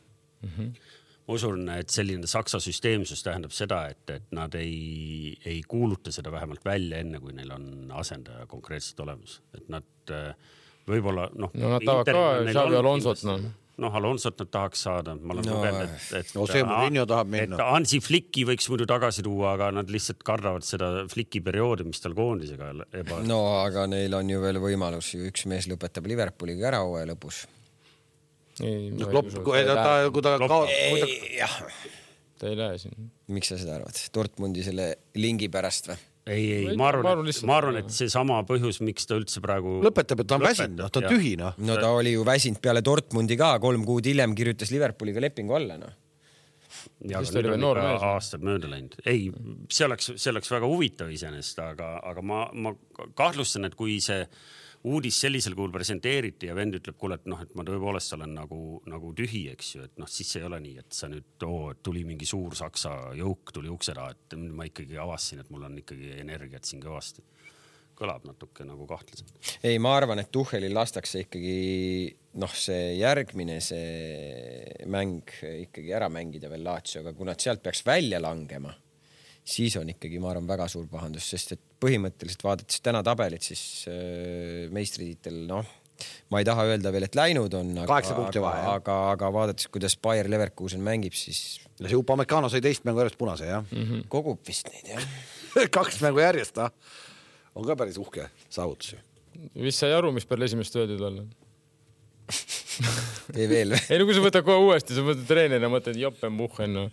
ma 0.51 1.37
usun, 1.37 1.67
et 1.77 1.93
selline 1.93 2.31
saksa 2.31 2.61
süsteemsus 2.63 3.25
tähendab 3.27 3.55
seda, 3.55 3.85
et, 3.93 4.05
et 4.11 4.31
nad 4.37 4.55
ei, 4.59 5.37
ei 5.47 5.61
kuuluta 5.69 6.13
seda 6.15 6.33
vähemalt 6.33 6.65
välja 6.67 7.03
enne, 7.05 7.21
kui 7.23 7.37
neil 7.37 7.53
on 7.55 7.93
asendaja 8.01 8.49
konkreetselt 8.51 9.05
olemas, 9.05 9.39
et 9.55 9.69
nad 9.73 10.15
äh, 10.15 10.33
võib-olla 10.91 11.29
noh. 11.37 11.53
no 11.55 11.75
nad 11.77 11.85
tahavad 11.87 12.11
ka 12.11 12.53
Xavi 12.53 12.79
Alonsot, 12.81 13.25
noh. 13.29 13.51
noh, 13.81 13.95
Alonsot 13.97 14.39
nad 14.43 14.51
tahaks 14.53 14.83
saada, 14.87 15.15
ma 15.17 15.35
olen 15.35 15.47
No, 15.49 15.57
lugenud, 15.59 15.93
et, 15.95 16.09
et. 16.21 16.33
no 16.37 16.45
see 16.49 16.63
Murillo 16.67 17.07
tahab 17.11 17.31
minna. 17.33 17.57
et 17.57 17.63
Hansi 17.73 18.01
Flicki 18.05 18.45
võiks 18.49 18.69
muidu 18.73 18.87
tagasi 18.91 19.25
tuua, 19.27 19.55
aga 19.57 19.71
nad 19.79 19.91
lihtsalt 19.93 20.21
kardavad 20.27 20.67
seda 20.67 20.91
Flicki 21.13 21.41
perioodi, 21.45 21.87
mis 21.89 22.03
tal 22.05 22.15
koondisega 22.19 22.73
eba-. 23.03 23.23
no 23.27 23.41
aga 23.63 23.87
neil 23.91 24.15
on 24.19 24.29
ju 24.35 24.43
veel 24.45 24.61
võimalus 24.63 25.15
ju 25.17 25.25
üks 25.31 25.47
mees 25.51 25.69
lõpetab 25.71 26.07
Liverpooliga 26.11 26.69
ära 26.73 26.83
hooaja 26.85 27.09
lõpus. 27.13 27.45
ei, 28.61 28.91
kui 28.93 29.65
ta, 29.65 29.89
kui 30.13 30.23
ta 30.27 30.37
kaotab, 30.37 30.77
kui 30.91 31.01
ta 31.01 31.09
jah, 31.39 31.57
ta 32.41 32.51
ei 32.53 32.57
lähe 32.61 32.79
sinna. 32.83 33.09
miks 33.33 33.49
sa 33.53 33.59
seda 33.61 33.79
arvad, 33.81 33.97
Dortmundi 34.15 34.65
selle 34.67 34.93
lingi 35.17 35.49
pärast 35.53 35.89
või? 35.93 35.99
ei, 36.31 36.45
ei, 36.55 36.77
Ma 36.79 36.91
arvan 36.91 37.27
ma 37.49 37.57
arvan, 37.57 37.79
et 37.83 37.95
seesama 37.95 38.41
põhjus, 38.49 38.81
miks 38.87 39.09
ta 39.09 39.19
üldse 39.19 39.43
praegu 39.45 39.79
lõpetab, 39.85 40.23
et 40.23 40.31
ta 40.31 40.39
on 40.39 40.45
väsinud, 40.45 40.77
noh, 40.83 40.93
ta 40.93 41.03
on 41.03 41.09
tühi, 41.11 41.33
noh. 41.41 41.57
no 41.67 41.79
ta 41.81 41.91
oli 41.97 42.15
ju 42.15 42.27
väsinud 42.27 42.61
peale 42.63 42.85
Dortmundi 42.87 43.39
ka, 43.41 43.55
kolm 43.63 43.85
kuud 43.89 44.07
hiljem 44.11 44.37
kirjutas 44.39 44.73
Liverpooliga 44.75 45.25
lepingu 45.25 45.57
alla, 45.59 45.79
noh. 45.81 45.97
ja 47.11 47.21
Siis 47.23 47.33
aga 47.33 47.35
ta 47.35 47.39
oli 47.41 47.49
nüüd 47.49 47.51
veel 47.51 47.59
on 47.59 47.65
noor 47.67 47.83
ikka 47.83 47.91
mees. 47.91 48.07
aastad 48.13 48.47
mööda 48.47 48.73
läinud. 48.73 48.97
ei, 49.05 49.27
see 49.73 49.89
oleks, 49.89 50.13
see 50.15 50.33
oleks 50.35 50.55
väga 50.55 50.71
huvitav 50.71 51.13
iseenesest, 51.17 51.63
aga, 51.67 51.93
aga 52.13 52.25
ma, 52.33 52.47
ma 52.55 52.75
kahtlustan, 53.19 53.69
et 53.69 53.79
kui 53.79 53.99
see 54.05 54.23
uudis 54.89 55.19
sellisel 55.21 55.55
kujul 55.57 55.73
presenteeriti 55.75 56.49
ja 56.49 56.55
vend 56.57 56.79
ütleb, 56.79 56.97
kuule, 57.01 57.19
et 57.21 57.27
noh, 57.29 57.41
et 57.45 57.53
ma 57.59 57.65
tõepoolest 57.69 58.15
olen 58.17 58.33
nagu, 58.39 58.61
nagu 58.89 59.13
tühi, 59.17 59.45
eks 59.53 59.75
ju, 59.75 59.89
et 59.89 60.01
noh, 60.01 60.09
siis 60.09 60.31
ei 60.39 60.47
ole 60.47 60.61
nii, 60.65 60.79
et 60.81 60.97
sa 60.97 61.11
nüüd, 61.13 61.45
oo, 61.45 61.75
tuli 61.85 62.05
mingi 62.09 62.29
suur 62.29 62.57
saksa 62.57 62.95
jõuk 63.19 63.53
tuli 63.57 63.73
ukse 63.73 63.95
taha, 63.97 64.15
et 64.17 64.39
ma 64.41 64.65
ikkagi 64.69 64.97
avastasin, 65.01 65.45
et 65.45 65.53
mul 65.53 65.69
on 65.69 65.77
ikkagi 65.83 66.17
energiat 66.23 66.69
siin 66.69 66.83
kõvasti. 66.85 67.27
kõlab 68.01 68.23
natuke 68.25 68.65
nagu 68.65 68.87
kahtlaselt. 68.89 69.35
ei, 69.63 69.77
ma 69.79 69.91
arvan, 69.93 70.23
et 70.23 70.31
Tuhhelil 70.33 70.73
lastakse 70.73 71.27
ikkagi 71.27 72.17
noh, 72.41 72.55
see 72.57 72.95
järgmine, 72.97 73.59
see 73.61 74.87
mäng 74.89 75.29
ikkagi 75.67 75.93
ära 75.93 76.09
mängida 76.09 76.49
veel 76.49 76.65
Laatsioga, 76.65 77.13
kui 77.13 77.29
nad 77.29 77.41
sealt 77.41 77.61
peaks 77.63 77.85
välja 77.85 78.23
langema, 78.23 78.73
siis 79.51 79.77
on 79.81 79.91
ikkagi, 79.93 80.21
ma 80.23 80.31
arvan, 80.33 80.49
väga 80.49 80.69
suur 80.71 80.87
pahandus, 80.91 81.27
sest 81.33 81.57
et 81.57 81.63
põhimõtteliselt 81.83 82.45
vaadates 82.47 82.83
täna 82.85 83.03
tabelit, 83.07 83.45
siis 83.47 83.63
äh, 83.91 84.69
meistritiitel, 84.75 85.43
noh, 85.51 85.77
ma 86.33 86.41
ei 86.41 86.47
taha 86.49 86.67
öelda 86.71 86.93
veel, 86.95 87.07
et 87.09 87.19
läinud 87.19 87.55
on, 87.59 87.75
aga 87.83 87.89
Kaheksa, 87.91 88.17
punkti 88.17 88.43
vahe, 88.43 88.63
aga, 88.75 89.01
aga 89.15 89.33
vaadates, 89.35 89.69
kuidas 89.73 89.99
Bayer 90.01 90.31
Leverkusen 90.31 90.83
mängib, 90.85 91.17
siis 91.19 91.61
ja 91.81 91.89
see 91.89 91.99
Upamecano 91.99 92.51
sai 92.53 92.63
teist 92.65 92.85
mängu 92.89 93.03
järjest 93.03 93.19
punase 93.21 93.49
jah 93.49 93.65
mm.. 93.65 94.07
kogub 94.13 94.41
vist 94.47 94.69
neid 94.73 94.93
jah. 94.95 95.07
kaks 95.77 96.01
mängu 96.05 96.23
järjest, 96.23 96.61
ah. 96.63 96.73
on 97.57 97.67
ka 97.67 97.77
päris 97.79 97.99
uhke 98.01 98.29
saavutus 98.49 98.95
ju. 98.95 99.01
vist 99.65 99.83
sai 99.83 99.95
aru, 99.97 100.13
mis 100.17 100.29
peale 100.29 100.49
esimest 100.49 100.77
öeldi 100.77 100.99
talle. 101.01 101.27
tee 103.35 103.49
veel 103.51 103.75
või? 103.75 103.83
ei 103.91 104.01
no 104.01 104.09
kui 104.09 104.17
sa 104.17 104.25
võtad 104.25 104.47
kohe 104.47 104.69
uuesti, 104.69 104.97
sa 104.97 105.05
võtad 105.07 105.27
treenerina, 105.29 105.73
mõtled 105.73 105.99
jope-muhhen 106.01 106.77
no.. 106.77 106.87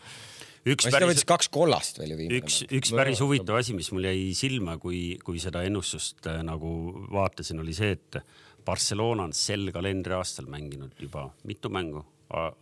Üks 0.74 0.88
ta 0.88 0.94
päris 0.98 1.12
võttis, 1.12 1.28
kaks 1.30 1.50
kollast 1.54 2.02
veel 2.02 2.14
ju 2.14 2.18
viimane 2.20 2.42
üks, 2.42 2.60
üks 2.80 2.92
päris 2.96 3.22
huvitav 3.24 3.60
asi, 3.62 3.76
mis 3.78 3.90
mul 3.96 4.08
jäi 4.10 4.28
silma, 4.38 4.78
kui, 4.82 5.18
kui 5.24 5.40
seda 5.44 5.64
ennustust 5.68 6.28
äh, 6.30 6.42
nagu 6.46 6.70
vaatasin, 7.14 7.62
oli 7.64 7.76
see, 7.78 7.96
et 7.98 8.20
Barcelona 8.68 9.28
on 9.30 9.34
sel 9.38 9.70
kalendriaastal 9.72 10.50
mänginud 10.52 10.98
juba 11.00 11.30
mitu 11.48 11.72
mängu, 11.72 12.04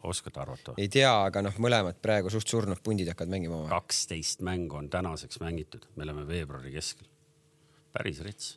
oskate 0.05 0.41
arvata? 0.43 0.75
ei 0.77 0.89
tea, 0.93 1.09
aga 1.25 1.41
noh, 1.47 1.55
mõlemad 1.61 1.97
praegu 2.01 2.29
suht 2.33 2.51
surnud 2.51 2.81
pundid 2.85 3.09
hakkavad 3.09 3.33
mängima 3.33 3.57
omavahel. 3.57 3.79
kaksteist 3.79 4.45
mängu 4.45 4.77
on 4.77 4.89
tänaseks 4.93 5.41
mängitud, 5.41 5.87
me 5.95 6.05
oleme 6.05 6.27
veebruari 6.29 6.73
keskel. 6.75 7.09
päris 7.95 8.21
rets. 8.25 8.51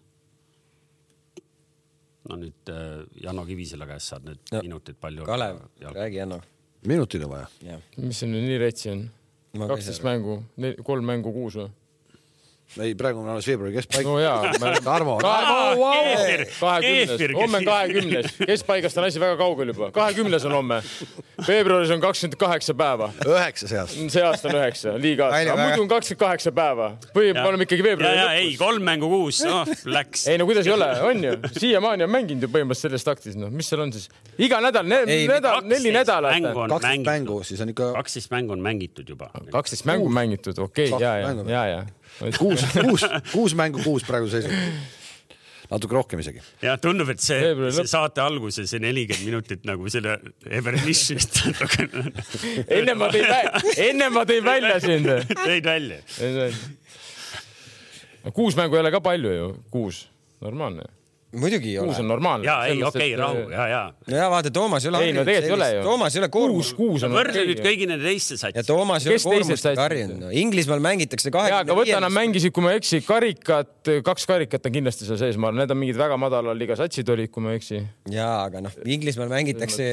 no 2.28 2.36
nüüd 2.36 2.72
äh, 2.74 3.06
Janno 3.24 3.46
Kivisilla 3.48 3.88
käest 3.88 4.12
saad 4.12 4.28
need 4.28 4.52
No, 4.52 4.60
minutid 4.66 4.98
palju. 5.00 5.24
Kalev, 5.24 5.62
räägi 5.80 6.20
Janno. 6.20 6.42
minutid 6.86 7.24
on 7.24 7.32
vaja. 7.32 7.48
jah, 7.64 7.80
mis 7.96 8.20
see 8.20 8.28
nüüd 8.28 8.44
nii 8.50 8.60
retsi 8.60 8.92
on? 8.92 9.08
Kaksteist 9.56 10.04
mängu, 10.04 10.42
kolm 10.84 11.06
mängu 11.08 11.32
kuus 11.32 11.56
või? 11.56 11.70
ei, 12.76 12.94
praegu 12.98 13.22
on 13.22 13.28
alles 13.32 13.46
veebruari 13.48 13.72
keskpaik 13.78 14.06
no. 14.06 14.18
jaa, 14.20 14.52
Tarmo, 14.84 15.16
kahekümnes, 16.60 17.22
homme 17.38 17.60
on 17.62 17.64
kahekümnes, 17.64 18.34
keskpaigast 18.42 19.00
on 19.00 19.06
asi 19.08 19.22
väga 19.22 19.38
kaugel 19.40 19.72
juba, 19.72 19.88
kahekümnes 19.94 20.44
on 20.48 20.56
homme. 20.58 20.80
veebruaris 21.46 21.90
on 21.94 22.02
kakskümmend 22.02 22.36
kaheksa 22.40 22.76
päeva, 22.78 23.08
üheksa 23.24 23.70
seast. 23.70 23.96
see 24.12 24.24
aasta 24.24 24.50
on 24.50 24.58
üheksa, 24.60 24.94
liiga 25.00 25.30
aasta, 25.30 25.54
väga- 25.54 25.64
muidu 25.64 25.86
on 25.86 25.90
kakskümmend 25.94 26.24
kaheksa 26.26 26.52
päeva. 26.52 26.90
või 27.16 27.32
me 27.32 27.46
oleme 27.48 27.68
ikkagi 27.68 27.82
ja, 27.82 27.88
veebruari 27.88 28.20
ja 28.20 28.28
ei, 28.36 28.50
lõpus. 28.50 28.60
kolm 28.60 28.88
mängu 28.90 29.10
kuus, 29.14 29.40
noh 29.48 29.72
läks. 29.88 30.26
ei 30.28 30.40
no 30.40 30.48
kuidas 30.50 30.68
ei 30.68 30.76
ole, 30.76 30.90
on 31.08 31.24
ju, 31.24 31.34
siiamaani 31.56 32.04
on 32.04 32.14
mänginud 32.18 32.44
ju 32.44 32.52
põhimõtteliselt 32.52 32.92
selles 32.92 33.08
taktis, 33.08 33.38
noh, 33.40 33.52
mis 33.54 33.72
seal 33.72 33.86
on 33.86 33.94
siis, 33.96 34.10
iga 34.36 34.60
nädal 34.64 34.84
ne,, 34.88 35.00
nädal, 35.08 35.64
neli 35.64 35.94
nädalat. 35.96 36.52
kaksteist 36.68 37.08
mängu, 37.08 37.40
siis 37.48 37.64
on 37.64 37.72
ikka 37.72 37.94
kaksteist 37.96 38.34
mängu 38.34 38.58
on 38.58 38.64
mängitud 38.64 39.08
juba. 39.08 39.32
kaksteist 39.52 39.88
mängu 39.88 40.12
mängitud, 40.12 40.60
okei 40.68 40.92
okay,, 40.92 41.00
ja, 41.00 41.16
ja 41.24 41.32
ja, 41.48 41.64
ja. 41.72 41.84
kuus, 42.38 42.64
kuus, 42.72 43.04
kuus 43.34 43.54
mängu 43.58 43.82
kuus 43.84 44.06
praeguse 44.06 44.42
seisuga. 44.42 44.56
natuke 45.68 45.94
rohkem 45.94 46.22
isegi. 46.22 46.42
ja 46.64 46.76
tundub, 46.82 47.10
et 47.12 47.22
see, 47.22 47.52
see 47.76 47.86
saate 47.90 48.22
alguse, 48.24 48.66
see 48.70 48.82
nelikümmend 48.82 49.28
minutit 49.28 49.66
nagu 49.68 49.88
selle 49.92 50.18
Evernismist 50.58 51.40
natukene 51.46 52.12
enne 52.80 52.98
ma 52.98 53.10
tõin, 53.14 53.32
enne 53.86 54.10
ma 54.14 54.26
tõin 54.28 54.44
välja 54.46 54.76
sind. 54.84 55.10
tõid 55.44 55.72
välja. 55.72 56.02
kuus 58.34 58.58
mängu 58.58 58.78
ei 58.78 58.84
ole 58.86 58.94
ka 58.94 59.02
palju 59.04 59.34
ju, 59.34 59.50
kuus, 59.74 60.06
normaalne. 60.44 60.97
Muidugi 61.36 61.74
ei 61.74 61.82
kuus 61.82 61.98
on 61.98 62.04
ole. 62.04 62.08
normaalne. 62.08 62.46
ja 62.46 62.56
ei, 62.64 62.82
okei, 62.82 63.16
rahu, 63.16 63.48
ja, 63.52 63.66
ja. 63.68 63.80
ja 64.08 64.28
vaata, 64.32 64.50
Toomas 64.50 64.84
ei 64.84 64.88
ole 64.88 65.02
ei 65.04 65.12
no 65.12 65.24
tegelikult 65.28 65.50
ei 65.50 65.56
ole 65.56 65.68
ju. 65.74 65.82
Toomas 65.84 66.16
ei 66.16 66.22
ole 66.22 66.28
koormus 66.32 66.70
kuus, 66.72 66.78
kuus 66.78 67.04
on 67.04 67.12
võrdle 67.12 67.44
nüüd 67.50 67.60
kõigi 67.64 67.88
nende 67.90 68.06
teiste 68.08 68.38
ja 68.38 68.42
satsi. 68.46 68.64
Toomas 68.68 69.04
ei 69.06 69.18
ole 69.18 69.42
satsid? 69.50 69.80
harjunud 69.82 70.22
no.. 70.24 70.30
Inglismaal 70.32 70.80
mängitakse 70.84 71.28
ja, 71.28 71.34
aga 71.36 71.50
kahekümne 71.50 71.76
võta, 71.82 72.00
nad 72.06 72.14
mängisid, 72.16 72.54
kui 72.56 72.64
ma 72.64 72.72
ei 72.72 72.80
eksi, 72.80 73.02
karikat, 73.04 73.92
kaks 74.06 74.28
karikat 74.30 74.70
on 74.70 74.76
kindlasti 74.78 75.08
seal 75.08 75.20
sees, 75.20 75.36
ma 75.36 75.50
arvan, 75.50 75.60
need 75.64 75.74
on 75.74 75.80
mingid 75.82 76.00
väga 76.00 76.16
madala 76.20 76.54
liiga 76.56 76.78
satsid 76.80 77.12
olid, 77.12 77.32
kui 77.34 77.44
ma 77.44 77.52
ei 77.52 77.60
eksi. 77.60 77.82
ja, 78.14 78.30
aga 78.46 78.64
noh, 78.64 78.80
Inglismaal 78.88 79.28
mängitakse 79.32 79.88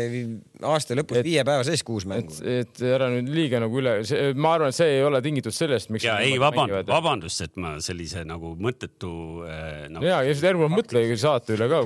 aasta 0.64 0.96
lõpus 0.96 1.20
viie 1.26 1.44
päeva 1.48 1.68
sees 1.68 1.84
kuus 1.84 2.08
et 2.08 2.14
mängu., 2.14 2.40
et 2.62 2.86
ära 2.96 3.10
nüüd 3.12 3.34
liiga 3.36 3.60
nagu 3.64 3.82
üle, 3.82 3.98
ma 4.40 4.56
arvan, 4.56 4.72
et 4.72 4.80
see 4.80 5.02
ei 5.02 5.04
ole 5.04 5.20
tingitud 5.26 5.56
sellest, 5.56 5.92
miks. 5.92 6.08
ja 6.08 6.16
ei, 6.24 6.40
vabandust, 6.40 6.88
vabandust, 6.88 7.44
et 7.44 7.60
ma 7.60 7.76
sellise 7.84 8.24
nagu 8.28 8.56
mõttetu 8.56 9.12
äh, 9.44 9.86
nagu,. 9.92 10.08
ja, 10.08 10.24
ja 10.24 10.32
siis 10.32 10.48
järgmine 10.48 10.72
mõtle 10.78 11.04
saate 11.26 11.58
üle 11.58 11.68
ka. 11.72 11.82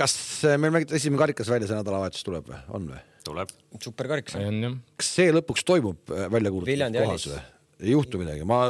kas 0.00 0.14
meil 0.56 0.72
mängiti 0.72 0.96
esimene 0.96 1.20
karikas 1.20 1.50
välja 1.52 1.68
see 1.68 1.76
nädalavahetus 1.76 2.24
tuleb 2.24 2.48
või, 2.48 2.60
on 2.76 2.86
või? 2.92 3.00
tuleb. 3.24 3.52
superkarikas. 3.82 4.36
on 4.40 4.60
jah. 4.62 4.76
kas 5.00 5.10
see 5.18 5.32
lõpuks 5.34 5.64
toimub 5.66 6.12
äh, 6.12 6.26
välja 6.32 6.52
kuulutatud 6.52 6.72
Viljandi 6.72 7.02
kohas 7.02 7.26
või? 7.30 7.40
ei 7.84 7.94
juhtu 7.94 8.20
midagi, 8.20 8.46
ma, 8.48 8.60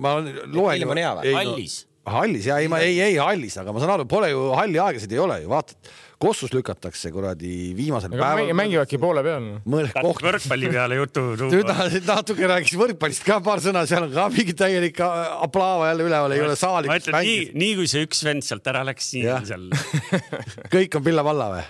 ma 0.00 0.16
loen. 0.20 0.78
ilm 0.78 0.94
on 0.94 1.02
hea 1.02 1.12
või? 1.18 1.34
hallis. 1.36 1.76
hallis 2.16 2.48
ja 2.50 2.58
ei, 2.62 2.70
ma 2.72 2.80
ei, 2.84 2.98
ei 3.04 3.18
hallis, 3.20 3.58
aga 3.60 3.74
ma 3.74 3.82
saan 3.82 3.94
aru, 3.96 4.08
pole 4.10 4.32
ju 4.32 4.48
halli 4.56 4.80
aegasid 4.82 5.14
ei 5.14 5.22
ole 5.22 5.40
ju, 5.44 5.50
vaatad, 5.52 5.92
Kossus 6.24 6.54
lükatakse 6.56 7.10
kuradi 7.12 7.74
viimasel 7.76 8.14
aga 8.14 8.22
päeval. 8.22 8.52
mängivadki 8.56 8.98
poole 9.00 9.20
peal. 9.26 9.48
koht, 9.92 10.22
võrkpalli 10.24 10.70
peale 10.72 10.96
jutu 10.96 11.24
tuua. 11.40 11.74
natuke 12.08 12.48
rääkis 12.48 12.78
võrkpallist 12.80 13.26
ka 13.26 13.40
paar 13.44 13.60
sõna, 13.64 13.82
seal 13.88 14.06
on 14.06 14.14
ka 14.14 14.24
mingi 14.32 14.54
täielik 14.56 15.02
aplaava 15.04 15.90
jälle 15.90 16.06
üleval, 16.08 16.36
ei 16.36 16.44
ole 16.46 16.56
saali 16.56 16.88
ma, 16.88 16.96
ütlen 17.00 17.18
nii, 17.28 17.42
nii 17.60 17.74
kui 17.80 17.90
see 17.90 18.06
üks 18.08 18.24
vend 18.24 18.46
sealt 18.46 18.72
ära 18.72 18.84
läks, 18.88 19.10
Jah. 19.20 19.42
on 19.42 19.50
seal. 19.50 19.68
kõik 20.74 20.96
on 20.96 21.04
pilla-palla 21.04 21.50
või? 21.52 21.64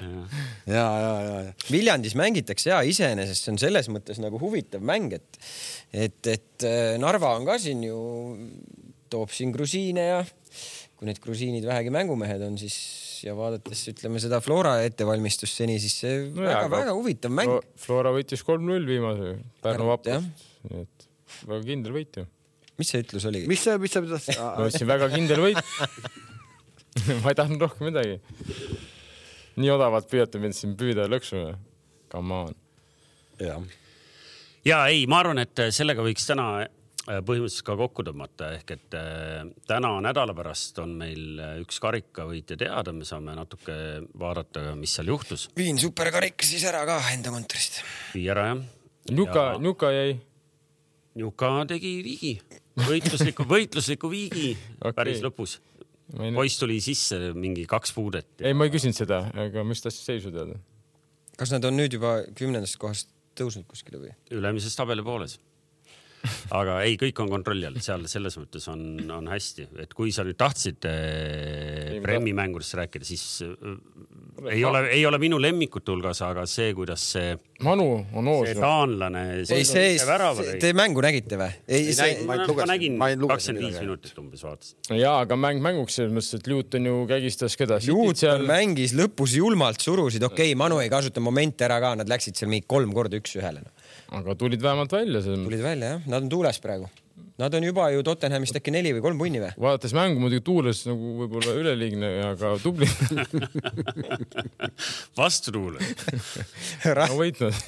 ja, 0.70 0.84
ja, 0.84 1.10
ja, 1.26 1.40
ja. 1.48 1.56
Viljandis 1.66 2.14
mängitakse 2.18 2.70
ja 2.70 2.82
iseenesest 2.86 3.48
see 3.48 3.56
on 3.56 3.60
selles 3.62 3.90
mõttes 3.90 4.22
nagu 4.22 4.38
huvitav 4.38 4.84
mäng, 4.86 5.18
et, 5.18 5.42
et, 5.90 6.20
et 6.30 6.68
äh, 6.68 6.94
Narva 7.02 7.34
on 7.40 7.48
ka 7.48 7.58
siin 7.62 7.82
ju, 7.88 7.98
toob 9.10 9.34
siin 9.34 9.50
grusiine 9.54 10.06
ja 10.12 10.22
kui 10.94 11.08
need 11.08 11.18
grusiinid 11.22 11.66
vähegi 11.66 11.90
mängumehed 11.94 12.42
on, 12.46 12.54
siis 12.60 12.78
ja 13.24 13.34
vaadates 13.36 13.82
ütleme 13.90 14.20
seda 14.22 14.40
Flora 14.44 14.74
ettevalmistust 14.84 15.60
seni, 15.60 15.78
siis 15.82 15.96
see 16.02 16.16
No 16.34 16.44
väga-väga 16.44 16.94
huvitav 16.96 17.32
mäng. 17.34 17.52
Flora 17.80 18.12
võitis 18.14 18.44
kolm-null 18.46 18.86
viimase 18.88 19.36
Pärnu 19.64 19.88
vapust, 19.88 20.48
nii 20.68 20.84
et 20.84 21.06
väga 21.48 21.60
kindel 21.68 21.96
võit 21.96 22.20
ju. 22.20 22.26
mis 22.80 22.90
see 22.92 23.04
ütlus 23.04 23.28
oligi? 23.30 23.50
mis 23.50 23.64
see, 23.64 23.76
mis 23.80 23.94
sa 23.94 24.02
pidasid? 24.04 24.40
ma 24.40 24.68
ütlesin 24.68 24.90
väga 24.90 25.10
kindel 25.14 25.44
võit. 25.46 25.62
ma 27.22 27.32
ei 27.32 27.38
tahtnud 27.40 27.64
rohkem 27.64 27.88
midagi. 27.90 28.20
nii 29.60 29.72
odavalt 29.72 30.10
püüate 30.10 30.42
mind 30.42 30.56
siin 30.58 30.76
püüda 30.78 31.08
lõksu 31.10 31.40
või? 31.40 31.56
Come 32.14 32.40
on. 32.44 32.56
jah, 33.42 33.62
ja 34.68 34.84
ei, 34.92 35.08
ma 35.10 35.24
arvan, 35.24 35.40
et 35.42 35.66
sellega 35.74 36.04
võiks 36.04 36.28
täna 36.28 36.66
põhimõtteliselt 37.04 37.66
ka 37.66 37.76
kokku 37.78 38.04
tõmmata, 38.06 38.50
ehk 38.58 38.70
et 38.76 38.96
äh, 38.96 39.42
täna 39.68 39.90
nädala 40.04 40.34
pärast 40.36 40.78
on 40.82 40.94
meil 41.00 41.40
äh, 41.42 41.56
üks 41.60 41.80
karikavõitja 41.84 42.56
teada, 42.60 42.94
me 42.96 43.04
saame 43.08 43.34
natuke 43.36 43.76
vaadata, 44.20 44.70
mis 44.78 44.94
seal 44.96 45.12
juhtus. 45.12 45.48
viin 45.56 45.80
superkarika 45.80 46.46
siis 46.48 46.64
ära 46.70 46.84
ka 46.88 47.00
enda 47.12 47.34
kontorist. 47.34 47.82
vii 48.14 48.28
ära 48.32 48.48
jah. 48.52 48.64
Nuka, 49.12 49.58
Nuka 49.60 49.90
jäi. 49.92 50.14
Juka 51.14 51.48
tegi 51.70 51.90
viigi, 52.02 52.32
võitlusliku, 52.88 53.44
võitlusliku 53.46 54.08
viigi 54.10 54.54
okay. 54.80 54.96
päris 54.96 55.20
lõpus. 55.22 55.58
poiss 56.08 56.58
tuli 56.58 56.80
sisse 56.82 57.18
mingi 57.36 57.68
kaks 57.70 57.92
puudet. 57.94 58.26
ei, 58.40 58.56
ma 58.56 58.66
ei 58.66 58.72
küsinud 58.72 58.96
seda, 58.96 59.26
aga 59.44 59.62
mis 59.66 59.84
tahtsid 59.84 60.08
seisu 60.08 60.32
teada? 60.34 60.56
kas 61.38 61.52
nad 61.54 61.64
on 61.68 61.76
nüüd 61.78 61.94
juba 61.94 62.16
kümnendast 62.38 62.78
kohast 62.80 63.12
tõusnud 63.38 63.66
kuskile 63.70 64.00
või? 64.02 64.14
ülemises 64.34 64.74
tabeli 64.78 65.04
pooles. 65.06 65.38
Aga 66.58 66.78
ei, 66.86 66.96
kõik 67.00 67.20
on 67.24 67.30
kontrolli 67.32 67.68
all, 67.68 67.80
seal 67.84 68.04
selles 68.10 68.36
mõttes 68.40 68.66
on, 68.72 68.84
on 69.12 69.28
hästi, 69.30 69.68
et 69.84 69.94
kui 69.96 70.12
sa 70.14 70.24
nüüd 70.26 70.38
tahtsid 70.40 70.88
äh, 70.88 71.98
Premi 72.04 72.34
mängudest 72.36 72.76
rääkida, 72.78 73.06
siis 73.08 73.42
äh, 73.44 73.76
ei 74.50 74.64
ole, 74.66 74.84
ei 74.92 75.04
ole 75.06 75.18
minu 75.22 75.38
lemmikute 75.40 75.92
hulgas, 75.92 76.20
aga 76.26 76.46
see, 76.50 76.72
kuidas 76.76 77.04
see, 77.14 77.34
Manu 77.64 77.86
on 78.18 78.28
hoos 78.28 78.50
see 78.50 78.58
taanlane. 78.58 79.22
ei, 79.44 79.64
see, 79.68 80.58
te 80.60 80.72
mängu 80.76 81.04
nägite 81.04 81.38
või? 81.40 81.50
ei, 81.68 81.88
ei 81.92 81.96
see 81.96 82.16
ma 82.26 82.40
ma, 82.42 82.66
nägin 82.68 82.98
ma 82.98 83.10
ainult 83.10 83.28
lugesin 83.28 83.54
kakskümmend 83.54 83.66
viis 83.68 83.80
minutit 83.84 84.20
umbes 84.20 84.44
vaatasin. 84.44 84.78
ja, 84.98 85.14
aga 85.22 85.38
mäng 85.38 85.62
mänguks 85.64 86.00
selles 86.00 86.14
mõttes, 86.14 86.40
et 86.40 86.50
Luton 86.50 86.88
ju 86.90 87.04
kägistas 87.10 87.56
keda. 87.60 87.78
Luuton 87.88 88.46
mängis 88.48 88.96
lõpus 88.96 89.36
julmalt 89.38 89.84
surusid, 89.84 90.24
okei 90.26 90.52
okay,, 90.52 90.58
Manu 90.58 90.80
ei 90.82 90.90
kasuta 90.92 91.22
momente 91.24 91.66
ära 91.66 91.78
ka, 91.84 91.94
nad 92.00 92.10
läksid 92.10 92.38
seal 92.38 92.50
mingi 92.52 92.66
kolm 92.70 92.92
korda 92.96 93.20
üks-ühele. 93.20 93.64
Aga 94.12 94.36
tulid 94.38 94.62
vähemalt 94.62 94.92
välja 94.92 95.22
selles 95.22 95.38
mõttes. 95.40 95.50
tulid 95.50 95.64
välja 95.64 95.94
jah, 95.94 96.06
nad 96.06 96.22
on 96.22 96.30
tuules 96.32 96.60
praegu. 96.62 96.90
Nad 97.38 97.54
on 97.54 97.64
juba 97.66 97.88
ju 97.90 98.02
Tottenhamist 98.06 98.54
äkki 98.58 98.70
neli 98.70 98.92
või 98.94 99.02
kolm 99.02 99.18
punni 99.18 99.40
või? 99.42 99.50
vaadates 99.58 99.94
mängu 99.96 100.22
muidugi 100.22 100.44
tuules 100.46 100.84
nagu 100.86 101.14
võib-olla 101.22 101.56
üleliigne, 101.58 102.10
aga 102.28 102.54
tubli 102.62 102.86
vastutuule. 105.18 105.82
on 106.94 107.18
võitnud. 107.18 107.58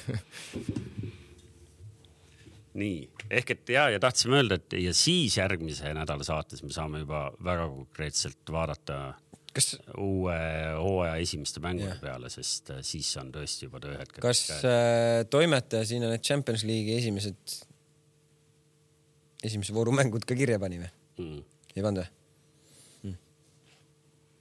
nii 2.77 2.97
ehk 3.33 3.53
et 3.55 3.71
ja, 3.73 3.87
ja 3.91 3.99
tahtsime 4.01 4.39
öelda, 4.39 4.59
et 4.59 4.77
ja 4.79 4.93
siis 4.95 5.37
järgmise 5.39 5.91
nädala 5.95 6.23
saates 6.27 6.63
me 6.63 6.71
saame 6.73 7.03
juba 7.03 7.27
väga 7.43 7.67
konkreetselt 7.71 8.51
vaadata 8.53 8.99
kas, 9.57 9.71
uue 9.97 10.37
hooaja 10.77 11.15
esimeste 11.23 11.61
mängude 11.63 11.95
peale, 12.01 12.29
sest 12.33 12.73
äh, 12.75 12.83
siis 12.85 13.09
on 13.21 13.31
tõesti 13.33 13.67
juba 13.67 13.81
tööhetked. 13.83 14.21
kas 14.23 14.43
äh, 14.59 15.23
toimetaja 15.31 15.87
sinna 15.89 16.11
need 16.13 16.25
Champions 16.25 16.65
League'i 16.67 16.99
esimesed, 17.01 17.57
esimese 19.47 19.75
vooru 19.75 19.95
mängud 19.95 20.27
ka 20.27 20.37
kirja 20.37 20.59
pani 20.61 20.81
või 20.83 20.91
mm.? 21.23 21.41
ei 21.75 21.83
pannud 21.85 22.03
või? 22.03 22.13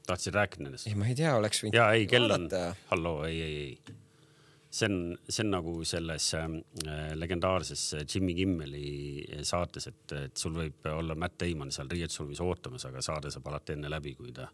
tahtsid 0.06 0.34
rääkida 0.34 0.66
nendest? 0.66 0.88
ei, 0.90 0.98
ma 0.98 1.08
ei 1.10 1.16
tea, 1.18 1.36
oleks 1.38 1.62
võinud. 1.64 1.78
ja 1.78 1.86
ei, 1.96 2.08
kell 2.10 2.30
on, 2.30 2.48
halloo, 2.90 3.24
ei, 3.28 3.40
ei, 3.42 3.56
ei. 3.62 3.96
see 4.70 4.90
on, 4.90 5.00
see 5.28 5.42
on 5.46 5.52
nagu 5.56 5.74
selles 5.88 6.28
äh, 6.38 6.52
legendaarses 7.16 7.88
Jimmy 8.04 8.36
Kimmeli 8.38 8.86
saates, 9.46 9.88
et, 9.90 10.16
et 10.20 10.44
sul 10.44 10.56
võib 10.60 10.86
olla 10.92 11.18
Matt 11.18 11.40
Damon 11.42 11.72
seal 11.74 11.90
riietusruumis 11.92 12.42
ootamas, 12.44 12.86
aga 12.90 13.02
saade 13.04 13.32
saab 13.34 13.50
alati 13.50 13.76
enne 13.76 13.90
läbi, 13.92 14.14
kui 14.18 14.34
ta, 14.36 14.48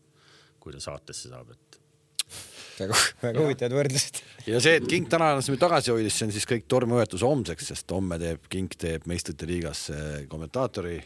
kui 0.62 0.74
ta 0.74 0.80
saatesse 0.82 1.32
saab, 1.32 1.50
et 1.52 1.80
väga, 2.78 2.98
väga 3.22 3.44
huvitavad 3.44 3.76
võrdlused. 3.80 4.22
ja 4.46 4.62
see, 4.62 4.78
et 4.80 4.88
King 4.90 5.10
täna 5.10 5.32
ennast 5.34 5.52
nüüd 5.52 5.60
tagasi 5.62 5.92
hoidis, 5.94 6.16
see 6.16 6.30
on 6.30 6.34
siis 6.34 6.48
kõik 6.48 6.68
tormiõetus 6.70 7.26
homseks, 7.26 7.72
sest 7.74 7.94
homme 7.94 8.18
teeb 8.22 8.48
King 8.52 8.78
teeb 8.78 9.06
meistrite 9.10 9.48
liigas 9.50 9.88
kommentaatori 10.32 11.00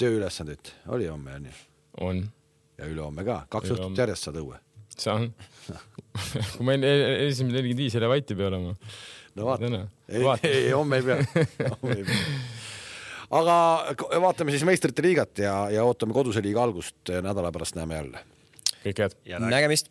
tööülesandit, 0.00 0.74
oli 0.94 1.10
homme 1.10 1.36
onju 1.40 1.58
on, 2.00 2.24
ja 2.78 2.88
ülehomme 2.88 3.24
ka, 3.26 3.42
kaks 3.52 3.74
õhtut 3.74 3.98
järjest 3.98 4.28
saad 4.28 4.38
õue. 4.40 4.58
saan 4.96 5.30
kui 6.56 6.66
ma 6.66 6.76
esimene 6.76 7.56
nelikümmend 7.56 7.82
viis 7.82 7.96
ei 7.96 8.04
lähe 8.04 8.12
vati 8.12 8.36
peale 8.38 8.60
ma. 8.62 8.74
no 9.36 9.46
vaata. 9.46 9.84
Ei, 10.08 10.26
ei 10.50 10.72
homme 10.74 11.00
ei 11.00 11.06
pea, 11.06 11.46
homme 11.74 11.96
ei 11.96 12.04
pea. 12.08 12.18
aga 13.40 13.56
vaatame 14.26 14.54
siis 14.54 14.66
meistrite 14.68 15.04
liigat 15.06 15.44
ja, 15.44 15.54
ja 15.72 15.86
ootame 15.86 16.16
koduse 16.16 16.42
liiga 16.44 16.62
algust, 16.64 17.00
nädala 17.10 17.52
pärast 17.54 17.78
näeme 17.78 18.00
jälle. 18.00 18.24
Kõik 18.84 18.98
head. 18.98 19.16
ja 19.24 19.38
räägi- 19.38 19.50
nägemist 19.50 19.88